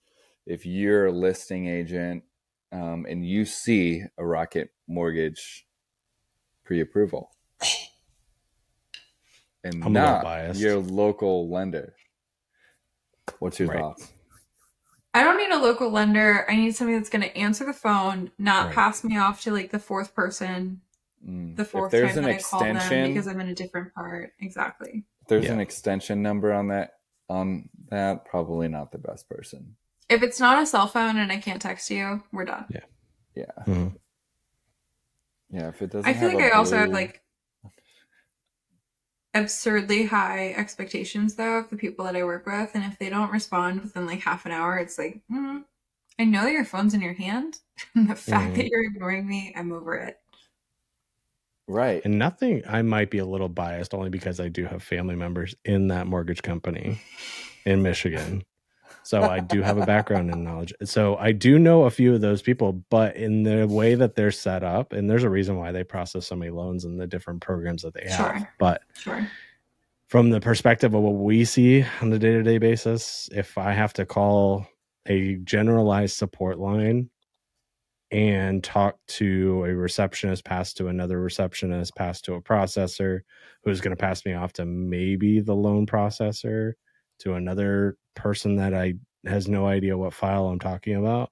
if 0.46 0.66
you're 0.66 1.07
a 1.07 1.12
listing 1.12 1.68
agent 1.68 2.24
um, 2.72 3.07
and 3.09 3.26
you 3.26 3.44
see 3.44 4.05
a 4.18 4.24
Rocket 4.24 4.70
Mortgage 4.88 5.66
pre-approval, 6.64 7.30
and 9.64 9.84
I'm 9.84 9.92
not 9.92 10.24
your 10.57 10.76
local 10.78 11.51
lender. 11.51 11.94
What's 13.38 13.59
your 13.59 13.68
Right. 13.68 13.78
thoughts? 13.78 14.12
I 15.14 15.24
don't 15.24 15.38
need 15.38 15.51
a 15.51 15.59
local 15.59 15.90
lender. 15.90 16.46
I 16.49 16.57
need 16.57 16.76
somebody 16.76 16.99
that's 16.99 17.11
going 17.11 17.22
to 17.22 17.36
answer 17.36 17.64
the 17.64 17.72
phone, 17.72 18.30
not 18.38 18.66
Right. 18.66 18.74
pass 18.74 19.03
me 19.05 19.18
off 19.18 19.42
to 19.42 19.53
like 19.53 19.70
the 19.70 19.78
fourth 19.78 20.14
person, 20.14 20.80
Mm. 21.27 21.57
the 21.57 21.62
If 21.62 21.71
fourth 21.71 21.91
there's 21.91 22.11
time 22.14 22.19
an 22.19 22.31
that 22.31 22.37
I 22.37 22.43
call 22.43 22.61
them 22.61 22.77
extension, 22.77 23.09
because 23.12 23.27
I'm 23.27 23.41
in 23.41 23.49
a 23.49 23.55
different 23.55 23.95
part. 23.95 24.33
Exactly. 24.41 25.05
if 25.23 25.29
there's 25.29 25.45
Yeah. 25.47 25.53
an 25.55 25.61
extension 25.61 26.23
number 26.23 26.53
on 26.53 26.69
that 26.69 26.95
on 27.29 27.69
that, 27.91 28.25
probably 28.25 28.69
not 28.69 28.91
the 28.93 28.99
best 28.99 29.29
person. 29.29 29.77
If 30.09 30.23
it's 30.23 30.41
not 30.41 30.62
a 30.62 30.64
cell 30.66 30.87
phone 30.87 31.19
and 31.19 31.31
I 31.31 31.37
can't 31.39 31.61
text 31.61 31.91
you, 31.91 32.23
we're 32.33 32.47
done. 32.47 32.64
Yeah, 33.35 33.45
Mhm. 33.66 33.97
yeah. 35.51 35.69
If 35.69 35.83
it 35.83 35.91
doesn't, 35.91 36.09
I 36.09 36.14
feel 36.14 36.31
have 36.31 36.39
like 36.39 36.51
a 36.51 36.55
I 36.55 36.57
also 36.57 36.77
have 36.79 36.89
like 36.91 37.23
absurdly 39.35 40.07
high 40.07 40.53
expectations 40.55 41.35
though 41.35 41.59
of 41.59 41.69
the 41.71 41.77
people 41.77 42.05
that 42.07 42.16
I 42.16 42.25
work 42.25 42.47
with, 42.47 42.71
and 42.75 42.85
if 42.85 42.99
they 42.99 43.11
don't 43.11 43.31
respond 43.31 43.83
within 43.83 44.07
like 44.07 44.21
half 44.21 44.47
an 44.47 44.53
hour, 44.53 44.79
it's 44.79 44.99
like, 44.99 45.21
mm, 45.31 45.64
I 46.19 46.25
know 46.25 46.47
your 46.47 46.64
phone's 46.64 46.95
in 46.95 47.03
your 47.03 47.12
hand, 47.12 47.59
and 47.95 48.09
the 48.09 48.16
fact 48.16 48.53
Mhm. 48.53 48.57
that 48.57 48.69
you're 48.69 48.85
ignoring 48.85 49.29
me, 49.29 49.53
I'm 49.55 49.73
over 49.73 49.95
it. 49.97 50.19
Right. 51.69 52.03
And 52.05 52.19
nothing. 52.19 52.62
I 52.69 52.83
might 52.83 53.11
be 53.11 53.19
a 53.19 53.25
little 53.25 53.49
biased 53.49 53.95
only 53.95 54.11
because 54.11 54.41
I 54.41 54.49
do 54.49 54.64
have 54.64 54.83
family 54.83 55.14
members 55.14 55.55
in 55.64 55.89
that 55.89 56.07
mortgage 56.07 56.43
company 56.43 57.01
in 57.64 57.83
Michigan. 57.83 58.43
So 59.05 59.23
I 59.23 59.41
do 59.41 59.62
have 59.62 59.79
a 59.79 59.87
background 59.87 60.31
in 60.31 60.45
knowledge. 60.45 60.75
So 60.85 61.16
I 61.16 61.33
do 61.33 61.59
know 61.59 61.85
a 61.85 61.91
few 61.91 62.14
of 62.14 62.21
those 62.21 62.43
people, 62.43 62.85
but 62.91 63.16
in 63.16 63.43
the 63.43 63.66
way 63.66 63.95
that 63.95 64.16
they're 64.16 64.31
set 64.31 64.62
up, 64.62 64.93
and 64.93 65.09
there's 65.09 65.25
a 65.25 65.31
reason 65.31 65.57
why 65.57 65.73
they 65.73 65.83
process 65.83 66.27
so 66.27 66.37
many 66.37 66.51
loans 66.51 66.85
and 66.85 67.01
the 67.01 67.07
different 67.07 67.41
programs 67.41 67.83
that 67.83 67.95
they 67.95 68.07
have. 68.11 68.47
But 68.59 68.83
Sure. 68.95 69.27
from 70.09 70.29
the 70.29 70.41
perspective 70.41 70.93
of 70.93 71.01
what 71.03 71.14
we 71.14 71.47
see 71.47 71.87
on 72.03 72.12
a 72.12 72.19
day-to-day 72.19 72.59
basis, 72.59 73.31
if 73.33 73.57
I 73.57 73.73
have 73.73 73.95
to 73.95 74.05
call 74.05 74.66
a 75.07 75.37
generalized 75.37 76.16
support 76.16 76.59
line 76.59 77.09
and 78.11 78.65
talk 78.65 78.97
to 79.07 79.65
a 79.67 79.75
receptionist, 79.75 80.45
pass 80.45 80.73
to 80.75 80.89
another 80.89 81.21
receptionist, 81.21 81.95
pass 81.95 82.21
to 82.23 82.35
a 82.35 82.43
processor 82.43 83.21
who's 83.65 83.81
going 83.81 83.95
to 83.97 84.01
pass 84.01 84.25
me 84.25 84.33
off 84.35 84.53
to 84.55 84.65
maybe 84.65 85.41
the 85.41 85.55
loan 85.55 85.87
processor 85.87 86.73
to 87.21 87.35
another 87.35 87.97
person 88.15 88.57
that 88.57 88.73
I 88.75 88.95
has 89.27 89.49
no 89.49 89.67
idea 89.67 89.99
what 89.99 90.15
file 90.15 90.47
I'm 90.49 90.59
talking 90.61 90.95
about, 90.97 91.31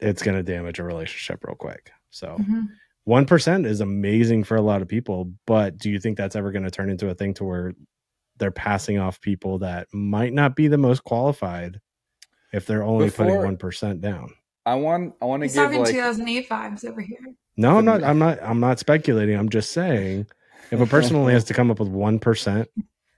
it's 0.00 0.22
going 0.22 0.36
to 0.36 0.42
damage 0.42 0.78
a 0.78 0.84
relationship 0.84 1.44
real 1.44 1.56
quick. 1.56 1.90
So 2.10 2.36
Mhm. 2.38 2.68
one 3.04 3.26
percent 3.26 3.66
is 3.66 3.80
amazing 3.80 4.44
for 4.44 4.56
a 4.56 4.62
lot 4.62 4.82
of 4.82 4.88
people, 4.88 5.32
but 5.46 5.78
do 5.78 5.90
you 5.90 5.98
think 5.98 6.16
that's 6.16 6.36
ever 6.36 6.52
going 6.52 6.64
to 6.64 6.70
turn 6.70 6.90
into 6.90 7.08
a 7.08 7.14
thing 7.14 7.34
to 7.34 7.44
where 7.44 7.74
they're 8.38 8.50
passing 8.52 8.98
off 8.98 9.20
people 9.20 9.58
that 9.60 9.88
might 9.92 10.32
not 10.32 10.56
be 10.56 10.68
the 10.68 10.78
most 10.78 11.04
qualified 11.04 11.80
if 12.52 12.66
they're 12.66 12.84
only 12.84 13.10
putting 13.10 13.40
one 13.42 13.56
percent 13.58 14.00
down? 14.00 14.34
I 14.68 14.74
want. 14.74 15.14
I 15.22 15.24
want 15.24 15.40
to 15.40 15.46
He's 15.46 15.54
give 15.54 15.64
talking 15.64 15.80
like 15.80 15.94
2008 15.94 16.48
vibes 16.48 16.84
over 16.84 17.00
here. 17.00 17.18
No, 17.56 17.78
I'm 17.78 17.84
not. 17.86 18.04
I'm 18.04 18.18
not. 18.18 18.42
I'm 18.42 18.60
not 18.60 18.78
speculating. 18.78 19.34
I'm 19.34 19.48
just 19.48 19.72
saying, 19.72 20.26
if 20.70 20.78
a 20.78 20.86
person 20.86 21.16
only 21.16 21.32
has 21.32 21.44
to 21.44 21.54
come 21.54 21.70
up 21.70 21.80
with 21.80 21.88
one 21.88 22.18
percent, 22.18 22.68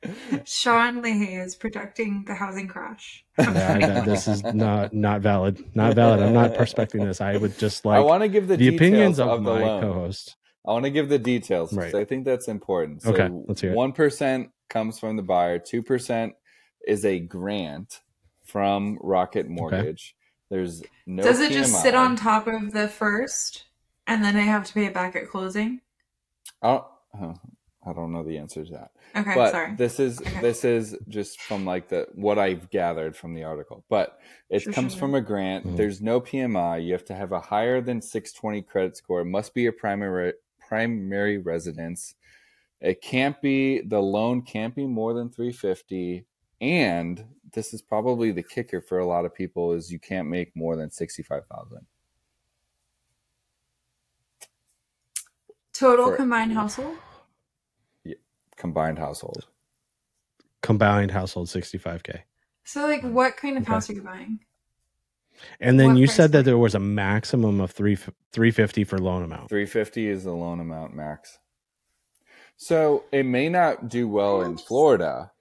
Sean 0.45 1.03
Leahy 1.03 1.35
is 1.35 1.57
projecting 1.57 2.25
the 2.25 2.35
housing 2.35 2.69
crash. 2.69 3.25
this 3.37 4.29
is 4.29 4.45
not 4.45 4.95
not 4.95 5.23
valid. 5.23 5.65
Not 5.75 5.97
valid. 5.97 6.23
I'm 6.23 6.33
not 6.33 6.55
prospecting 6.55 7.05
this. 7.05 7.21
I 7.21 7.37
would 7.37 7.59
just 7.59 7.85
like. 7.85 7.97
I 7.97 8.01
want 8.01 8.23
to 8.23 8.29
give 8.29 8.47
the, 8.47 8.57
the, 8.57 8.69
opinions 8.69 9.17
details 9.17 9.39
of, 9.39 9.45
the 9.45 9.51
my 9.51 9.61
loan. 9.61 9.83
co-host. 9.83 10.37
I 10.65 10.73
want 10.73 10.85
to 10.85 10.91
give 10.91 11.09
the 11.09 11.19
details 11.19 11.73
Right. 11.73 11.95
I 11.95 12.05
think 12.05 12.25
that's 12.25 12.47
important. 12.47 13.03
So 13.03 13.13
Okay, 13.13 13.29
let's 13.49 13.61
hear 13.61 13.73
it. 13.73 13.77
One 13.77 13.93
percent 13.93 14.51
comes 14.69 15.01
from 15.01 15.17
the 15.17 15.23
buyer. 15.25 15.59
Two 15.59 15.83
percent 15.83 16.35
is 16.87 17.05
a 17.05 17.19
grant 17.19 18.03
from 18.45 18.99
Rocket 19.03 19.49
Mortgage. 19.49 20.15
There's 20.51 20.83
no. 21.07 21.23
Does 21.23 21.41
it 21.41 21.53
just 21.53 21.81
sit 21.83 21.95
on 21.95 22.17
top 22.17 22.47
of 22.47 22.73
the 22.73 22.89
first 22.89 23.65
and 24.07 24.23
then 24.25 24.37
I 24.37 24.41
have 24.41 24.65
to 24.67 24.75
pay 24.75 24.87
it 24.87 24.95
back 24.95 25.15
at 25.17 25.29
closing? 25.29 25.81
Oh, 26.63 26.89
I 27.15 27.93
don't 27.95 28.13
know 28.13 28.23
the 28.23 28.37
answer 28.37 28.65
to 28.65 28.73
that. 28.73 28.91
Okay, 29.17 29.35
but 29.35 29.53
sorry. 29.53 29.75
this 29.77 29.99
is 30.01 30.21
Okay. 30.21 30.41
this 30.41 30.65
is 30.65 30.97
just 31.09 31.41
from 31.41 31.65
like 31.65 31.89
the 31.89 32.09
what 32.15 32.39
I've 32.39 32.69
gathered 32.71 33.17
from 33.17 33.35
the 33.35 33.45
article. 33.45 33.85
But 33.89 34.19
it 34.51 34.63
Sure, 34.63 34.73
comes 34.73 34.93
sure, 34.93 35.01
from 35.01 35.15
a 35.15 35.21
grant. 35.21 35.67
Mhm. 35.67 35.77
There's 35.77 36.01
no 36.03 36.21
PMI. 36.21 36.79
You 36.85 36.93
have 36.93 37.05
to 37.07 37.15
have 37.15 37.33
a 37.33 37.41
higher 37.41 37.81
than 37.81 38.03
620 38.03 38.63
credit 38.63 38.97
score. 38.97 39.21
It 39.21 39.27
must 39.27 39.55
be 39.55 39.67
a 39.67 39.73
primary 39.73 40.35
primary 40.59 41.39
residence. 41.39 42.15
It 42.81 43.01
can't 43.01 43.41
be 43.41 43.81
the 43.81 44.01
loan 44.01 44.43
can't 44.43 44.75
be 44.75 44.87
more 44.87 45.15
than 45.15 45.31
350 45.31 46.25
and 46.61 47.25
this 47.53 47.73
is 47.75 47.83
probably 47.83 48.31
the 48.33 48.43
kicker 48.43 48.81
for 48.81 48.99
a 48.99 49.07
lot 49.07 49.25
of 49.25 49.35
people 49.35 49.73
is 49.73 49.91
you 49.91 49.99
can't 49.99 50.29
make 50.29 50.55
more 50.55 50.77
than 50.77 50.91
65,000. 50.91 51.87
Total 55.73 56.07
for- 56.07 56.17
combined 56.17 56.53
household? 56.53 56.97
Yeah, 58.05 58.15
combined 58.57 58.99
household. 58.99 59.47
Combined 60.63 61.11
household 61.11 61.49
65k. 61.49 62.21
So 62.65 62.87
like 62.87 63.03
what 63.03 63.37
kind 63.37 63.57
of 63.57 63.63
Okay. 63.63 63.73
house 63.73 63.89
are 63.91 63.95
you 63.95 64.03
buying? 64.03 64.41
And 65.59 65.81
then 65.81 65.93
What 65.95 65.99
you 65.99 66.07
said 66.07 66.33
that 66.33 66.45
there 66.45 66.59
was 66.59 66.75
a 66.75 66.81
maximum 66.81 67.61
of 67.63 67.71
three 67.71 67.97
350 67.97 68.85
for 68.85 68.99
loan 68.99 69.23
amount. 69.23 69.49
350 69.49 70.07
is 70.09 70.25
the 70.25 70.33
loan 70.35 70.61
amount 70.61 70.95
max. 70.95 71.39
So 72.57 73.05
it 73.11 73.23
may 73.25 73.49
not 73.49 73.89
do 73.89 74.07
well 74.07 74.43
in 74.43 74.59
Florida, 74.59 75.33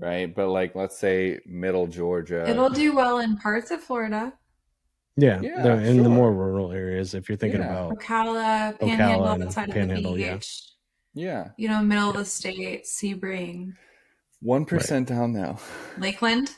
right? 0.00 0.34
But 0.34 0.48
like 0.48 0.74
let's 0.74 0.98
say 0.98 1.40
middle 1.46 1.86
Georgia. 1.86 2.48
It'll 2.48 2.70
do 2.70 2.94
well 2.94 3.18
in 3.20 3.36
parts 3.36 3.70
of 3.70 3.80
Florida, 3.82 4.32
Yeah, 5.16 5.40
Yeah, 5.42 5.62
the- 5.62 5.84
in 5.84 6.02
the 6.02 6.08
more 6.08 6.32
rural 6.32 6.72
areas. 6.72 7.14
If 7.14 7.28
you're 7.28 7.36
thinking 7.38 7.60
Yeah. 7.60 7.70
about 7.86 7.98
Ocala, 7.98 8.78
Panhandle, 8.80 9.26
and 9.28 9.44
outside 9.44 9.68
of 9.68 9.74
Panhandle, 9.74 10.14
the 10.14 10.20
yeah. 10.20 10.34
beach. 10.34 10.62
yeah. 11.14 11.48
You 11.58 11.68
know, 11.68 11.82
middle 11.82 12.10
of 12.10 12.16
the 12.16 12.24
state, 12.24 12.84
Sebring, 12.84 13.74
One 14.40 14.64
percent 14.64 15.08
down 15.08 15.32
now. 15.34 15.58
Lakeland. 15.98 16.50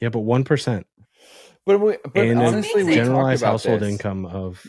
yeah, 0.00 0.08
but 0.08 0.20
one 0.20 0.42
percent 0.44 0.86
But 1.64 1.78
we, 1.80 1.96
but 2.12 2.26
and 2.26 2.40
honestly, 2.40 2.74
we 2.76 2.82
amazing. 2.82 3.04
generalized 3.04 3.42
about 3.42 3.50
household 3.52 3.80
this. 3.80 3.90
income 3.90 4.26
of 4.26 4.66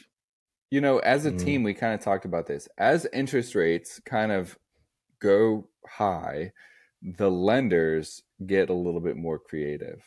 You 0.72 0.82
know, 0.82 1.00
as 1.00 1.26
a 1.26 1.32
Mm. 1.32 1.44
team, 1.44 1.64
we 1.64 1.74
kind 1.74 1.96
of 1.96 2.02
talked 2.02 2.26
about 2.26 2.46
this. 2.46 2.68
As 2.78 3.08
interest 3.12 3.56
rates 3.56 4.00
kind 4.06 4.32
of 4.32 4.56
go 5.20 5.68
high, 5.88 6.52
the 7.02 7.30
lenders 7.30 8.24
get 8.45 8.70
a 8.70 8.74
little 8.74 9.00
bit 9.00 9.16
more 9.18 9.39
creative, 9.39 10.04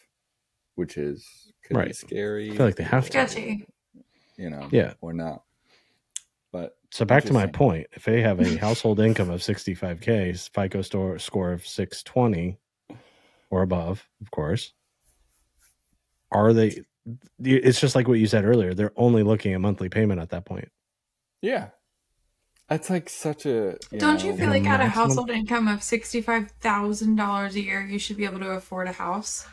which 0.75 0.97
is 0.97 1.53
could 1.65 1.75
be 1.75 1.81
Right. 1.81 1.97
scary. 1.97 2.51
I 2.51 2.57
feel 2.57 2.67
like 2.67 2.77
they 2.77 2.85
have 2.85 3.05
to. 3.07 3.11
Sketchy. 3.11 3.67
You 4.37 4.51
know, 4.51 4.69
Yeah. 4.71 4.95
or 5.01 5.13
not. 5.13 5.45
But 6.53 6.77
So 6.91 7.05
back 7.05 7.25
to 7.25 7.33
my 7.33 7.47
point, 7.47 7.87
if 7.93 8.05
they 8.05 8.21
have 8.21 8.41
a 8.41 8.57
household 8.59 9.01
income 9.01 9.31
of 9.31 9.41
65k, 9.43 10.33
FICO 10.53 10.83
store 10.83 11.19
score 11.19 11.53
of 11.53 11.67
620 11.67 12.59
or 13.51 13.63
above, 13.63 14.07
of 14.21 14.31
course, 14.31 14.73
are 16.31 16.53
they? 16.53 16.83
It's 17.39 17.81
just 17.81 17.95
like 17.95 18.07
what 18.09 18.19
you 18.19 18.27
said 18.27 18.45
earlier. 18.45 18.75
They're 18.75 18.93
only 18.97 19.23
looking 19.23 19.55
at 19.55 19.61
monthly 19.61 19.89
payment 19.89 20.21
at 20.21 20.31
that 20.31 20.45
point. 20.45 20.69
Yeah. 21.41 21.71
That's 22.73 22.89
like 22.89 23.11
such 23.11 23.45
a. 23.45 23.77
you 23.91 23.99
Don't 23.99 24.25
you 24.25 24.35
feel 24.35 24.49
like 24.49 24.65
at 24.65 24.81
a 24.81 24.87
household 24.87 25.29
income 25.29 25.69
of 25.69 25.83
sixty-five 25.83 26.53
thousand 26.53 27.17
dollars 27.17 27.55
a 27.55 27.61
year, 27.61 27.83
you 27.83 27.99
should 27.99 28.17
be 28.17 28.25
able 28.25 28.39
to 28.39 28.49
afford 28.53 28.89
a 28.89 28.93
house? 28.93 29.47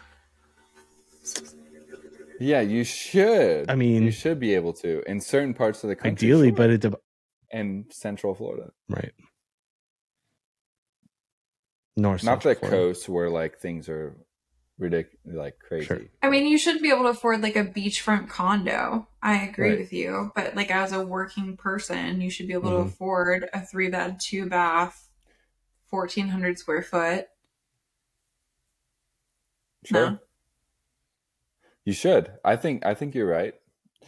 Yeah, 2.40 2.62
you 2.62 2.86
should. 2.86 3.70
I 3.70 3.76
mean- 3.76 4.04
you 4.04 4.12
should 4.12 4.40
be 4.40 4.56
able 4.56 4.72
to 4.76 5.04
in 5.06 5.20
certain 5.20 5.54
parts 5.54 5.84
of 5.84 5.90
the 5.90 5.98
country. 5.98 6.28
Ideally, 6.30 6.48
sure. 6.48 6.56
but 6.56 6.70
it 6.70 6.80
dep- 6.80 7.02
in 7.52 7.88
Central 7.92 8.34
Florida, 8.36 8.72
right. 8.88 9.12
North 11.98 12.24
not 12.24 12.42
Central 12.42 12.54
the 12.54 12.60
Florida. 12.62 12.78
coast 12.78 13.10
where 13.10 13.30
like 13.30 13.60
things 13.60 13.90
are 13.90 14.16
ridiculous, 14.80 15.18
like 15.26 15.60
crazy. 15.60 15.86
Sure. 15.86 16.02
I 16.24 16.30
mean, 16.30 16.48
you 16.48 16.58
should 16.58 16.82
be 16.82 16.90
able 16.90 17.04
to 17.04 17.10
afford 17.10 17.42
like 17.44 17.56
a 17.56 17.66
beachfront 17.66 18.30
condo. 18.30 19.08
I 19.22 19.44
agree 19.44 19.70
Right. 19.72 19.80
with 19.80 19.94
you, 19.94 20.32
but 20.36 20.56
like 20.56 20.72
as 20.72 20.92
a 20.94 21.06
working 21.06 21.58
person, 21.58 22.22
you 22.22 22.30
should 22.32 22.48
be 22.48 22.54
able 22.54 22.72
to 22.72 22.78
Mhm. 22.78 22.88
afford 22.88 23.50
a 23.54 23.62
three 23.66 23.90
bed, 23.90 24.20
two 24.26 24.48
bath, 24.48 25.10
fourteen 25.90 26.30
hundred 26.30 26.58
square 26.58 26.82
foot. 26.82 27.28
Sure. 29.86 30.12
No. 30.12 30.20
You 31.86 31.94
should. 31.94 32.32
I 32.44 32.56
think. 32.56 32.86
I 32.86 32.94
think 32.94 33.16
you're 33.16 33.28
right. 33.28 33.56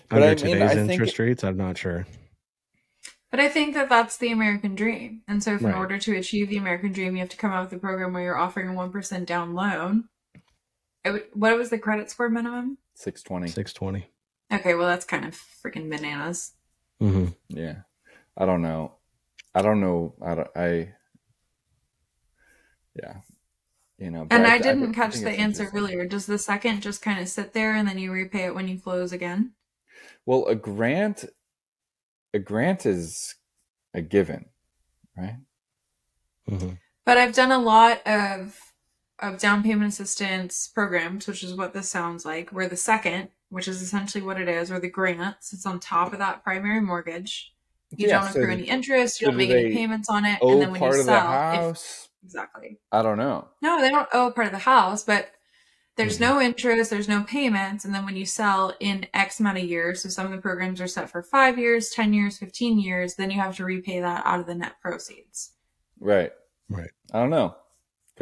But 0.09 0.17
Under 0.23 0.25
I 0.27 0.29
mean, 0.29 0.37
today's 0.37 0.71
I 0.71 0.75
think- 0.75 0.91
interest 0.91 1.19
rates, 1.19 1.43
I'm 1.43 1.57
not 1.57 1.77
sure. 1.77 2.05
But 3.29 3.39
I 3.39 3.47
think 3.47 3.73
that 3.75 3.87
that's 3.87 4.17
the 4.17 4.29
American 4.31 4.75
dream. 4.75 5.21
And 5.25 5.41
so, 5.41 5.53
if 5.55 5.61
in 5.61 5.73
order 5.73 5.97
to 5.97 6.17
achieve 6.17 6.49
the 6.49 6.57
American 6.57 6.91
dream, 6.91 7.13
you 7.15 7.21
have 7.21 7.29
to 7.29 7.37
come 7.37 7.51
out 7.51 7.63
with 7.63 7.77
a 7.77 7.79
program 7.79 8.11
where 8.11 8.23
you're 8.23 8.37
offering 8.37 8.67
a 8.67 8.73
1% 8.73 9.25
down 9.25 9.53
loan. 9.53 10.09
It 11.03 11.11
would, 11.11 11.23
what 11.33 11.57
was 11.57 11.69
the 11.69 11.79
credit 11.79 12.09
score 12.09 12.29
minimum? 12.29 12.77
Six 12.93 13.23
twenty. 13.23 13.47
Six 13.47 13.73
twenty. 13.73 14.09
Okay, 14.51 14.75
well, 14.75 14.87
that's 14.87 15.05
kind 15.05 15.25
of 15.25 15.33
freaking 15.33 15.89
bananas. 15.89 16.53
Mm-hmm. 17.01 17.27
Yeah. 17.49 17.77
I 18.37 18.45
don't 18.45 18.61
know. 18.61 18.95
I 19.55 19.61
don't 19.61 19.81
know. 19.81 20.15
I 20.21 20.35
don't. 20.35 20.47
I. 20.55 20.93
Yeah. 23.01 23.15
You 23.97 24.11
know. 24.11 24.27
And 24.29 24.45
I, 24.45 24.51
th- 24.51 24.63
didn't 24.63 24.81
think 24.83 24.95
catch 24.95 25.15
it's 25.15 25.23
the 25.23 25.31
answer 25.31 25.69
earlier. 25.73 26.05
Does 26.05 26.25
the 26.25 26.37
second 26.37 26.81
just 26.81 27.01
kind 27.01 27.19
of 27.19 27.27
sit 27.27 27.53
there 27.53 27.75
and 27.75 27.87
then 27.87 27.97
you 27.97 28.11
repay 28.11 28.45
it 28.45 28.55
when 28.55 28.67
you 28.67 28.79
close 28.79 29.11
again? 29.11 29.53
Well, 30.25 30.45
a 30.45 30.55
grant. 30.55 31.25
A 32.33 32.39
grant 32.39 32.85
is 32.85 33.35
a 33.93 34.01
given, 34.01 34.45
right? 35.17 35.35
Mm-hmm. 36.49 36.75
But 37.05 37.17
I've 37.17 37.33
done 37.33 37.51
a 37.51 37.59
lot 37.59 38.05
of 38.07 38.57
of 39.21 39.37
down 39.37 39.63
payment 39.63 39.89
assistance 39.93 40.67
programs, 40.67 41.27
which 41.27 41.43
is 41.43 41.53
what 41.55 41.73
this 41.73 41.89
sounds 41.89 42.25
like, 42.25 42.49
where 42.51 42.67
the 42.67 42.77
second, 42.77 43.29
which 43.49 43.67
is 43.67 43.81
essentially 43.81 44.23
what 44.23 44.39
it 44.39 44.47
is, 44.47 44.71
or 44.71 44.79
the 44.79 44.89
grant 44.89 45.37
sits 45.41 45.65
on 45.65 45.79
top 45.79 46.13
of 46.13 46.19
that 46.19 46.43
primary 46.43 46.81
mortgage. 46.81 47.53
You 47.95 48.07
Yeah, 48.07 48.21
don't 48.21 48.31
so 48.31 48.39
accrue 48.39 48.53
any 48.53 48.63
interest, 48.63 49.19
you 49.19 49.25
so 49.25 49.31
don't 49.31 49.37
make 49.37 49.49
any 49.51 49.73
payments 49.73 50.09
on 50.09 50.25
it, 50.25 50.39
and 50.41 50.61
then 50.61 50.71
when 50.71 50.79
part 50.79 50.93
you 50.93 51.01
of 51.01 51.05
the 51.05 51.11
sell, 51.11 51.69
if, 51.71 52.09
exactly. 52.23 52.79
I 52.91 53.01
don't 53.01 53.17
know. 53.17 53.49
No, 53.61 53.81
they 53.81 53.89
don't 53.89 54.07
owe 54.13 54.31
part 54.31 54.47
of 54.47 54.53
the 54.53 54.59
house, 54.59 55.03
but 55.03 55.31
there's 55.97 56.17
Mm-hmm. 56.17 56.23
no 56.35 56.41
interest, 56.41 56.89
there's 56.89 57.09
no 57.09 57.23
payments, 57.23 57.83
and 57.83 57.93
then 57.93 58.05
when 58.05 58.15
you 58.15 58.25
sell 58.25 58.73
in 58.79 59.07
X 59.13 59.41
amount 59.41 59.57
of 59.57 59.65
years, 59.65 60.01
so 60.01 60.09
some 60.09 60.25
of 60.25 60.31
the 60.31 60.37
programs 60.37 60.79
are 60.79 60.87
set 60.87 61.09
for 61.09 61.21
five 61.21 61.59
years, 61.59 61.89
ten 61.89 62.13
years, 62.13 62.37
fifteen 62.37 62.79
years, 62.79 63.15
then 63.15 63.29
you 63.29 63.39
have 63.41 63.57
to 63.57 63.65
repay 63.65 63.99
that 63.99 64.25
out 64.25 64.39
of 64.39 64.45
the 64.45 64.55
net 64.55 64.79
proceeds. 64.81 65.51
Right. 65.99 66.31
Right. 66.69 66.91
I 67.13 67.19
don't 67.19 67.29
know. 67.29 67.57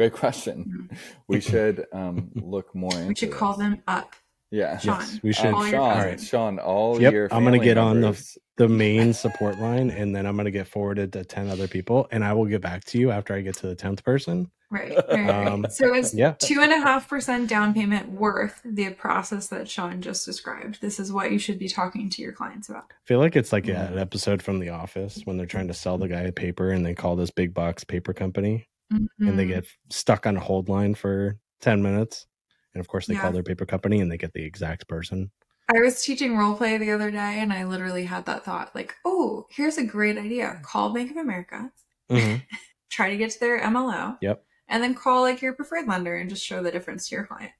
Great 0.00 0.14
question. 0.14 0.88
We 1.28 1.40
should 1.42 1.84
um, 1.92 2.30
look 2.34 2.74
more 2.74 2.90
into. 2.94 3.08
We 3.08 3.14
should 3.14 3.32
call 3.32 3.52
this. 3.52 3.58
them 3.68 3.82
up. 3.86 4.16
Yeah. 4.50 4.78
Sean. 4.78 5.00
Yes, 5.00 5.20
we 5.22 5.32
should. 5.34 5.44
And 5.46 5.54
All 5.56 5.62
your 5.66 5.70
Sean, 5.72 5.94
cousins. 5.94 6.28
Sean, 6.28 6.58
all 6.58 7.00
Yep, 7.02 7.12
your. 7.12 7.24
I'm 7.24 7.44
gonna 7.44 7.56
family 7.58 7.58
get 7.66 7.76
on 7.76 8.00
the- 8.00 8.36
the 8.56 8.66
main 8.68 9.12
support 9.12 9.58
line, 9.58 9.90
and 9.90 10.16
then 10.16 10.24
I'm 10.24 10.36
gonna 10.38 10.50
get 10.50 10.66
forwarded 10.68 11.12
to 11.12 11.24
ten 11.26 11.50
other 11.50 11.68
people, 11.68 12.08
and 12.10 12.24
I 12.24 12.32
will 12.32 12.46
get 12.46 12.62
back 12.62 12.84
to 12.86 12.98
you 12.98 13.10
after 13.10 13.34
I 13.34 13.42
get 13.42 13.56
to 13.58 13.66
the 13.66 13.74
tenth 13.74 14.02
person. 14.02 14.50
Right. 14.70 14.94
right, 14.96 15.08
right. 15.10 15.46
Um, 15.48 15.66
so 15.68 15.94
is 15.94 16.14
Yeah. 16.14 16.32
two 16.38 16.60
and 16.62 16.72
a 16.72 16.78
half 16.78 17.06
percent 17.10 17.48
down 17.50 17.74
payment 17.74 18.10
worth 18.10 18.62
the 18.64 18.88
process 18.90 19.48
that 19.48 19.68
Sean 19.68 20.00
just 20.00 20.24
described? 20.24 20.80
This 20.80 20.98
is 20.98 21.12
what 21.12 21.30
you 21.30 21.38
should 21.38 21.58
be 21.58 21.68
talking 21.68 22.08
to 22.08 22.22
your 22.22 22.32
clients 22.32 22.70
about. 22.70 22.84
I 22.90 22.94
feel 23.06 23.18
like 23.18 23.36
it's 23.36 23.52
like 23.52 23.64
Mhm. 23.64 23.92
an 23.92 23.98
episode 23.98 24.40
from 24.42 24.60
The 24.60 24.70
Office 24.70 25.20
when 25.26 25.36
they're 25.36 25.44
trying 25.44 25.68
to 25.68 25.74
sell 25.74 25.98
the 25.98 26.08
guy 26.08 26.22
a 26.22 26.32
paper, 26.32 26.70
and 26.70 26.86
they 26.86 26.94
call 26.94 27.16
this 27.16 27.30
big 27.30 27.52
box 27.52 27.84
paper 27.84 28.12
company, 28.14 28.68
and 28.90 29.38
they 29.38 29.44
Mhm. 29.44 29.48
get 29.48 29.66
stuck 29.90 30.26
on 30.26 30.36
a 30.36 30.40
hold 30.40 30.68
line 30.68 30.94
for 30.94 31.38
ten 31.60 31.82
minutes, 31.82 32.26
and 32.74 32.80
of 32.80 32.88
course 32.88 33.06
they 33.06 33.14
Yeah. 33.14 33.22
call 33.22 33.32
their 33.32 33.42
paper 33.42 33.66
company, 33.66 34.00
and 34.00 34.10
they 34.10 34.18
get 34.18 34.32
the 34.32 34.44
exact 34.44 34.88
person. 34.88 35.30
I 35.72 35.78
was 35.80 36.02
teaching 36.02 36.36
role 36.36 36.56
play 36.56 36.78
the 36.78 36.90
other 36.90 37.12
day 37.12 37.38
and 37.40 37.52
I 37.52 37.62
literally 37.64 38.04
had 38.04 38.26
that 38.26 38.44
thought 38.44 38.74
like, 38.74 38.96
oh, 39.04 39.46
here's 39.50 39.78
a 39.78 39.84
great 39.84 40.18
idea. 40.18 40.60
Call 40.64 40.92
Bank 40.92 41.12
of 41.12 41.16
America, 41.16 41.70
Mhm. 42.10 42.42
try 42.90 43.10
to 43.10 43.16
get 43.16 43.30
to 43.30 43.38
their 43.40 43.60
MLO. 43.60 44.18
Yep. 44.20 44.44
And 44.68 44.82
then 44.82 44.94
call 44.96 45.22
like 45.22 45.40
your 45.40 45.52
preferred 45.52 45.86
lender 45.86 46.16
and 46.16 46.28
just 46.28 46.44
show 46.44 46.60
the 46.62 46.72
difference 46.72 47.08
to 47.08 47.14
your 47.14 47.24
client. 47.26 47.52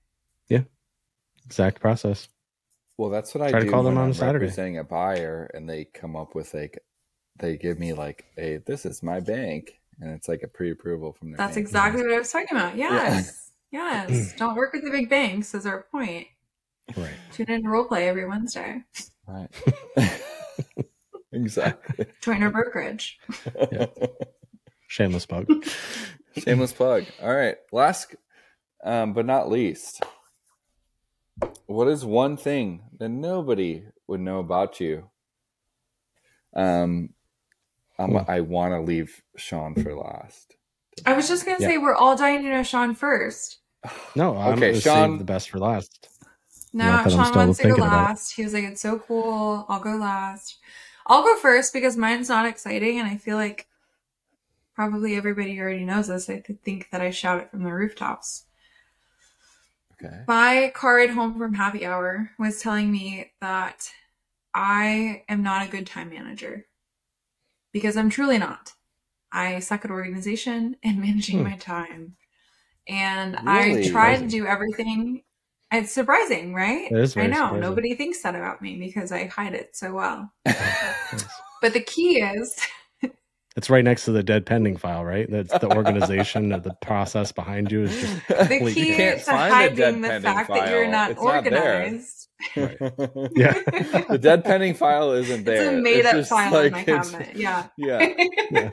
Yeah. 0.49 0.65
Exact 1.47 1.81
process. 1.81 2.29
Well, 2.99 3.11
that's 3.11 3.35
what 3.35 3.43
I 3.43 3.51
Try 3.53 3.61
to 3.61 3.71
call 3.71 3.85
them 3.85 3.97
on 3.99 4.05
I'm 4.07 4.11
a 4.11 4.15
Saturday. 4.15 4.45
representing 4.47 4.79
a 4.79 4.85
buyer, 4.85 5.51
and 5.55 5.69
they 5.71 5.85
come 5.87 6.17
up 6.17 6.35
with 6.35 6.53
like, 6.55 6.79
they 7.39 7.57
give 7.57 7.79
me 7.79 7.93
like, 7.95 8.27
"Hey, 8.37 8.59
this 8.59 8.85
is 8.87 9.03
my 9.03 9.21
bank," 9.21 9.80
and 10.01 10.11
it's 10.13 10.29
like 10.29 10.43
a 10.43 10.49
pre-approval 10.49 11.13
from 11.13 11.31
their. 11.31 11.39
That's 11.39 11.55
bank. 11.55 11.67
exactly 11.67 12.03
what 12.03 12.13
I 12.13 12.19
was 12.19 12.33
talking 12.33 12.57
about. 12.57 12.77
Yes. 12.77 13.51
Yes. 13.73 14.33
Don't 14.37 14.57
work 14.57 14.73
with 14.73 14.85
the 14.85 14.91
big 14.91 15.09
banks 15.09 15.55
is 15.55 15.67
our 15.67 15.87
point. 15.93 16.27
Right. 16.97 17.15
Tune 17.33 17.51
in 17.51 17.63
to 17.63 17.69
role 17.69 17.85
play 17.85 18.09
every 18.09 18.29
Wednesday. 18.29 18.83
right. 19.29 19.49
exactly. 21.33 22.07
Join 22.21 22.43
our 22.43 22.51
brokerage. 22.51 23.21
Shameless 24.89 25.27
plug. 25.27 25.47
Shameless 26.37 26.73
plug. 26.73 27.05
All 27.23 27.35
right. 27.35 27.57
Last, 27.71 28.17
um, 28.85 29.13
but 29.13 29.25
not 29.25 29.49
least, 29.49 30.03
what 31.67 31.87
is 31.87 32.05
one 32.05 32.37
thing 32.37 32.83
that 32.99 33.09
nobody 33.09 33.85
would 34.09 34.21
know 34.21 34.41
about 34.41 34.81
you? 34.81 35.11
Um, 36.57 37.11
I'm, 38.01 38.11
Hmm. 38.13 38.31
I 38.31 38.41
want 38.41 38.73
to 38.75 38.81
leave 38.81 39.23
Sean 39.37 39.75
for 39.75 39.95
last. 39.95 40.57
I 41.07 41.13
was 41.15 41.29
just 41.29 41.45
gonna 41.45 41.59
Yeah. 41.61 41.69
say 41.69 41.79
we're 41.79 41.95
all 41.95 42.17
dying 42.17 42.43
to 42.43 42.49
know 42.49 42.63
Sean 42.63 42.95
first. 42.95 43.59
No, 44.17 44.37
I'm 44.37 44.55
Okay, 44.55 44.71
okay, 44.71 44.81
Sean- 44.81 45.11
save 45.11 45.19
the 45.19 45.25
best 45.25 45.51
for 45.51 45.59
last. 45.59 46.09
No, 46.73 46.85
Not 46.85 47.05
that 47.05 47.13
I'm 47.13 47.19
Sean 47.19 47.27
still 47.27 47.37
wants 47.47 47.59
to 47.59 47.63
go 47.65 47.69
thinking 47.71 47.85
about 47.87 48.09
last. 48.09 48.33
He 48.33 48.45
was 48.45 48.55
like, 48.55 48.65
"It's 48.65 48.81
so 48.81 48.99
cool. 48.99 49.67
I'll 49.69 49.81
go 49.81 49.97
last. 49.97 50.59
I'll 51.07 51.23
go 51.25 51.37
first 51.37 51.73
because 51.73 51.97
mine's 51.97 52.29
not 52.29 52.47
exciting, 52.47 52.99
and 53.01 53.09
I 53.09 53.17
feel 53.17 53.37
like 53.37 53.67
probably 54.75 55.17
everybody 55.17 55.59
already 55.61 55.85
knows 55.85 56.07
this. 56.09 56.31
I 56.31 56.43
think 56.65 56.91
that 56.91 57.01
I 57.01 57.11
shout 57.11 57.41
it 57.41 57.51
from 57.51 57.65
the 57.65 57.73
rooftops. 57.73 58.45
Okay. 60.03 60.23
My 60.29 60.73
car 60.75 60.97
ride 60.97 61.11
home 61.11 61.37
from 61.39 61.55
happy 61.55 61.85
hour 61.85 62.31
was 62.39 62.61
telling 62.63 62.91
me 62.91 63.33
that 63.41 63.91
I 64.55 65.25
am 65.29 65.43
not 65.43 65.67
a 65.67 65.71
good 65.71 65.87
time 65.87 66.11
manager 66.11 66.67
because 67.73 67.97
I'm 67.97 68.11
truly 68.11 68.39
not. 68.39 68.73
I 69.33 69.61
suck 69.61 69.85
at 69.85 69.91
organization 69.91 70.77
and 70.85 71.01
managing 71.01 71.39
Hmm. 71.39 71.45
my 71.45 71.57
time. 71.57 72.17
And 72.89 73.39
Really? 73.43 73.87
I 73.87 73.89
try 73.91 74.17
to 74.17 74.27
do 74.29 74.47
everything. 74.47 75.23
It's 75.73 75.93
surprising, 75.93 76.55
right? 76.55 76.91
It 76.91 76.97
I 77.17 77.27
know. 77.29 77.55
surprising. 77.55 77.61
Nobody 77.61 77.95
thinks 77.95 78.23
that 78.23 78.35
about 78.37 78.63
me 78.63 78.79
because 78.79 79.13
I 79.13 79.27
hide 79.27 79.55
it 79.55 79.77
so 79.77 79.95
well. 79.95 80.33
But 81.63 81.73
the 81.75 81.81
key 81.83 82.21
is 82.23 82.57
It's 83.61 83.69
right 83.69 83.85
next 83.85 84.07
to 84.07 84.13
the 84.13 84.23
dead 84.23 84.47
pending 84.47 84.79
file, 84.79 85.05
right? 85.05 85.31
That's 85.31 85.59
the 85.59 85.69
organization 85.77 86.51
of 86.51 86.63
the 86.63 86.73
process 86.81 87.31
behind 87.31 87.71
you 87.71 87.83
is 87.83 88.01
just 88.01 88.29
the 88.29 88.73
key 88.73 88.97
can't 88.97 89.19
to 89.19 89.25
find 89.27 89.77
the 89.77 89.77
dead 89.77 89.93
hiding 89.93 90.01
the 90.01 90.09
pending 90.09 90.33
fact 90.33 90.49
that 90.49 90.71
you're 90.71 90.89
not 90.89 91.11
It's 91.11 91.23
not 91.23 91.45
there. 91.45 91.83
organized. 91.83 92.29
Yeah. 92.57 93.53
the 94.09 94.19
dead 94.19 94.45
pending 94.45 94.73
file 94.73 95.13
isn't 95.13 95.45
there. 95.45 95.75
It's 95.75 95.79
a 95.79 95.79
made 95.79 96.07
up 96.07 96.15
just 96.15 96.31
file 96.31 96.57
in 96.57 96.73
my 96.73 96.85
cabinet. 96.85 97.37
Yeah. 97.37 97.67
Yeah. 97.77 97.99
yeah. 98.51 98.71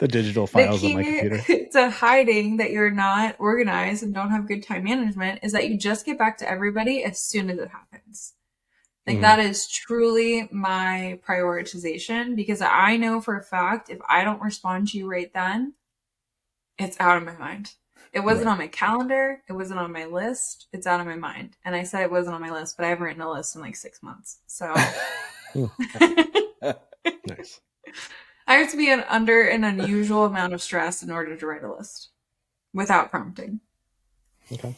the 0.00 0.08
digital 0.08 0.46
the 0.46 0.52
files 0.54 0.82
on 0.82 0.94
my 0.94 1.04
computer. 1.04 1.68
to 1.70 1.90
hiding 1.90 2.56
that 2.56 2.72
you're 2.72 2.90
not 2.90 3.36
organized 3.38 4.02
and 4.02 4.12
don't 4.12 4.30
have 4.30 4.48
good 4.48 4.64
time 4.64 4.82
management 4.82 5.38
is 5.44 5.52
that 5.52 5.68
you 5.68 5.78
just 5.78 6.04
get 6.04 6.18
back 6.18 6.38
to 6.38 6.50
everybody 6.50 7.04
as 7.04 7.20
soon 7.20 7.48
as 7.48 7.60
it 7.60 7.68
happens. 7.68 8.34
Like 9.06 9.18
Mhm. 9.18 9.22
that 9.22 9.38
is 9.38 9.66
truly 9.68 10.48
my 10.52 11.18
prioritization 11.26 12.36
because 12.36 12.60
I 12.60 12.96
know 12.96 13.20
for 13.20 13.36
a 13.38 13.42
fact 13.42 13.88
if 13.90 13.98
I 14.08 14.24
don't 14.24 14.42
respond 14.42 14.88
to 14.88 14.98
you 14.98 15.10
right 15.10 15.32
then, 15.32 15.74
it's 16.78 16.98
out 17.00 17.16
of 17.16 17.24
my 17.24 17.36
mind. 17.36 17.74
It 18.12 18.20
wasn't 18.20 18.46
Right. 18.46 18.52
on 18.52 18.58
my 18.58 18.68
calendar. 18.68 19.42
It 19.48 19.52
wasn't 19.52 19.80
on 19.80 19.92
my 19.92 20.04
list. 20.06 20.66
It's 20.72 20.86
out 20.86 21.00
of 21.00 21.06
my 21.06 21.16
mind. 21.16 21.56
And 21.64 21.74
I 21.74 21.82
said 21.84 22.02
it 22.02 22.10
wasn't 22.10 22.34
on 22.34 22.40
my 22.40 22.50
list, 22.50 22.76
but 22.76 22.84
I 22.84 22.88
haven't 22.90 23.04
written 23.04 23.22
a 23.22 23.30
list 23.30 23.54
in 23.56 23.62
like 23.62 23.76
six 23.76 24.02
months. 24.02 24.40
So 24.46 24.74
Nice. 27.26 27.60
I 28.46 28.54
have 28.54 28.70
to 28.72 28.76
be 28.76 28.90
an, 28.90 29.04
under 29.08 29.42
an 29.48 29.64
unusual 29.64 30.24
amount 30.24 30.52
of 30.54 30.62
stress 30.62 31.02
in 31.02 31.10
order 31.10 31.36
to 31.36 31.46
write 31.46 31.62
a 31.64 31.72
list 31.72 32.10
without 32.74 33.10
prompting. 33.10 33.60
Okay. 34.52 34.76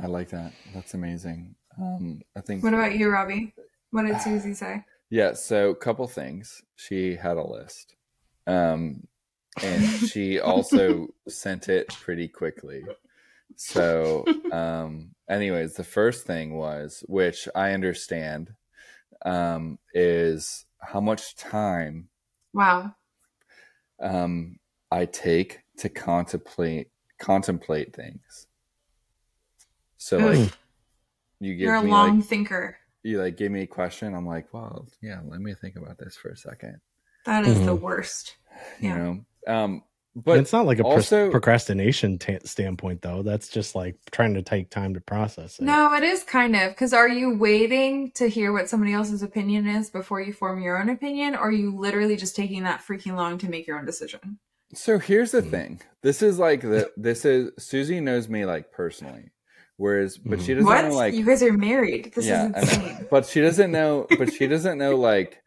I 0.00 0.06
like 0.06 0.28
that. 0.30 0.52
That's 0.72 0.94
amazing. 0.94 1.56
Um, 1.80 2.20
I 2.36 2.40
think 2.40 2.62
What 2.62 2.74
about 2.74 2.94
you, 2.96 3.10
Robby? 3.10 3.54
What 3.90 4.06
did 4.06 4.20
Susie 4.20 4.54
say? 4.54 4.84
Yeah, 5.08 5.32
so 5.32 5.70
a 5.70 5.74
couple 5.74 6.06
things. 6.06 6.62
She 6.76 7.16
had 7.16 7.36
a 7.36 7.42
list. 7.46 7.96
Um 8.46 9.06
and 9.62 9.84
she 10.08 10.38
also 10.52 11.08
sent 11.28 11.68
it 11.68 11.88
pretty 11.88 12.28
quickly. 12.28 12.84
So 13.56 14.26
um 14.52 15.14
anyways, 15.28 15.74
the 15.74 15.84
first 15.84 16.26
thing 16.26 16.56
was 16.56 17.02
which 17.08 17.48
I 17.54 17.72
understand 17.72 18.54
um 19.24 19.78
is 19.94 20.64
how 20.80 21.00
much 21.00 21.34
time 21.36 22.08
Wow. 22.52 22.94
um 24.00 24.58
I 24.90 25.06
take 25.06 25.60
to 25.78 25.88
contemplate 25.88 26.88
contemplate 27.18 27.94
things. 27.94 28.46
So 29.98 30.18
like 30.18 30.52
you 31.40 31.54
give 31.54 31.64
You're 31.66 31.76
a 31.76 31.82
me 31.82 31.90
long 31.90 32.18
like 32.20 32.28
thinker. 32.28 32.76
you 33.02 33.20
like 33.20 33.36
give 33.36 33.50
me 33.50 33.62
a 33.62 33.66
question, 33.66 34.14
I'm 34.14 34.26
like, 34.26 34.52
well, 34.52 34.86
yeah, 35.02 35.20
let 35.26 35.40
me 35.40 35.54
think 35.54 35.76
about 35.76 35.98
this 35.98 36.16
for 36.16 36.28
a 36.30 36.36
second. 36.36 36.80
That 37.26 37.44
is 37.46 37.58
the 37.64 37.76
Mhm. 37.76 37.80
worst. 37.80 38.36
You 38.80 38.90
know? 38.94 39.24
Um 39.46 39.82
But 40.14 40.24
but 40.24 40.38
it's 40.40 40.52
not 40.52 40.66
like 40.66 40.80
a 40.80 40.82
pros- 40.82 40.94
also- 41.12 41.30
procrastination 41.30 42.18
ta 42.18 42.38
standpoint, 42.44 43.00
though. 43.02 43.22
That's 43.22 43.48
just 43.48 43.74
like 43.74 43.96
trying 44.10 44.34
to 44.34 44.42
take 44.42 44.68
time 44.68 44.92
to 44.94 45.00
process 45.00 45.58
it. 45.58 45.64
No, 45.64 45.94
it 45.94 46.02
is 46.02 46.24
kind 46.24 46.56
of 46.56 46.70
because 46.72 46.92
are 46.92 47.08
you 47.08 47.36
waiting 47.38 48.10
to 48.16 48.28
hear 48.28 48.52
what 48.52 48.68
somebody 48.68 48.92
else's 48.92 49.22
opinion 49.22 49.66
is 49.68 49.88
before 49.88 50.20
you 50.20 50.32
form 50.32 50.60
your 50.60 50.80
own 50.80 50.88
opinion, 50.88 51.34
or 51.36 51.48
are 51.48 51.52
you 51.52 51.74
literally 51.76 52.16
just 52.16 52.34
taking 52.36 52.64
that 52.64 52.80
freaking 52.80 53.14
long 53.14 53.38
to 53.38 53.48
make 53.48 53.66
your 53.68 53.78
own 53.78 53.86
decision? 53.86 54.38
So 54.74 54.98
here's 54.98 55.30
the 55.30 55.42
Mhm. 55.42 55.50
thing. 55.50 55.80
This 56.02 56.22
is 56.22 56.38
like 56.38 56.60
the 56.62 56.90
this 56.96 57.24
is 57.24 57.50
Susie 57.58 58.00
knows 58.00 58.28
me 58.28 58.44
like 58.44 58.72
personally. 58.72 59.30
Whereas 59.80 60.18
but 60.18 60.42
she 60.42 60.52
doesn't 60.52 60.66
What? 60.66 60.84
know 60.84 60.94
like 60.94 61.14
you 61.14 61.24
guys 61.24 61.42
are 61.42 61.54
married. 61.54 62.12
This 62.14 62.26
yeah, 62.26 62.50
is 62.54 62.70
insane. 62.70 63.06
but 63.10 63.24
she 63.24 63.40
doesn't 63.40 63.72
know 63.72 64.06
but 64.18 64.30
she 64.30 64.46
doesn't 64.46 64.76
know 64.76 64.94
like 64.96 65.42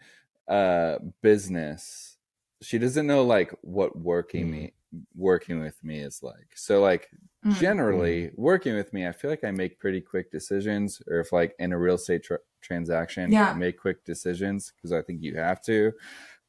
uh 0.47 0.97
business. 1.21 2.17
She 2.59 2.79
doesn't 2.79 3.05
know 3.05 3.23
like 3.23 3.53
what 3.61 3.95
working 3.95 4.49
me 4.49 4.73
working 5.15 5.59
with 5.59 5.83
me 5.83 5.99
is 5.99 6.23
like. 6.23 6.49
So 6.55 6.81
like 6.81 7.09
Mm. 7.45 7.59
generally 7.59 8.31
working 8.37 8.73
with 8.73 8.93
me, 8.93 9.05
I 9.05 9.11
feel 9.11 9.29
like 9.29 9.43
I 9.43 9.51
make 9.51 9.77
pretty 9.77 9.99
quick 9.99 10.31
decisions 10.31 11.01
or 11.07 11.19
if 11.19 11.33
like 11.33 11.53
in 11.59 11.73
a 11.73 11.77
real 11.77 11.95
estate 11.95 12.23
tr- 12.23 12.35
transaction, 12.61 13.33
Yeah. 13.33 13.49
I 13.51 13.53
make 13.53 13.77
quick 13.77 14.05
decisions 14.05 14.71
because 14.71 14.93
I 14.93 15.01
think 15.01 15.21
you 15.21 15.35
have 15.35 15.61
to. 15.63 15.91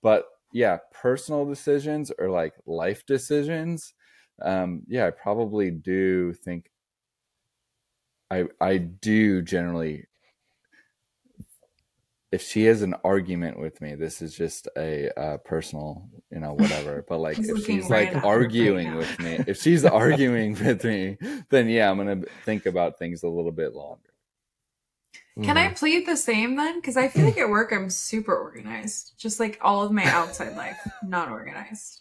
But 0.02 0.26
yeah, 0.52 0.78
personal 0.92 1.44
decisions 1.46 2.12
or 2.16 2.30
like 2.30 2.54
life 2.64 3.04
decisions, 3.06 3.92
um, 4.40 4.84
yeah, 4.86 5.08
I 5.08 5.10
probably 5.10 5.72
do 5.72 6.32
think 6.32 6.70
I 8.30 8.44
I 8.60 8.78
do 8.78 9.42
generally 9.42 10.06
if 12.34 12.42
she 12.42 12.64
has 12.64 12.82
an 12.82 12.94
argument 13.04 13.60
with 13.60 13.80
me, 13.80 13.94
this 13.94 14.20
is 14.20 14.34
just 14.34 14.66
a 14.76 15.08
uh, 15.16 15.36
personal, 15.38 16.08
you 16.32 16.40
know, 16.40 16.52
whatever. 16.52 17.04
But 17.08 17.18
like, 17.18 17.38
if 17.38 17.64
she's 17.64 17.88
right 17.88 18.12
like 18.12 18.24
arguing 18.24 18.88
right 18.88 18.98
with 18.98 19.20
me, 19.20 19.38
if 19.46 19.56
she's 19.62 19.84
arguing 19.84 20.54
with 20.54 20.82
me, 20.82 21.16
then 21.50 21.68
yeah, 21.68 21.88
I'm 21.88 21.96
gonna 21.96 22.22
think 22.44 22.66
about 22.66 22.98
things 22.98 23.22
a 23.22 23.28
little 23.28 23.52
bit 23.52 23.72
longer. 23.72 24.10
Can 25.44 25.56
I 25.56 25.68
Mhm. 25.68 25.78
plead 25.78 26.06
the 26.06 26.16
same 26.16 26.56
then? 26.56 26.80
Because 26.80 26.96
I 26.96 27.06
feel 27.06 27.24
like 27.24 27.38
at 27.38 27.48
work 27.48 27.72
I'm 27.72 27.88
super 27.88 28.36
organized, 28.36 29.14
just 29.16 29.38
like 29.38 29.58
all 29.60 29.84
of 29.84 29.92
my 29.92 30.04
outside 30.04 30.56
life, 30.56 30.84
not 31.02 31.30
organized. 31.30 32.00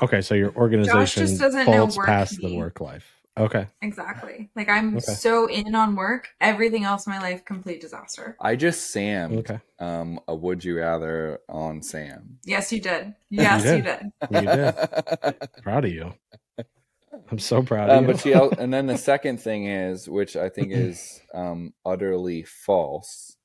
Okay, 0.00 0.20
so 0.20 0.34
your 0.36 0.54
organization 0.54 1.38
doesn't 1.38 1.66
know 1.66 1.86
falls 1.86 1.96
work 1.96 2.06
past 2.06 2.40
the 2.40 2.54
work 2.54 2.80
life. 2.80 3.20
Okay. 3.38 3.66
Exactly. 3.82 4.50
Like 4.56 4.68
I'm 4.68 4.96
Okay. 4.96 5.12
so 5.12 5.46
in 5.46 5.74
on 5.74 5.94
work, 5.96 6.28
everything 6.40 6.84
else 6.84 7.06
in 7.06 7.12
my 7.12 7.20
life 7.20 7.44
complete 7.44 7.80
disaster. 7.80 8.36
I 8.40 8.56
just 8.56 8.90
Sam 8.90 9.38
Okay. 9.38 9.60
um 9.78 10.20
a 10.26 10.34
would 10.34 10.64
you 10.64 10.78
rather 10.78 11.40
on 11.48 11.82
Sam. 11.82 12.38
Yes, 12.44 12.72
you 12.72 12.80
did. 12.80 13.14
Yes, 13.30 13.64
you 13.64 13.82
did. 13.82 13.98
did. 14.30 14.40
You 14.40 14.48
did. 14.48 14.74
Proud 15.62 15.84
of 15.84 15.92
you. 15.92 16.14
I'm 17.30 17.38
so 17.38 17.62
proud 17.62 17.90
um, 17.90 18.04
of 18.04 18.10
you. 18.10 18.14
but 18.14 18.20
she 18.20 18.32
and 18.62 18.72
then 18.72 18.86
the 18.86 18.96
second 18.96 19.40
thing 19.40 19.66
is 19.66 20.08
which 20.08 20.36
i 20.36 20.48
think 20.48 20.72
is 20.72 21.20
um, 21.34 21.74
utterly 21.84 22.42
false 22.44 23.36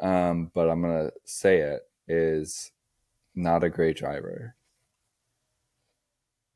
um, 0.00 0.50
but 0.54 0.68
i'm 0.68 0.82
gonna 0.82 1.10
say 1.24 1.58
it 1.60 1.82
is 2.08 2.72
not 3.34 3.64
a 3.64 3.70
great 3.70 3.96
driver. 3.96 4.54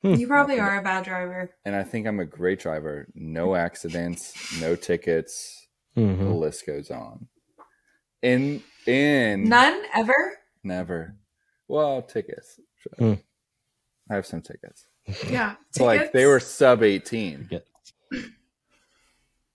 You 0.04 0.26
probably 0.26 0.60
are 0.60 0.78
a 0.78 0.82
bad 0.82 1.04
driver. 1.04 1.50
and 1.64 1.74
i 1.74 1.82
think 1.82 2.06
i'm 2.06 2.20
a 2.20 2.24
great 2.26 2.60
driver 2.60 3.06
no 3.14 3.54
accidents 3.54 4.60
no 4.60 4.76
tickets 4.76 5.66
the 5.94 6.02
Mhm. 6.02 6.38
list 6.38 6.66
goes 6.66 6.90
on 6.90 7.26
in 8.22 8.62
in 8.86 9.48
None 9.48 9.82
ever. 9.94 10.38
never 10.62 11.16
well 11.68 12.02
tickets 12.02 12.60
Hmm. 12.98 13.14
i 14.10 14.14
have 14.14 14.26
some 14.26 14.42
tickets 14.42 14.86
Yeah. 15.30 15.56
so 15.70 15.84
like 15.86 16.12
they 16.12 16.26
were 16.26 16.40
sub 16.40 16.82
18 16.82 17.48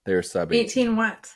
they 0.04 0.14
were 0.14 0.22
sub 0.22 0.52
18 0.52 0.64
18 0.88 0.96
what? 0.96 1.30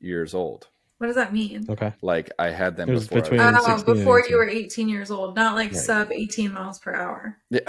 years 0.00 0.32
old 0.34 0.68
What 0.98 1.06
does 1.08 1.16
that 1.16 1.32
mean? 1.32 1.66
Okay. 1.68 1.92
like 2.02 2.30
i 2.38 2.50
had 2.50 2.76
them 2.76 2.88
It 2.88 2.92
was 2.92 3.08
before 3.08 3.40
I 3.40 3.50
was- 3.52 3.82
Oh, 3.82 3.94
before 3.94 4.22
you 4.28 4.36
were 4.36 4.48
18 4.48 4.88
years 4.88 5.10
old, 5.10 5.34
not 5.34 5.54
like 5.56 5.72
Right. 5.72 5.80
sub 5.80 6.12
18 6.12 6.52
miles 6.52 6.78
per 6.78 6.94
hour. 6.94 7.38
Yeah. 7.50 7.60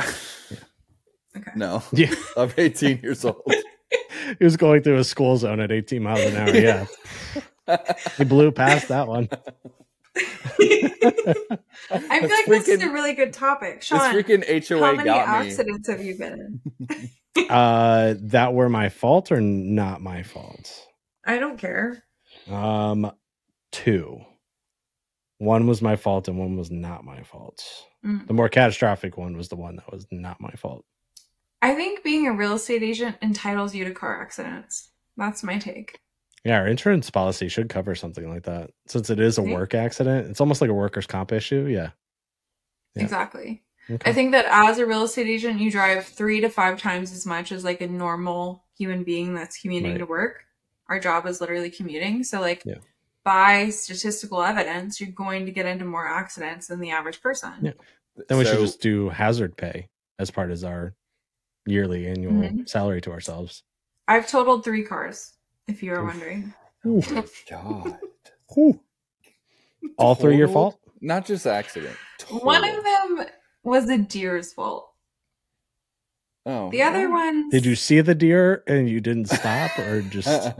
Okay. 1.38 1.51
No, 1.55 1.84
Yeah. 1.91 2.13
I'm 2.38 2.51
18 2.57 2.99
years 3.01 3.25
old. 3.25 3.41
he 4.39 4.43
was 4.43 4.57
going 4.57 4.84
through 4.84 4.97
a 4.97 5.03
school 5.03 5.38
zone 5.38 5.59
at 5.59 5.71
18 5.71 6.03
miles 6.03 6.21
an 6.21 6.38
hour. 6.38 6.55
Yeah. 6.55 6.86
he 8.17 8.23
blew 8.23 8.51
past 8.51 8.88
that 8.89 9.07
one. 9.07 9.29
I 10.13 12.19
feel 12.19 12.29
like 12.29 12.45
this 12.47 12.67
is 12.67 12.82
a 12.82 12.89
really 12.89 13.13
good 13.13 13.34
topic. 13.34 13.75
this 13.75 13.84
Sean, 13.84 14.13
freaking 14.13 14.43
how 14.82 14.91
many 14.91 15.05
got 15.05 15.27
me. 15.27 15.47
accidents 15.47 15.88
have 15.88 16.03
you 16.03 16.17
been 16.17 16.61
in? 16.89 17.09
Uh, 17.49 18.15
that 18.19 18.53
were 18.53 18.67
my 18.67 18.89
fault 18.89 19.32
or 19.32 19.39
not 19.39 20.01
my 20.01 20.23
fault? 20.23 20.88
I 21.25 21.38
don't 21.38 21.57
care. 21.57 22.03
Um, 22.49 23.11
two. 23.71 24.21
One 25.38 25.65
was 25.65 25.82
my 25.82 25.95
fault 25.95 26.27
and 26.27 26.38
one 26.38 26.55
was 26.55 26.69
not 26.69 27.03
my 27.03 27.23
fault. 27.23 27.63
Mm. 28.05 28.27
The 28.27 28.34
more 28.34 28.49
catastrophic 28.49 29.17
one 29.17 29.38
was 29.38 29.49
the 29.49 29.55
one 29.55 29.77
that 29.77 29.91
was 29.91 30.05
not 30.11 30.39
my 30.39 30.51
fault. 30.51 30.86
I 31.62 31.76
think 31.76 32.03
being 32.03 32.28
a 32.28 32.34
real 32.34 32.53
estate 32.53 32.84
agent 32.84 33.18
entitles 33.22 33.76
you 33.76 33.86
to 33.86 33.91
car 33.91 34.22
accidents. 34.22 34.89
That's 35.18 35.43
my 35.43 35.59
take. 35.59 35.99
Yeah, 36.43 36.57
our 36.59 36.68
insurance 36.68 37.09
policy 37.12 37.47
should 37.49 37.70
cover 37.70 37.93
something 37.93 38.28
like 38.28 38.43
that. 38.43 38.72
Since 38.88 39.12
it 39.12 39.20
is 39.20 39.38
a 39.38 39.43
work 39.43 39.76
accident, 39.76 40.28
it's 40.28 40.41
almost 40.41 40.59
like 40.62 40.72
a 40.72 40.74
workers' 40.74 41.05
comp 41.05 41.32
issue. 41.32 41.68
Yeah. 41.68 41.91
Yeah. 42.95 43.03
Exactly. 43.03 43.62
Okay. 43.89 44.09
I 44.09 44.14
think 44.14 44.32
that 44.32 44.45
as 44.49 44.80
a 44.80 44.86
real 44.86 45.03
estate 45.03 45.28
agent, 45.28 45.59
you 45.59 45.70
drive 45.70 46.05
three 46.05 46.41
to 46.41 46.49
five 46.49 46.80
times 46.80 47.12
as 47.12 47.26
much 47.26 47.51
as 47.51 47.64
like 47.64 47.82
a 47.82 47.88
normal 47.88 48.64
human 48.78 49.03
being 49.03 49.36
that's 49.36 49.59
commuting 49.62 49.91
Right. 49.91 49.97
to 49.99 50.05
work. 50.05 50.45
Our 50.88 50.99
job 50.99 51.28
is 51.28 51.41
literally 51.41 51.70
commuting. 51.70 52.24
So, 52.24 52.41
like, 52.41 52.64
Yeah. 52.66 52.76
by 53.24 53.70
statistical 53.70 54.41
evidence, 54.41 54.99
you're 54.99 55.12
going 55.12 55.45
to 55.45 55.51
get 55.51 55.66
into 55.68 55.86
more 55.86 56.07
accidents 56.07 56.68
than 56.68 56.80
the 56.80 56.89
average 56.91 57.22
person. 57.22 57.53
Yeah. 57.62 57.72
Then 58.28 58.39
we 58.39 58.45
should 58.45 58.59
just 58.59 58.82
do 58.82 59.09
hazard 59.09 59.55
pay 59.57 59.89
as 60.20 60.32
part 60.32 60.51
of 60.51 60.64
our 60.66 60.95
yearly 61.66 62.07
annual 62.07 62.34
Mhm. 62.34 62.68
salary 62.68 63.01
to 63.01 63.12
ourselves. 63.12 63.64
I've 64.07 64.28
totaled 64.28 64.64
three 64.64 64.84
cars, 64.84 65.34
if 65.68 65.82
you 65.84 65.93
are 65.93 66.01
Oof. 66.01 66.07
wondering. 66.07 66.53
Oh 66.86 67.03
my 67.12 67.26
God. 67.49 67.99
All 69.97 70.16
three 70.16 70.38
your 70.38 70.47
fault? 70.47 70.80
Not 70.99 71.26
just 71.26 71.45
accident. 71.45 71.95
One 72.30 72.64
of 72.64 72.84
them 72.84 73.26
was 73.64 73.89
a 73.89 73.97
deer's 73.97 74.53
fault. 74.53 74.91
Oh. 76.46 76.72
The 76.72 76.82
other 76.82 77.10
one. 77.10 77.50
Did 77.50 77.66
you 77.66 77.76
see 77.76 78.02
the 78.02 78.16
deer 78.16 78.64
and 78.66 78.89
you 78.89 79.00
didn't 79.00 79.30
stop 79.30 79.78
or 79.78 80.02
just 80.10 80.26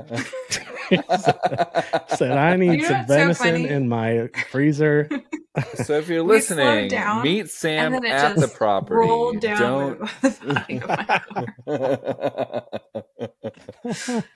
said 2.16 2.38
I 2.38 2.56
need 2.56 2.74
You 2.74 2.82
know 2.84 2.88
some 2.88 2.98
what's 2.98 3.08
so 3.08 3.16
venison 3.16 3.66
in 3.66 3.90
my 3.90 4.30
freezer? 4.52 5.10
so 5.76 5.98
if 5.98 6.08
you're 6.08 6.22
listening, 6.22 6.90
down, 6.90 7.24
meet 7.24 7.50
Sam 7.50 7.96
and 7.96 8.04
then 8.04 8.12
it 8.12 8.14
at 8.14 8.36
the 8.36 8.48
property. 8.48 8.96
rolled 8.96 9.40
down 9.40 9.60
Don't. 9.60 10.00
the 10.22 10.38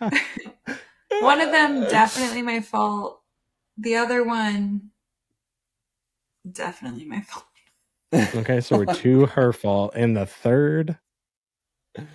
of. 0.10 1.22
One 1.22 1.41
of 1.41 1.52
them 1.52 1.82
definitely 1.82 2.41
my 2.41 2.62
fault. 2.62 3.22
The 3.78 3.98
other 3.98 4.24
one 4.24 4.89
definitely 6.52 7.06
my 7.06 7.22
fault. 7.22 7.46
okay, 8.36 8.62
so 8.62 8.78
we're 8.78 8.93
two 8.93 9.28
her 9.28 9.54
fault, 9.54 9.93
and 9.96 10.18
the 10.18 10.26
third 10.26 10.98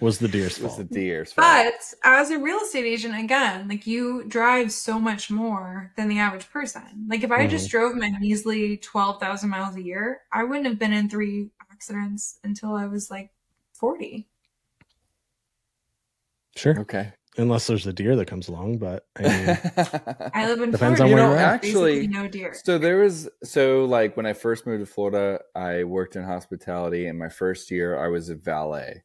was 0.01 0.18
the 0.18 0.28
deer's 0.28 0.59
It 0.59 0.62
was 0.64 0.76
fault. 0.76 0.89
the 0.89 0.95
deer's 0.95 1.33
fault. 1.33 1.47
But 1.47 1.74
as 2.05 2.31
a 2.31 2.39
real 2.39 2.59
estate 2.59 2.85
agent, 2.85 3.14
again, 3.18 3.68
like 3.68 3.87
you 3.87 4.24
drive 4.28 4.72
so 4.72 4.99
much 4.99 5.31
more 5.31 5.93
than 5.97 6.09
the 6.09 6.18
average 6.18 6.51
person. 6.51 6.83
Like 7.09 7.22
if 7.22 7.31
I 7.31 7.41
Mm-hmm. 7.41 7.49
just 7.51 7.70
drove 7.70 7.95
my 7.97 8.11
measly 8.20 8.76
twelve 8.78 9.20
thousand 9.20 9.51
miles 9.51 9.76
a 9.76 9.83
year, 9.83 10.20
I 10.33 10.45
wouldn't 10.45 10.66
have 10.66 10.78
been 10.78 10.93
in 10.93 11.09
three 11.09 11.51
accidents 11.72 12.39
until 12.45 12.74
I 12.74 12.87
was 12.87 13.11
like 13.11 13.31
forty. 13.72 14.28
Sure. 16.57 16.78
Okay. 16.81 17.12
unless 17.39 17.66
there's 17.68 17.87
a 17.87 17.93
deer 17.93 18.16
that 18.16 18.26
comes 18.26 18.49
along. 18.49 18.78
But 18.78 19.07
I 19.16 19.22
mean, 19.22 19.59
I 20.35 20.47
live 20.49 20.61
in 20.61 20.72
Depends 20.72 20.99
Florida. 20.99 21.03
on 21.05 21.09
You 21.09 21.14
where 21.14 21.24
know, 21.24 21.31
you're 21.31 21.39
actually, 21.39 22.07
no 22.09 22.28
deer. 22.28 22.55
So 22.64 22.76
there 22.76 22.99
was 22.99 23.28
so 23.45 23.85
like 23.87 24.16
when 24.16 24.26
I 24.26 24.33
first 24.35 24.66
moved 24.66 24.85
to 24.85 24.93
Florida, 24.93 25.41
I 25.55 25.85
worked 25.85 26.16
in 26.16 26.24
hospitality, 26.24 27.07
and 27.07 27.18
my 27.18 27.28
first 27.28 27.70
year 27.70 27.99
I 27.99 28.09
was 28.09 28.28
a 28.28 28.35
valet, 28.35 29.05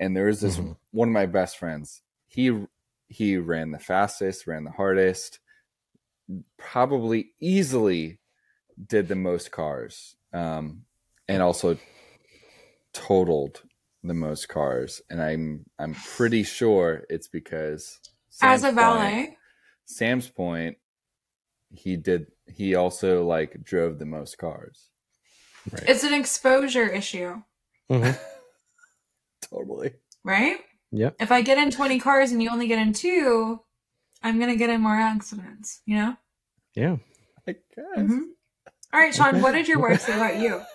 and 0.00 0.16
there 0.16 0.26
was 0.26 0.40
this 0.40 0.56
Mhm. 0.56 0.76
one 0.90 1.08
of 1.08 1.12
my 1.14 1.26
best 1.26 1.56
friends. 1.58 2.02
He 2.26 2.66
he 3.08 3.36
ran 3.36 3.70
the 3.72 3.78
fastest, 3.78 4.46
ran 4.46 4.64
the 4.64 4.70
hardest, 4.70 5.38
probably 6.56 7.32
easily 7.40 8.18
did 8.86 9.08
the 9.08 9.16
most 9.16 9.50
cars, 9.52 10.16
um, 10.32 10.84
and 11.28 11.42
also 11.42 11.76
totaled 12.92 13.62
the 14.02 14.14
most 14.14 14.48
cars. 14.48 15.02
And 15.10 15.20
I'm 15.22 15.66
I'm 15.78 15.94
pretty 15.94 16.42
sure 16.42 17.04
it's 17.10 17.28
because 17.28 17.98
As 18.42 18.60
Sam's 18.60 18.62
a 18.62 18.66
Point- 18.68 18.76
valet, 18.76 19.36
Sam's 19.86 20.28
point, 20.28 20.78
he 21.70 21.96
did. 21.96 22.26
He 22.46 22.74
also 22.74 23.24
like 23.26 23.62
drove 23.62 23.98
the 23.98 24.06
most 24.06 24.38
cars. 24.38 24.88
right. 25.72 25.84
it's 25.88 26.04
an 26.04 26.14
exposure 26.14 26.88
issue, 26.88 27.42
Mhm. 27.90 28.18
Totally. 29.52 29.92
right? 30.24 30.58
Yeah. 30.92 31.10
If 31.20 31.30
I 31.32 31.42
get 31.42 31.58
in 31.58 31.70
20 31.70 31.98
cars 32.00 32.32
and 32.32 32.42
you 32.42 32.50
only 32.50 32.66
get 32.66 32.78
in 32.78 32.92
two, 32.92 33.60
I'm 34.22 34.38
going 34.38 34.50
to 34.50 34.56
get 34.56 34.70
in 34.70 34.80
more 34.80 34.94
accidents, 34.94 35.80
you 35.86 35.96
know? 35.96 36.16
Yeah. 36.74 36.96
I 37.48 37.52
guess. 37.52 37.84
Mhm. 37.96 38.20
All 38.92 39.00
right, 39.00 39.14
Sean, 39.14 39.40
what 39.40 39.52
did 39.52 39.68
your 39.68 39.78
wife 39.80 40.00
say 40.00 40.14
about 40.16 40.38
you? 40.38 40.60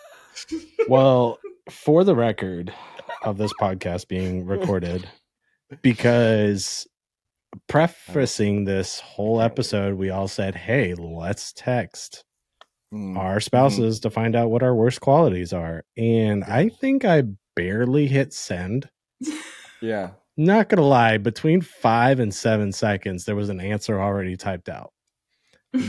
Well, 0.88 1.40
for 1.70 2.04
the 2.04 2.16
record 2.16 2.74
of 3.24 3.38
this 3.38 3.52
podcast 3.60 4.08
being 4.08 4.46
recorded, 4.46 5.10
because 5.82 6.88
prefacing 7.68 8.66
this 8.66 9.00
whole 9.00 9.42
episode, 9.42 9.96
we 9.96 10.10
all 10.10 10.28
said, 10.28 10.56
hey, 10.56 10.94
let's 10.96 11.54
text 11.54 12.24
Mm. 12.94 13.18
our 13.18 13.40
spouses 13.40 14.00
to 14.02 14.12
find 14.12 14.36
out 14.36 14.52
what 14.52 14.62
our 14.62 14.76
worst 14.76 15.02
qualities 15.02 15.52
are. 15.54 15.84
And 15.98 16.44
I 16.44 16.70
think 16.70 17.04
I 17.04 17.24
barely 17.56 18.08
hit 18.08 18.34
send. 18.34 18.90
Yeah. 19.82 20.12
Not 20.38 20.70
gonna 20.70 20.82
lie, 20.84 21.18
between 21.18 21.62
five 21.62 22.20
and 22.20 22.34
seven 22.34 22.72
seconds, 22.72 23.26
there 23.26 23.36
was 23.36 23.50
an 23.50 23.62
answer 23.62 24.00
already 24.02 24.36
typed 24.36 24.68
out. 24.70 24.92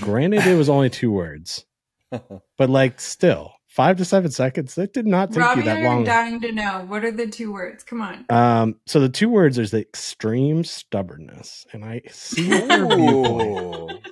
Granted, 0.00 0.46
it 0.46 0.56
was 0.56 0.68
only 0.68 0.90
two 0.90 1.10
words, 1.12 1.64
but 2.10 2.70
like 2.70 3.00
still, 3.00 3.52
five 3.68 3.96
to 3.98 4.04
seven 4.04 4.30
seconds, 4.30 4.76
it 4.78 4.92
did 4.92 5.06
not 5.06 5.30
take 5.30 5.40
Robby 5.42 5.60
you 5.60 5.64
that 5.66 5.78
and 5.78 5.86
I'm 5.88 6.04
dying 6.04 6.40
to 6.42 6.52
know. 6.52 6.84
What 6.86 7.04
are 7.04 7.10
the 7.10 7.26
two 7.26 7.52
words? 7.52 7.82
Come 7.84 8.00
on. 8.02 8.24
Um, 8.30 8.80
so 8.86 9.00
the 9.00 9.08
two 9.08 9.28
words 9.28 9.58
is 9.58 9.70
the 9.72 9.80
extreme 9.80 10.62
stubbornness, 10.64 11.66
and 11.72 11.84
I 11.84 12.02
see 12.10 12.48
her 12.48 12.86
viewpoint. 12.86 14.08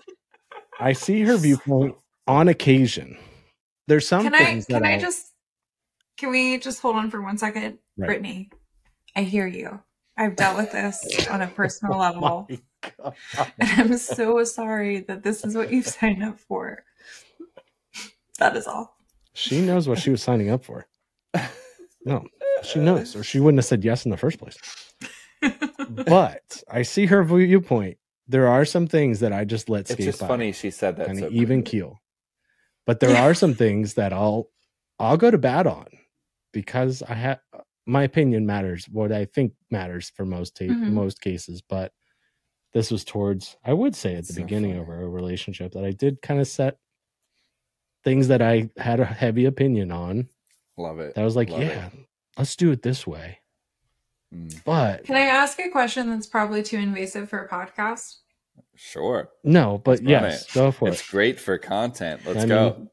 I 0.81 0.93
see 0.93 1.23
her 1.23 1.37
viewpoint 1.37 1.95
on 2.27 2.49
occasion. 2.49 3.17
There's 3.87 4.09
some 4.09 4.25
Can 4.25 4.35
I 4.35 4.39
things 4.45 4.67
can 4.67 4.83
that 4.83 4.89
I 4.89 4.95
I'll- 4.95 5.01
just 5.01 5.33
can 6.17 6.31
we 6.31 6.59
just 6.59 6.81
hold 6.81 6.97
on 6.97 7.11
for 7.11 7.21
one 7.23 7.39
second? 7.39 7.79
Right. 7.97 8.07
Brittany, 8.07 8.51
I 9.17 9.23
hear 9.23 9.47
you. 9.47 9.81
I've 10.17 10.37
dealt 10.37 10.57
with 10.57 10.71
this 10.73 11.27
on 11.29 11.43
a 11.43 11.49
personal 11.49 11.95
oh 11.97 11.99
level. 11.99 12.47
My 12.49 12.59
God. 12.99 13.15
And 13.59 13.93
I'm 13.93 13.99
so 13.99 14.45
sorry 14.45 15.01
that 15.01 15.23
this 15.25 15.45
is 15.45 15.57
what 15.57 15.73
you've 15.73 15.87
signed 15.89 16.23
up 16.23 16.39
for. 16.39 16.85
That 18.39 18.57
is 18.57 18.67
all. 18.67 18.97
She 19.33 19.61
knows 19.61 19.89
what 19.89 19.99
she 19.99 20.11
was 20.11 20.23
signing 20.23 20.51
up 20.51 20.65
for. 20.65 20.87
No, 22.07 22.25
she 22.63 22.79
knows, 22.81 23.17
or 23.17 23.25
she 23.25 23.41
wouldn't 23.41 23.59
have 23.59 23.65
said 23.65 23.83
yes 23.83 24.05
in 24.05 24.11
the 24.11 24.17
first 24.17 24.39
place. 24.39 24.59
But 25.89 26.63
I 26.71 26.83
see 26.83 27.07
her 27.07 27.23
viewpoint. 27.23 27.99
There 28.27 28.49
are 28.49 28.65
some 28.65 28.87
things 28.87 29.21
that 29.21 29.33
I 29.35 29.45
just 29.45 29.69
let 29.69 29.83
It's 29.83 29.93
skate 29.93 30.07
just 30.07 30.21
by. 30.21 30.29
funny 30.29 30.53
she 30.53 30.71
said 30.71 30.97
that. 30.97 31.09
and 31.09 31.19
so 31.19 31.29
even 31.31 31.63
quickly. 31.63 31.79
keel. 31.81 32.01
But 32.87 33.01
there 33.01 33.15
are 33.17 33.35
some 33.35 33.55
things 33.55 33.95
that 33.95 34.13
I'll 34.13 34.49
I'll 34.99 35.17
go 35.19 35.31
to 35.31 35.37
bat 35.39 35.67
on 35.67 35.87
because 36.55 37.03
I 37.03 37.13
have 37.15 37.41
my 37.85 38.05
opinion 38.05 38.47
matters. 38.47 38.89
What 38.89 39.13
I 39.13 39.27
think 39.27 39.53
matters 39.71 40.09
for 40.09 40.25
most 40.25 40.57
ta- 40.57 40.65
Mhm. 40.65 40.93
most 40.93 41.21
cases, 41.21 41.61
but 41.61 41.93
this 42.73 42.91
was 42.91 43.05
towards 43.05 43.59
I 43.63 43.75
would 43.75 43.95
say 43.95 44.15
at 44.15 44.27
the 44.27 44.33
So 44.33 44.41
beginning 44.43 44.79
of 44.79 44.89
our 44.89 45.07
relationship 45.11 45.73
that 45.73 45.85
I 45.85 45.91
did 45.91 46.23
kind 46.23 46.41
of 46.41 46.49
set 46.49 46.79
things 48.05 48.29
that 48.29 48.41
I 48.41 48.71
had 48.79 49.01
a 49.01 49.05
heavy 49.05 49.45
opinion 49.45 49.91
on. 49.93 50.29
Love 50.79 50.99
it. 51.01 51.15
That 51.15 51.25
was 51.25 51.37
like, 51.37 51.51
Love 51.51 51.61
it. 51.63 51.67
yeah, 51.69 51.91
let's 52.39 52.57
do 52.57 52.71
it 52.71 52.83
this 52.83 53.07
way. 53.07 53.39
Mm, 54.35 54.65
But 54.65 55.05
Can 55.05 55.17
I 55.17 55.21
ask 55.27 55.59
a 55.61 55.69
question 55.71 56.11
that's 56.11 56.27
probably 56.27 56.63
too 56.63 56.79
invasive 56.79 57.29
for 57.29 57.45
a 57.45 57.49
podcast? 57.49 58.17
sure. 58.77 59.31
no, 59.45 59.79
but 59.79 60.01
Let's 60.01 60.03
yes, 60.03 60.47
it. 60.49 60.55
go 60.55 60.71
for 60.73 60.89
It's 60.89 60.99
it. 60.99 61.01
It's 61.03 61.11
great 61.11 61.39
for 61.41 61.59
content. 61.59 62.23
Let's 62.27 62.45
I 62.45 62.47
go. 62.47 62.89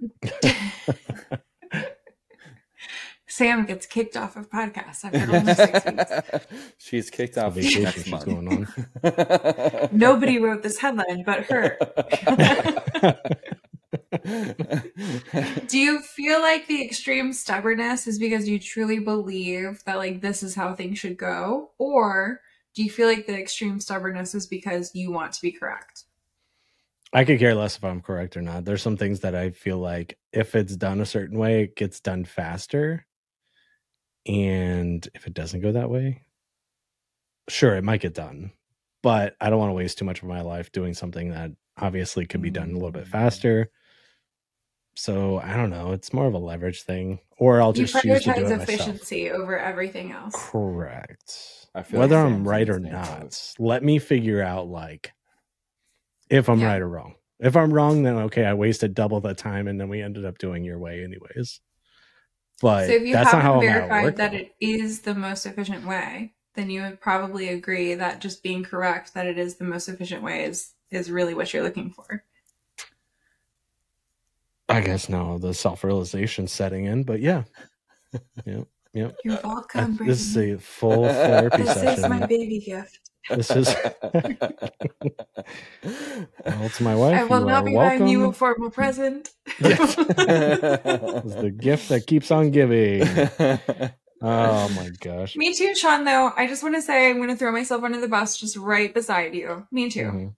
Sam 3.32 3.64
gets 3.64 3.86
kicked 3.86 4.14
off 4.14 4.36
of 4.36 4.50
podcasts 4.50 5.06
after 5.06 5.34
only 5.34 5.54
six 5.54 5.84
weeks. 5.86 6.46
she's 6.76 7.08
kicked 7.08 7.38
off 7.38 7.54
vacation 7.54 7.84
next 7.84 8.02
she's 8.02 8.10
month. 8.10 8.26
going 8.26 8.46
on. 8.46 9.88
Nobody 9.90 10.38
wrote 10.38 10.62
this 10.62 10.76
headline 10.76 11.24
but 11.24 11.44
her. 11.44 11.78
Do 15.66 15.78
you 15.78 16.00
feel 16.02 16.42
like 16.42 16.66
the 16.66 16.84
extreme 16.84 17.32
stubbornness 17.32 18.06
is 18.06 18.18
because 18.18 18.46
you 18.46 18.58
truly 18.58 18.98
believe 18.98 19.82
that 19.86 19.96
like 19.96 20.20
this 20.20 20.42
is 20.42 20.54
how 20.54 20.74
things 20.74 20.98
should 20.98 21.16
go? 21.16 21.70
Or 21.78 22.42
do 22.74 22.82
you 22.82 22.90
feel 22.90 23.08
like 23.08 23.26
the 23.26 23.38
extreme 23.38 23.80
stubbornness 23.80 24.34
is 24.34 24.46
because 24.46 24.94
you 24.94 25.10
want 25.10 25.32
to 25.32 25.40
be 25.40 25.52
correct? 25.52 26.04
I 27.14 27.24
could 27.24 27.38
care 27.38 27.54
less 27.54 27.78
if 27.78 27.84
I'm 27.84 28.02
correct 28.02 28.36
or 28.36 28.42
not. 28.42 28.66
There's 28.66 28.82
some 28.82 28.98
things 28.98 29.20
that 29.20 29.34
I 29.34 29.48
feel 29.50 29.78
like 29.78 30.18
if 30.34 30.54
it's 30.54 30.76
done 30.76 31.00
a 31.00 31.06
certain 31.06 31.38
way, 31.38 31.62
it 31.62 31.76
gets 31.76 31.98
done 31.98 32.26
faster. 32.26 33.06
And 34.26 35.06
if 35.14 35.26
it 35.26 35.34
doesn't 35.34 35.60
go 35.60 35.72
that 35.72 35.90
way, 35.90 36.22
sure, 37.48 37.74
it 37.76 37.84
might 37.84 38.00
get 38.00 38.14
done. 38.14 38.52
But 39.02 39.36
I 39.40 39.50
don't 39.50 39.58
want 39.58 39.70
to 39.70 39.74
waste 39.74 39.98
too 39.98 40.04
much 40.04 40.22
of 40.22 40.28
my 40.28 40.42
life 40.42 40.70
doing 40.70 40.94
something 40.94 41.30
that 41.30 41.50
obviously 41.76 42.26
could 42.26 42.42
be 42.42 42.50
done 42.50 42.70
a 42.70 42.74
little 42.74 42.92
bit 42.92 43.06
mm. 43.06 43.10
faster. 43.10 43.70
So 44.94 45.38
I 45.38 45.56
don't 45.56 45.70
know. 45.70 45.92
It's 45.92 46.12
more 46.12 46.26
of 46.26 46.34
a 46.34 46.38
leverage 46.38 46.82
thing. 46.82 47.18
Or 47.38 47.60
I'll 47.60 47.76
You 47.76 47.86
just 47.86 48.00
choose 48.00 48.22
to 48.24 48.32
do 48.32 48.44
prioritize 48.44 48.50
it 48.50 48.58
myself. 48.58 48.68
efficiency 48.68 49.30
over 49.30 49.58
everything 49.58 50.12
else. 50.12 50.46
Correct. 50.50 51.66
I 51.74 51.82
feel 51.82 52.00
Whether 52.00 52.16
like 52.16 52.26
I'm 52.26 52.46
right 52.46 52.68
or 52.68 52.78
not, 52.78 53.20
boat. 53.20 53.54
let 53.58 53.82
me 53.82 53.98
figure 53.98 54.42
out 54.42 54.68
like 54.68 55.12
if 56.30 56.48
I'm 56.48 56.60
Yeah. 56.60 56.68
right 56.68 56.82
or 56.82 56.88
wrong. 56.88 57.14
If 57.40 57.56
I'm 57.56 57.72
wrong, 57.72 58.02
then 58.04 58.16
okay, 58.16 58.44
I 58.44 58.54
wasted 58.54 58.94
double 58.94 59.20
the 59.20 59.34
time 59.34 59.66
and 59.66 59.80
then 59.80 59.88
we 59.88 60.02
ended 60.02 60.24
up 60.24 60.38
doing 60.38 60.64
your 60.64 60.78
way 60.78 61.02
anyways. 61.02 61.60
But 62.62 62.86
So 62.86 62.92
if 62.92 63.02
you 63.02 63.12
that's 63.12 63.32
not 63.32 63.42
how 63.42 63.60
verified 63.60 64.16
that 64.16 64.32
it 64.32 64.54
is 64.60 65.00
the 65.00 65.16
most 65.16 65.44
efficient 65.46 65.84
way, 65.84 66.32
then 66.54 66.70
you 66.70 66.82
would 66.82 67.00
probably 67.00 67.48
agree 67.48 67.94
that 67.94 68.20
just 68.20 68.42
being 68.42 68.62
correct 68.62 69.14
that 69.14 69.26
it 69.26 69.36
is 69.36 69.56
the 69.56 69.64
most 69.64 69.88
efficient 69.88 70.22
way 70.22 70.44
is 70.44 70.72
is 70.92 71.10
really 71.10 71.34
what 71.34 71.52
you're 71.52 71.64
looking 71.64 71.90
for. 71.90 72.24
I 74.68 74.80
guess 74.80 75.08
no, 75.08 75.38
the 75.38 75.52
self 75.52 75.82
realization 75.82 76.46
setting 76.46 76.86
in, 76.86 77.02
but 77.02 77.20
yeah. 77.20 77.42
Yep. 78.44 78.68
Yep. 78.92 79.16
You're 79.24 79.38
I- 79.38 79.40
welcome, 79.42 79.96
this 79.96 80.20
is 80.20 80.36
a 80.36 80.58
full 80.58 81.08
therapy 81.08 81.62
This 81.62 81.98
is 81.98 82.06
my 82.06 82.26
baby 82.26 82.60
gift. 82.60 83.01
This 83.30 83.50
is 83.50 83.74
well 86.44 86.68
to 86.70 86.82
my 86.82 86.94
wife. 86.94 87.18
I 87.20 87.24
will 87.24 87.40
you 87.40 87.46
not 87.46 87.62
are 87.62 87.66
be 87.66 87.74
buying 87.74 88.06
you 88.08 88.18
a 88.18 88.22
welcome. 88.22 88.34
formal 88.38 88.70
present. 88.70 89.30
Yes. 89.60 89.96
It's 89.98 91.34
the 91.36 91.50
gift 91.56 91.88
that 91.90 92.06
keeps 92.06 92.30
on 92.30 92.50
giving. 92.50 93.02
Oh 94.24 94.68
my 94.76 94.90
gosh. 95.00 95.36
Me 95.36 95.52
too, 95.54 95.74
Sean, 95.74 96.04
though. 96.04 96.32
I 96.36 96.46
just 96.46 96.62
want 96.62 96.76
to 96.76 96.82
say 96.82 97.10
I'm 97.10 97.16
going 97.16 97.28
to 97.28 97.36
throw 97.36 97.50
myself 97.52 97.82
under 97.82 98.00
the 98.00 98.06
bus 98.08 98.36
just 98.38 98.56
right 98.56 98.92
beside 98.94 99.34
you. 99.34 99.66
Me 99.72 99.90
too. 99.90 100.00
Mhm. 100.04 100.34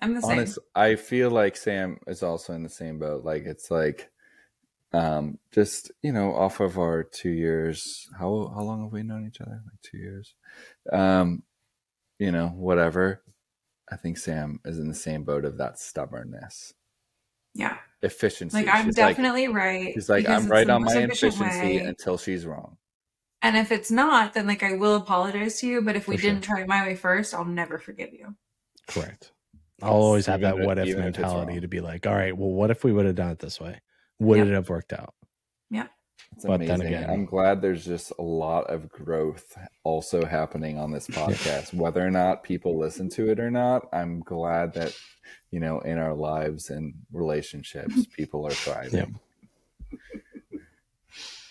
I'm 0.00 0.14
the 0.14 0.20
same. 0.22 0.38
Honest, 0.38 0.58
I 0.74 0.96
feel 0.96 1.30
like 1.30 1.56
Sam 1.56 1.98
is 2.06 2.22
also 2.22 2.52
in 2.52 2.62
the 2.62 2.68
same 2.68 2.98
boat. 2.98 3.24
Like 3.24 3.44
it's 3.46 3.70
like, 3.70 4.10
um, 4.92 5.38
just 5.50 5.90
you 6.02 6.12
know, 6.12 6.34
off 6.34 6.60
of 6.60 6.78
our 6.78 7.02
two 7.04 7.30
years. 7.30 8.08
How 8.18 8.52
how 8.54 8.62
long 8.62 8.82
have 8.82 8.92
we 8.92 9.02
known 9.02 9.26
each 9.26 9.40
other? 9.40 9.60
Like 9.64 9.80
two 9.82 9.98
years. 9.98 10.34
Um, 10.92 11.42
you 12.18 12.32
know, 12.32 12.48
whatever. 12.48 13.22
I 13.90 13.96
think 13.96 14.16
Sam 14.18 14.60
is 14.64 14.78
in 14.78 14.88
the 14.88 14.94
same 14.94 15.24
boat 15.24 15.44
of 15.44 15.58
that 15.58 15.78
stubbornness, 15.78 16.72
Yeah. 17.54 17.76
efficiency. 18.02 18.56
Like, 18.64 18.74
I'm 18.74 18.86
She's 18.86 18.94
definitely 18.96 19.48
right. 19.48 19.92
She's 19.94 20.08
like, 20.08 20.26
I'm 20.28 20.48
right 20.48 20.68
on 20.70 20.84
my 20.84 20.96
efficiency 20.96 21.42
way. 21.60 21.78
until 21.78 22.16
she's 22.16 22.46
wrong. 22.46 22.78
And 23.42 23.58
if 23.58 23.70
it's 23.70 23.90
not, 23.90 24.32
then 24.32 24.46
like 24.46 24.62
I 24.62 24.72
will 24.72 24.96
apologize 24.96 25.60
to 25.60 25.66
you. 25.66 25.82
But 25.82 25.96
if 25.96 26.08
we 26.08 26.16
For 26.16 26.22
sure. 26.22 26.30
didn't 26.30 26.44
try 26.44 26.64
my 26.64 26.86
way 26.86 26.96
first, 26.96 27.34
I'll 27.34 27.44
never 27.44 27.78
forgive 27.78 28.14
you. 28.14 28.34
Correct. 28.88 29.32
I'll 29.82 29.92
always 29.92 30.24
have 30.26 30.40
that 30.40 30.58
what 30.58 30.78
if 30.78 30.86
even 30.86 31.00
if 31.04 31.16
mentality 31.18 31.60
to 31.60 31.68
be 31.68 31.80
like, 31.82 32.06
all 32.06 32.14
right, 32.14 32.34
well, 32.34 32.50
what 32.50 32.70
if 32.70 32.84
we 32.84 32.92
would 32.92 33.04
have 33.04 33.16
done 33.16 33.30
it 33.32 33.38
this 33.38 33.60
way? 33.60 33.80
Would 34.20 34.38
Yep. 34.38 34.46
it 34.46 34.52
have 34.54 34.68
worked 34.70 34.92
out? 34.94 35.14
Yep. 36.18 36.36
It's 36.36 36.44
But 36.46 36.60
then 36.60 36.70
amazing. 36.80 36.86
again- 36.94 37.10
I'm 37.10 37.24
glad 37.24 37.62
there's 37.62 37.84
just 37.84 38.12
a 38.18 38.22
lot 38.22 38.68
of 38.70 38.88
growth 38.88 39.56
also 39.84 40.24
happening 40.24 40.78
on 40.78 40.90
this 40.90 41.06
podcast. 41.08 41.72
Whether 41.74 42.04
or 42.04 42.10
not 42.10 42.42
people 42.42 42.78
listen 42.78 43.08
to 43.10 43.30
it 43.30 43.38
or 43.38 43.50
not, 43.50 43.88
I'm 43.92 44.20
glad 44.20 44.74
that, 44.74 44.96
you 45.50 45.60
know, 45.60 45.80
in 45.80 45.98
our 45.98 46.14
lives 46.14 46.70
and 46.70 46.94
relationships, 47.12 48.06
people 48.16 48.46
are 48.46 48.50
thriving. 48.52 49.18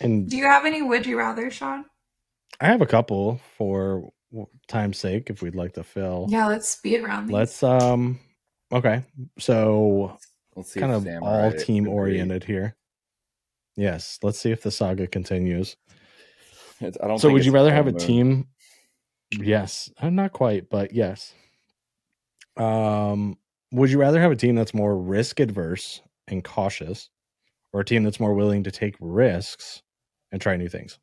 And 0.02 0.30
Do 0.30 0.36
you 0.38 0.44
have 0.46 0.66
any 0.66 0.82
would 0.82 1.06
you 1.06 1.18
rather, 1.18 1.50
Sean? 1.50 1.86
I 2.60 2.68
have 2.68 2.82
a 2.82 2.86
couple 2.86 3.40
for 3.58 4.12
w- 4.32 4.48
time's 4.68 4.98
sake 4.98 5.30
if 5.30 5.42
we'd 5.42 5.56
like 5.56 5.74
to 5.74 5.84
fill. 5.84 6.28
Yeah, 6.30 6.48
let's 6.48 6.68
speed 6.68 7.02
around. 7.02 7.28
these. 7.28 7.34
Let's 7.34 7.64
um 7.64 8.20
okay. 8.72 9.04
So 9.40 10.18
Let's 10.56 10.72
see 10.74 10.80
kind 10.82 10.92
of 10.92 11.04
Sam 11.04 11.24
all 11.24 11.52
team 11.54 11.88
oriented 11.88 12.44
here. 12.44 12.76
Yes, 13.76 14.20
let's 14.22 14.40
see 14.40 14.52
if 14.52 14.62
the 14.62 14.72
saga 14.72 15.08
continues. 15.08 15.78
It's- 16.80 16.98
I 17.02 17.08
don't 17.08 17.18
So 17.20 17.28
think 17.30 17.34
would 17.38 17.46
you 17.46 17.52
rather 17.52 17.74
have 17.74 17.88
a 17.88 17.92
moon. 17.92 18.00
team 18.00 18.48
Yes, 19.40 19.90
uh, 19.98 20.10
not 20.12 20.32
quite, 20.32 20.70
but 20.70 20.94
yes. 20.94 21.34
Um 22.58 23.38
would 23.72 23.90
you 23.90 24.00
rather 24.00 24.22
have 24.22 24.32
a 24.32 24.36
team 24.36 24.54
that's 24.56 24.74
more 24.76 24.96
risk 24.96 25.40
adverse 25.40 26.02
and 26.28 26.44
cautious 26.44 27.10
or 27.72 27.80
a 27.82 27.86
team 27.86 28.04
that's 28.04 28.20
more 28.20 28.36
willing 28.36 28.64
to 28.64 28.72
take 28.72 28.96
risks 29.00 29.82
and 30.32 30.40
try 30.40 30.56
new 30.56 30.70
things? 30.70 31.00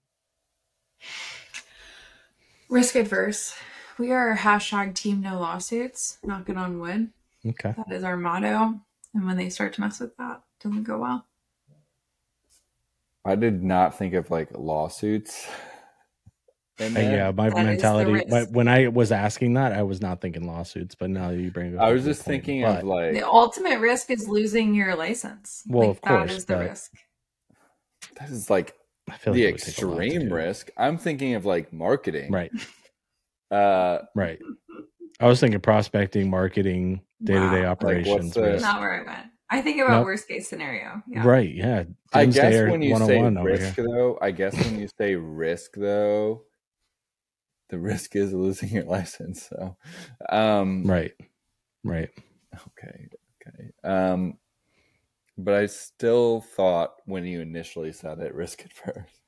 Risk 2.69 2.95
adverse. 2.95 3.55
We 3.99 4.13
are 4.13 4.37
hashtag 4.37 4.95
team 4.95 5.21
no 5.21 5.41
lawsuits. 5.41 6.19
Knocking 6.23 6.57
on 6.57 6.79
wood. 6.79 7.11
Okay. 7.45 7.75
That 7.77 7.91
is 7.93 8.05
our 8.05 8.17
motto. 8.17 8.81
And 9.15 9.27
when 9.27 9.37
they 9.37 9.51
start 9.51 9.73
to 9.75 9.81
mess 9.81 9.99
with 9.99 10.17
that, 10.19 10.43
doesn't 10.63 10.85
go 10.85 10.99
well. 10.99 11.27
I 13.25 13.35
did 13.37 13.63
not 13.63 13.97
think 13.99 14.15
of 14.15 14.31
like 14.31 14.49
lawsuits. 14.57 15.47
in 16.79 16.97
Uh, 16.97 17.01
yeah, 17.01 17.31
my 17.31 17.51
That 17.51 17.59
is 17.59 17.63
the 17.63 17.65
mentality 17.65 18.13
risk. 18.13 18.29
my, 18.29 18.43
when 18.45 18.67
I 18.69 18.89
was 18.89 19.13
asking 19.13 19.55
that, 19.55 19.73
I 19.73 19.83
was 19.83 20.01
not 20.01 20.21
thinking 20.23 20.47
lawsuits, 20.47 20.95
but 20.95 21.11
now 21.11 21.29
you 21.31 21.51
bring 21.51 21.73
it 21.75 21.77
up 21.77 21.83
I 21.83 21.91
a 21.91 21.93
was 21.93 22.05
good 22.05 22.11
just 22.11 22.25
point. 22.25 22.45
thinking 22.45 22.63
But- 22.63 22.79
of 22.79 22.85
like 22.85 23.13
The 23.13 23.27
ultimate 23.29 23.81
risk 23.81 24.11
is 24.11 24.27
losing 24.29 24.75
your 24.75 24.95
license. 24.97 25.63
Well, 25.67 25.89
like, 25.89 25.97
of 25.97 26.01
course, 26.03 26.31
that 26.31 26.37
is 26.37 26.45
the 26.47 26.55
but- 26.55 26.69
risk. 26.69 26.93
that 28.19 28.31
is 28.31 28.49
like 28.51 28.75
I 29.11 29.17
feel 29.17 29.35
the 29.35 29.45
like 29.45 29.49
it 29.49 29.53
would 29.53 29.61
take 29.75 29.83
a 29.83 29.87
lot 29.87 29.97
to 29.99 30.05
extreme 30.07 30.33
risk. 30.33 30.71
I'm 30.79 30.97
thinking 30.97 31.35
of 31.35 31.45
like 31.45 31.73
marketing. 31.73 32.31
Right, 32.33 32.51
Uh 33.51 33.99
right. 34.15 34.39
I 35.19 35.27
was 35.27 35.39
thinking 35.41 35.61
prospecting, 35.61 36.31
marketing, 36.31 37.03
day 37.23 37.35
to 37.35 37.41
day 37.51 37.63
Wow. 37.65 37.69
what's 37.71 37.83
operations. 37.83 38.33
the- 38.35 38.59
Not 38.61 38.81
where 38.81 39.03
I 39.03 39.07
went. 39.07 39.27
I 39.53 39.61
think 39.63 39.81
about 39.81 39.99
Nope. 39.99 40.05
worst 40.07 40.29
case 40.29 40.49
scenario. 40.49 41.03
Yeah. 41.09 41.27
Right, 41.27 41.53
yeah. 41.53 41.83
I 42.13 42.27
guess 42.27 42.71
when 42.71 42.83
you 42.83 42.97
say 42.97 43.19
101 43.19 43.39
over 43.39 43.49
risk 43.49 43.75
though, 43.75 44.19
I 44.23 44.31
guess 44.31 44.55
when 44.57 44.79
you 44.79 44.89
say 44.99 45.17
risk 45.17 45.73
though, 45.77 46.43
the 47.69 47.79
risk 47.79 48.15
is 48.17 48.33
losing 48.33 48.69
your 48.71 48.85
license. 48.85 49.49
So 49.49 49.77
um 50.29 50.85
Right, 50.85 51.13
right. 51.85 52.11
okay, 52.55 53.09
okay. 53.49 53.71
Um 53.83 54.39
but 55.37 55.55
I 55.55 55.67
still 55.67 56.43
thought 56.43 56.95
when 57.07 57.25
you 57.25 57.41
initially 57.41 57.93
said 57.93 58.19
it, 58.21 58.35
risk 58.35 58.63
at 58.63 58.73
first. 58.73 59.21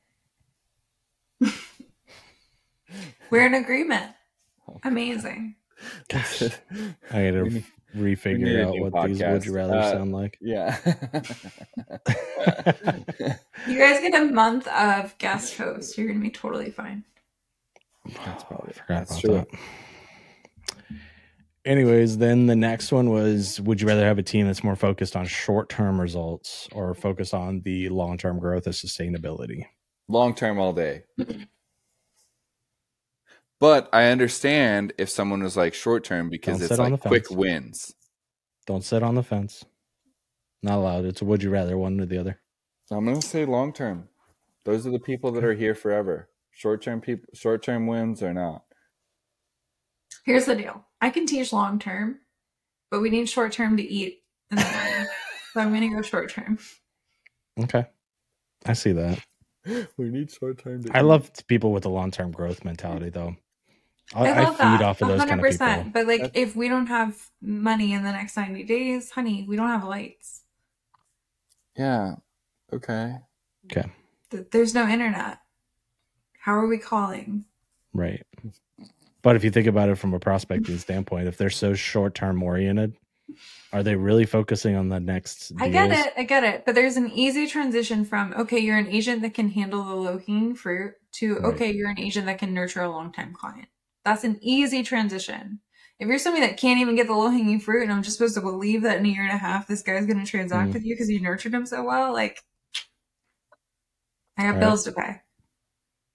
We're 3.31 3.47
in 3.47 3.55
agreement. 3.55 4.13
Amazing. 4.85 5.57
Gosh, 6.09 6.43
I 7.11 7.19
had 7.19 7.35
to 7.35 7.43
We 7.45 7.49
need- 7.51 7.55
we 7.55 7.65
refigure 7.97 8.65
out 8.65 8.75
new 8.75 8.83
what 8.91 9.07
these 9.07 9.21
would 9.21 9.45
you 9.45 9.53
rather 9.55 9.77
Uh, 9.77 9.93
sound 9.93 10.13
like. 10.13 10.39
Yeah. 10.41 10.77
You 13.69 13.79
guys 13.79 14.01
get 14.01 14.15
a 14.15 14.25
month 14.25 14.67
of 14.69 15.17
guest 15.19 15.57
host. 15.57 15.97
You're 15.97 16.09
gonna 16.09 16.21
be 16.21 16.31
totally 16.31 16.71
fine. 16.71 17.05
That's 18.25 18.45
probably 18.45 18.71
I 18.71 18.73
forgot 18.73 19.09
that's 19.09 19.11
about 19.13 19.21
true. 19.21 19.47
that. 20.79 20.87
Anyways, 21.65 22.19
then 22.19 22.47
the 22.47 22.57
next 22.57 22.91
one 22.91 23.11
was 23.11 23.61
would 23.61 23.81
you 23.81 23.87
rather 23.87 24.05
have 24.05 24.19
a 24.19 24.23
team 24.23 24.47
that's 24.47 24.65
more 24.65 24.75
focused 24.75 25.15
on 25.15 25.27
short 25.27 25.69
term 25.69 26.01
results 26.01 26.69
or 26.73 26.93
focused 26.95 27.35
on 27.35 27.61
the 27.61 27.89
long 27.89 28.19
term 28.19 28.41
growth 28.41 28.67
and 28.67 28.75
sustainability? 28.75 29.67
Long 30.09 30.35
term 30.35 30.59
all 30.59 30.73
day. 30.73 31.03
But 33.63 33.89
I 33.93 34.07
understand 34.07 34.93
if 34.99 35.09
someone 35.09 35.41
was 35.41 35.57
like 35.57 35.73
short 35.73 36.03
term 36.03 36.29
because 36.29 36.59
Don't 36.59 36.69
it's 36.69 36.79
like 36.81 37.01
quick 37.01 37.31
wins. 37.31 37.95
Don't 38.67 38.83
sit 38.83 39.05
on 39.05 39.15
the 39.15 39.23
fence. 39.23 39.65
Not 40.65 40.79
allowed. 40.79 41.05
It's 41.05 41.23
a 41.23 41.25
would 41.25 41.45
you 41.45 41.51
rather 41.51 41.79
one 41.79 42.01
or 42.01 42.07
the 42.07 42.19
other. 42.19 42.41
So 42.87 42.97
I'm 42.97 43.05
gonna 43.05 43.23
say 43.23 43.45
long 43.45 43.73
term. 43.73 44.09
Those 44.65 44.85
are 44.85 44.91
the 44.91 44.99
people 44.99 45.31
that 45.31 45.45
are 45.45 45.55
here 45.55 45.77
forever. 45.77 46.29
Short 46.51 46.83
term 46.83 47.01
people 47.01 47.29
short 47.35 47.63
term 47.63 47.87
wins 47.87 48.21
or 48.21 48.35
not. 48.35 48.65
Here's 50.25 50.47
the 50.47 50.57
deal. 50.57 50.85
I 51.01 51.11
can 51.11 51.25
teach 51.25 51.53
long 51.53 51.79
term, 51.79 52.19
but 52.91 53.01
we 53.01 53.11
need 53.11 53.29
short 53.29 53.53
term 53.53 53.77
to 53.77 53.83
eat 53.85 54.25
in 54.51 54.57
the 54.57 54.65
morning. 54.65 55.09
so 55.53 55.61
I'm 55.61 55.73
gonna 55.73 55.89
go 55.89 56.03
short 56.03 56.33
term. 56.33 56.59
Okay. 57.61 57.87
I 58.67 58.73
see 58.73 58.91
that. 58.91 59.21
we 59.97 60.09
need 60.11 60.33
short 60.33 60.59
term 60.59 60.83
I 60.91 61.03
love 61.03 61.31
people 61.47 61.71
with 61.71 61.85
a 61.85 61.91
long 61.91 62.11
term 62.11 62.33
growth 62.33 62.65
mentality 62.65 63.09
though. 63.09 63.37
I, 64.15 64.27
I 64.27 64.31
I 64.31 64.45
love 64.45 64.57
feed 64.57 64.63
that. 64.65 64.83
off 64.83 65.03
of 65.03 65.09
those 65.09 65.25
kind 65.25 65.41
of 65.41 65.51
people. 65.51 65.91
But 65.93 66.07
like, 66.07 66.21
That's- 66.23 66.31
if 66.43 66.55
we 66.57 66.69
don't 66.69 66.87
have 66.89 67.17
money 67.41 67.93
in 67.93 68.03
the 68.03 68.13
next 68.13 68.37
90 68.37 68.65
days, 68.65 69.11
honey, 69.11 69.45
we 69.49 69.57
don't 69.57 69.69
have 69.69 69.85
lights. 69.85 70.43
Yeah. 71.77 72.17
Okay. 72.73 73.17
Okay. 73.67 73.89
There's 74.51 74.75
no 74.75 74.87
internet. 74.89 75.39
How 76.41 76.55
are 76.55 76.67
we 76.67 76.79
calling? 76.79 77.45
Right. 77.93 78.23
But 79.23 79.37
if 79.37 79.45
you 79.45 79.51
think 79.51 79.67
about 79.69 79.89
it 79.89 79.97
from 79.97 80.15
a 80.15 80.19
prospecting 80.19 80.79
standpoint, 80.87 81.29
if 81.29 81.37
they're 81.37 81.51
so 81.51 81.75
short 81.75 82.15
term 82.15 82.43
oriented, 82.43 82.95
are 83.73 83.83
they 83.83 83.95
really 83.95 84.27
focusing 84.27 84.75
on 84.75 84.89
the 84.89 84.99
next 85.01 85.53
I 85.59 85.69
get 85.69 85.91
it. 85.93 86.13
I 86.17 86.25
get 86.25 86.45
it. 86.45 86.65
But 86.67 86.75
there's 86.75 86.97
an 86.97 87.11
easy 87.13 87.47
transition 87.47 88.05
from, 88.05 88.35
okay, 88.35 88.59
you're 88.59 88.77
an 88.77 88.89
agent 88.89 89.23
that 89.23 89.33
can 89.35 89.49
handle 89.51 89.85
the 89.85 89.95
low 89.95 90.19
hanging 90.19 90.55
fruit 90.55 90.95
to, 91.13 91.37
Right. 91.37 91.55
okay, 91.55 91.73
you're 91.73 91.89
an 91.91 91.99
agent 92.01 92.27
that 92.27 92.39
can 92.39 92.53
nurture 92.53 92.83
a 92.83 92.91
long 92.91 93.13
time 93.13 93.33
client. 93.33 93.69
That's 94.05 94.25
an 94.25 94.39
easy 94.41 94.83
transition. 94.83 95.61
If 95.99 96.09
you're 96.09 96.19
somebody 96.19 96.45
that 96.47 96.57
can't 96.57 96.81
even 96.81 96.97
get 96.97 97.07
the 97.07 97.13
low 97.15 97.29
hanging 97.29 97.61
fruit 97.61 97.85
and 97.85 97.93
I'm 97.93 98.03
just 98.03 98.17
supposed 98.19 98.35
to 98.35 98.41
believe 98.41 98.83
that 98.83 98.99
in 98.99 99.07
a 99.07 99.09
year 99.09 99.23
and 99.23 99.31
a 99.33 99.37
half 99.39 99.69
this 99.69 99.83
guy's 99.83 100.07
going 100.07 100.19
to 100.19 100.29
transact 100.29 100.71
Mm. 100.71 100.75
with 100.75 100.85
you 100.85 100.95
because 100.95 101.09
you 101.09 101.21
nurtured 101.21 101.55
him 101.55 101.65
so 101.67 101.85
well, 101.85 102.13
like, 102.13 102.41
I 104.37 104.43
got 104.43 104.47
All 104.47 104.53
right. 104.55 104.61
bills 104.61 104.85
to 104.85 104.93
pay. 104.93 105.21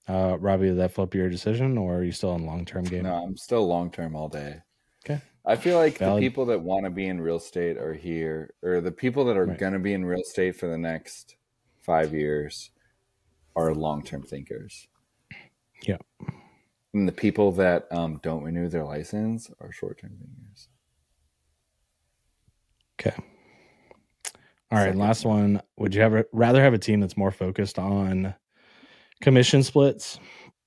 Uh, 0.08 0.36
Robby, 0.38 0.66
did 0.68 0.78
that 0.78 0.92
flip 0.92 1.14
your 1.14 1.28
decision 1.30 1.78
or 1.78 1.96
are 1.98 2.04
you 2.04 2.12
still 2.12 2.34
in 2.34 2.44
long 2.44 2.64
term 2.64 2.84
game? 2.84 3.04
No, 3.04 3.14
I'm 3.14 3.36
still 3.36 3.66
long 3.66 3.90
term 3.90 4.14
all 4.16 4.28
day. 4.28 4.56
Okay. 5.04 5.20
I 5.46 5.56
feel 5.56 5.78
like 5.78 5.98
Valid. 5.98 6.22
the 6.22 6.26
people 6.26 6.46
that 6.46 6.60
want 6.60 6.84
to 6.84 6.90
be 6.90 7.06
in 7.06 7.20
real 7.20 7.36
estate 7.36 7.78
are 7.78 7.94
here, 7.94 8.52
or 8.62 8.80
the 8.82 8.90
people 8.92 9.24
that 9.26 9.36
are 9.38 9.46
Right. 9.46 9.58
going 9.58 9.72
to 9.72 9.78
be 9.78 9.94
in 9.94 10.04
real 10.04 10.20
estate 10.20 10.56
for 10.56 10.66
the 10.66 10.76
next 10.76 11.36
five 11.80 12.12
years 12.12 12.70
are 13.56 13.74
long 13.74 14.02
term 14.02 14.22
thinkers. 14.22 14.88
Yeah. 15.82 15.96
And 16.94 17.06
the 17.06 17.12
people 17.12 17.52
that 17.52 17.86
um, 17.92 18.18
don't 18.22 18.42
renew 18.42 18.68
their 18.68 18.84
license 18.84 19.50
are 19.60 19.70
short 19.72 20.00
term 20.00 20.12
thinkers. 20.18 20.68
Okay. 23.00 23.16
All 24.70 24.78
right. 24.78 24.84
Second. 24.86 24.98
Last 24.98 25.24
one. 25.24 25.62
Would 25.76 25.94
you 25.94 26.00
have 26.00 26.24
rather 26.32 26.62
have 26.62 26.74
a 26.74 26.78
team 26.78 27.00
that's 27.00 27.16
more 27.16 27.30
focused 27.30 27.78
on 27.78 28.34
commission 29.20 29.62
splits 29.62 30.18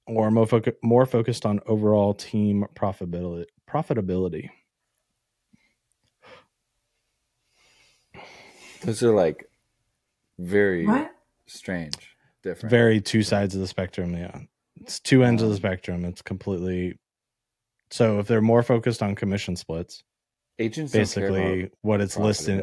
or 0.07 0.31
more, 0.31 0.45
focu- 0.45 0.75
more 0.83 1.05
focused 1.05 1.45
on 1.45 1.59
overall 1.65 2.13
team 2.13 2.65
profitability? 2.75 3.45
Profitability. 3.69 4.49
Those 8.83 9.03
are 9.03 9.11
like 9.13 9.45
very 10.39 10.87
What? 10.87 11.11
strange, 11.45 12.15
different. 12.43 12.71
Very 12.71 12.99
two 12.99 13.21
sides 13.23 13.53
of 13.53 13.61
the 13.61 13.67
spectrum. 13.67 14.13
Yeah. 14.13 14.39
It's 14.81 14.99
two 14.99 15.23
ends 15.23 15.41
of 15.41 15.49
the 15.49 15.55
Um, 15.55 15.59
spectrum. 15.59 16.05
It's 16.05 16.21
completely. 16.21 16.99
So 17.91 18.19
if 18.19 18.27
they're 18.27 18.41
more 18.41 18.63
focused 18.63 19.03
on 19.03 19.15
commission 19.15 19.55
splits, 19.55 20.03
Agents 20.59 20.91
basically 20.91 21.69
what 21.81 22.01
it's 22.01 22.17
listed. 22.17 22.61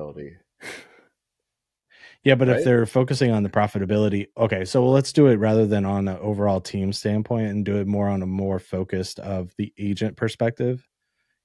Yeah, 2.25 2.35
but 2.35 2.49
if 2.49 2.65
they're 2.65 2.85
focusing 2.87 3.31
on 3.31 3.43
the 3.45 3.49
profitability, 3.49 4.27
okay, 4.37 4.65
so 4.65 4.87
let's 4.89 5.13
do 5.13 5.29
it 5.29 5.37
rather 5.37 5.67
than 5.67 5.85
on 5.85 6.09
an 6.09 6.19
overall 6.19 6.61
team 6.61 6.93
standpoint 6.93 7.49
and 7.51 7.65
do 7.65 7.77
it 7.77 7.87
more 7.87 8.09
on 8.09 8.23
a 8.23 8.27
more 8.27 8.59
focused 8.59 9.21
of 9.21 9.53
the 9.57 9.73
agent 9.79 10.17
perspective. 10.17 10.87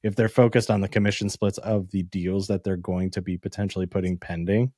If 0.02 0.16
they're 0.16 0.28
focused 0.30 0.72
on 0.72 0.82
the 0.82 0.90
commission 0.90 1.30
splits 1.30 1.60
of 1.60 1.92
the 1.92 2.04
deals 2.04 2.48
that 2.48 2.64
they're 2.64 2.76
going 2.76 3.12
to 3.12 3.22
be 3.22 3.38
potentially 3.38 3.86
putting 3.86 4.18
pending, 4.18 4.74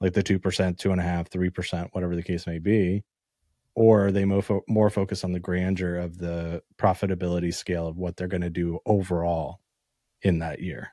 like 0.00 0.12
the 0.12 0.22
two 0.22 0.38
percent, 0.38 0.78
two 0.78 0.92
and 0.92 1.00
a 1.00 1.04
half, 1.04 1.28
three 1.28 1.50
percent, 1.50 1.88
whatever 1.92 2.14
the 2.14 2.22
case 2.22 2.46
may 2.46 2.58
be, 2.58 3.02
or 3.78 4.06
are 4.06 4.12
they 4.12 4.24
more, 4.24 4.42
fo- 4.42 4.64
more 4.68 4.90
focused 4.90 5.24
on 5.24 5.32
the 5.32 5.38
grandeur 5.38 5.96
of 5.96 6.18
the 6.18 6.62
profitability 6.76 7.54
scale 7.54 7.86
of 7.86 7.96
what 7.96 8.16
they're 8.16 8.26
going 8.26 8.40
to 8.42 8.50
do 8.50 8.80
overall 8.86 9.60
in 10.22 10.40
that 10.40 10.60
year? 10.60 10.88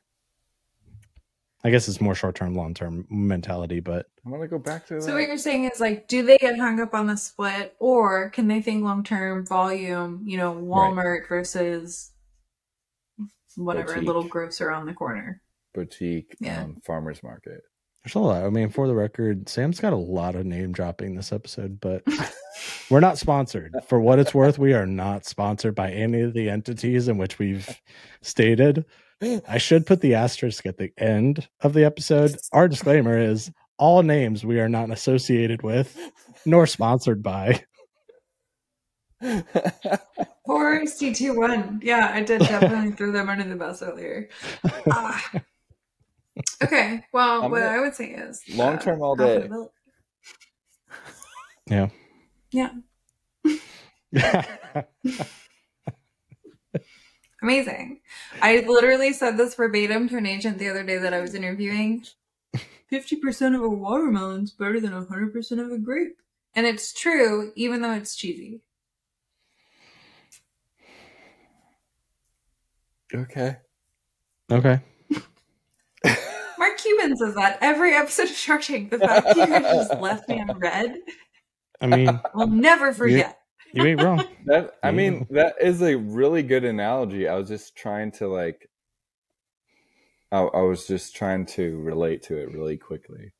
I 1.63 1.71
guess 1.71 1.87
it's 1.87 1.99
more 1.99 2.13
short 2.13 2.35
term, 2.35 2.53
long 2.53 2.75
term 2.75 3.07
mentality, 3.09 3.79
but 3.79 4.05
I 4.23 4.29
want 4.29 4.43
to 4.43 4.47
go 4.47 4.59
back 4.59 4.85
to 4.87 5.01
So 5.01 5.13
what 5.15 5.23
you're 5.27 5.35
saying 5.37 5.63
is 5.63 5.79
like, 5.79 6.07
do 6.07 6.21
they 6.21 6.37
get 6.37 6.59
hung 6.59 6.79
up 6.79 6.93
on 6.93 7.07
the 7.07 7.17
split, 7.17 7.75
or 7.79 8.29
can 8.29 8.47
they 8.47 8.61
think 8.61 8.83
long 8.83 9.03
term 9.03 9.47
volume? 9.47 10.21
You 10.27 10.37
know, 10.37 10.53
Walmart 10.53 11.27
versus 11.27 12.11
whatever 13.55 13.93
Boutique. 13.93 14.05
little 14.05 14.23
grocer 14.27 14.69
on 14.69 14.85
the 14.85 14.93
corner. 14.93 15.41
boutique 15.73 16.35
Yeah. 16.39 16.61
um, 16.63 16.77
farmers 16.85 17.23
market. 17.23 17.61
There's 18.05 18.15
a 18.15 18.19
lot. 18.19 18.43
I 18.43 18.49
mean, 18.51 18.69
for 18.69 18.87
the 18.87 18.93
record, 18.93 19.49
Sam's 19.49 19.79
got 19.79 19.91
a 19.91 19.97
lot 19.97 20.35
of 20.35 20.45
name 20.45 20.71
dropping 20.71 21.15
this 21.15 21.31
episode, 21.31 21.79
but 21.79 22.03
we're 22.91 22.99
not 22.99 23.17
sponsored. 23.17 23.73
For 23.87 23.99
what 23.99 24.19
it's 24.19 24.33
worth, 24.33 24.59
we 24.59 24.73
are 24.73 24.85
not 24.85 25.25
sponsored 25.25 25.73
by 25.73 25.91
any 25.91 26.21
of 26.21 26.33
the 26.33 26.47
entities 26.47 27.07
in 27.07 27.17
which 27.17 27.39
we've 27.39 27.81
stated. 28.21 28.85
I 29.47 29.57
should 29.57 29.87
put 29.87 30.01
the 30.01 30.13
asterisk 30.13 30.67
at 30.67 30.77
the 30.77 30.91
end 30.99 31.49
of 31.61 31.73
the 31.73 31.83
episode. 31.83 32.37
Our 32.51 32.67
disclaimer 32.67 33.17
is 33.17 33.51
all 33.79 34.03
names 34.03 34.45
we 34.45 34.59
are 34.59 34.69
not 34.69 34.91
associated 34.91 35.63
with 35.63 35.97
nor 36.45 36.67
sponsored 36.67 37.23
by. 37.23 37.63
Or 40.43 40.85
C 40.85 41.11
two 41.11 41.39
one. 41.39 41.79
Yeah, 41.81 42.11
I 42.13 42.21
did 42.21 42.41
definitely 42.41 42.91
throw 42.91 43.11
them 43.11 43.29
under 43.29 43.45
the 43.45 43.55
bus 43.55 43.81
earlier. 43.81 44.29
Ah. 44.91 45.31
Okay, 46.63 47.05
well, 47.13 47.43
I'm 47.43 47.51
what 47.51 47.59
gonna- 47.61 47.71
I 47.71 47.79
would 47.79 47.95
say 47.95 48.11
is 48.11 48.41
Long 48.53 48.75
uh, 48.75 48.79
term 48.79 49.01
all 49.01 49.15
day. 49.15 49.49
Yeah. 51.67 51.89
Yeah, 52.51 52.71
amazing. 57.41 57.99
I 58.41 58.63
literally 58.65 59.11
said 59.11 59.35
this 59.35 59.55
verbatim 59.55 60.07
to 60.09 60.17
an 60.17 60.25
agent 60.25 60.57
the 60.57 60.69
other 60.69 60.83
day 60.83 60.97
that 60.97 61.13
I 61.13 61.19
was 61.19 61.33
interviewing. 61.35 62.05
Fifty 62.89 63.17
percent 63.17 63.55
of 63.55 63.61
a 63.61 63.67
watermelon's 63.69 64.51
better 64.51 64.79
than 64.79 64.93
hundred 64.93 65.33
percent 65.33 65.59
of 65.59 65.69
a 65.71 65.77
grape, 65.77 66.15
and 66.53 66.65
it's 66.65 66.93
true, 66.93 67.51
even 67.55 67.81
though 67.81 67.91
it's 67.93 68.15
cheesy. 68.15 68.61
okay. 73.13 73.57
okay. 74.51 74.79
Mark 76.57 76.77
Cuban 76.77 77.15
says 77.17 77.35
that 77.35 77.57
every 77.61 77.93
episode 77.93 78.29
of 78.29 78.35
Shark 78.35 78.61
Tank. 78.61 78.91
The 78.91 78.99
fact 78.99 79.25
that 79.25 79.37
you 79.37 79.47
guys 79.47 79.63
just 79.63 79.93
left 80.01 80.27
me 80.29 80.41
on 80.41 80.57
red, 80.57 80.97
I 81.81 81.87
mean, 81.87 82.19
I'll 82.33 82.47
never 82.47 82.93
forget. 82.93 83.39
you 83.73 83.83
ain't 83.83 84.01
wrong. 84.01 84.23
That 84.45 84.75
I 84.83 84.91
mean, 84.91 85.25
that 85.31 85.55
is 85.59 85.81
a 85.81 85.95
really 85.95 86.43
good 86.43 86.65
analogy. 86.65 87.27
I 87.27 87.33
was 87.35 87.47
just 87.47 87.75
trying 87.75 88.11
to 88.13 88.27
like 88.27 88.69
I, 90.31 90.39
I 90.39 90.61
was 90.61 90.85
just 90.85 91.15
trying 91.15 91.45
to 91.47 91.77
relate 91.79 92.21
to 92.23 92.37
it 92.37 92.51
really 92.51 92.77
quickly. 92.77 93.33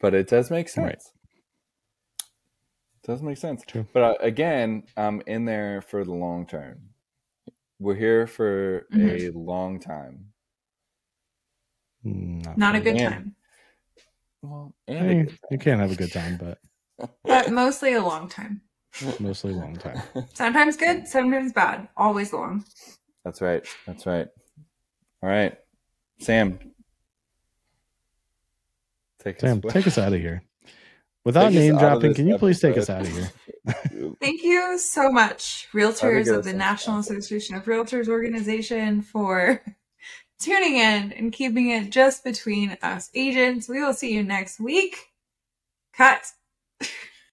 But 0.00 0.14
it 0.14 0.28
does 0.28 0.50
make 0.50 0.68
sense. 0.68 0.84
Right. 0.84 2.22
It 2.22 3.06
does 3.06 3.22
make 3.22 3.38
sense. 3.38 3.62
True. 3.66 3.86
But 3.92 4.02
uh, 4.02 4.14
again, 4.20 4.84
I'm 4.96 5.22
in 5.26 5.44
there 5.44 5.82
for 5.82 6.04
the 6.04 6.14
long 6.14 6.46
term. 6.46 6.78
We're 7.80 7.94
here 7.94 8.26
for 8.26 8.86
a 8.94 9.30
long 9.30 9.80
time. 9.80 10.27
Mm, 12.04 12.56
Not 12.56 12.76
a 12.76 12.80
good 12.80 12.94
me. 12.94 13.00
Man. 13.00 13.10
time, 13.12 13.36
Well, 14.42 14.74
I 14.88 14.92
mean, 14.92 15.24
good 15.26 15.38
you 15.50 15.58
can't 15.58 15.80
have 15.80 15.90
a 15.90 15.96
good 15.96 16.12
time, 16.12 16.36
but 16.36 16.58
but 17.24 17.50
mostly 17.50 17.94
a 17.94 18.02
long 18.02 18.28
time. 18.28 18.62
mostly 19.20 19.52
long 19.52 19.76
time. 19.76 20.00
Sometimes 20.34 20.76
good, 20.76 21.06
sometimes 21.06 21.52
bad. 21.52 21.88
Always 21.96 22.32
long. 22.32 22.64
That's 23.24 23.40
right. 23.40 23.66
That's 23.86 24.06
right. 24.06 24.28
All 25.22 25.28
right. 25.28 25.56
Sam. 26.20 26.58
Take 29.20 29.40
Sam, 29.40 29.60
us 29.64 29.72
take 29.72 29.86
us 29.86 29.98
out 29.98 30.12
of 30.12 30.20
here. 30.20 30.42
Without 31.24 31.50
Take 31.50 31.54
name 31.54 31.76
dropping, 31.76 32.14
can 32.14 32.26
you 32.26 32.38
please 32.38 32.60
take 32.60 32.78
us 32.78 32.88
out 32.88 33.02
of 33.02 33.08
here? 33.08 33.30
Thank 34.20 34.42
you 34.42 34.78
so 34.78 35.10
much, 35.10 35.68
realtors 35.74 36.34
of 36.34 36.44
the 36.44 36.54
National. 36.54 37.00
Association 37.00 37.56
of 37.56 37.64
Realtors 37.64 38.08
organization, 38.08 39.02
for 39.02 39.60
tuning 40.38 40.76
in 40.76 41.12
and 41.12 41.32
keeping 41.32 41.70
it 41.70 41.90
just 41.90 42.24
between 42.24 42.78
us 42.82 43.10
agents. 43.14 43.68
We 43.68 43.80
will 43.80 43.94
see 43.94 44.12
you 44.14 44.22
next 44.22 44.60
week. 44.60 45.08
Cut. 45.94 46.26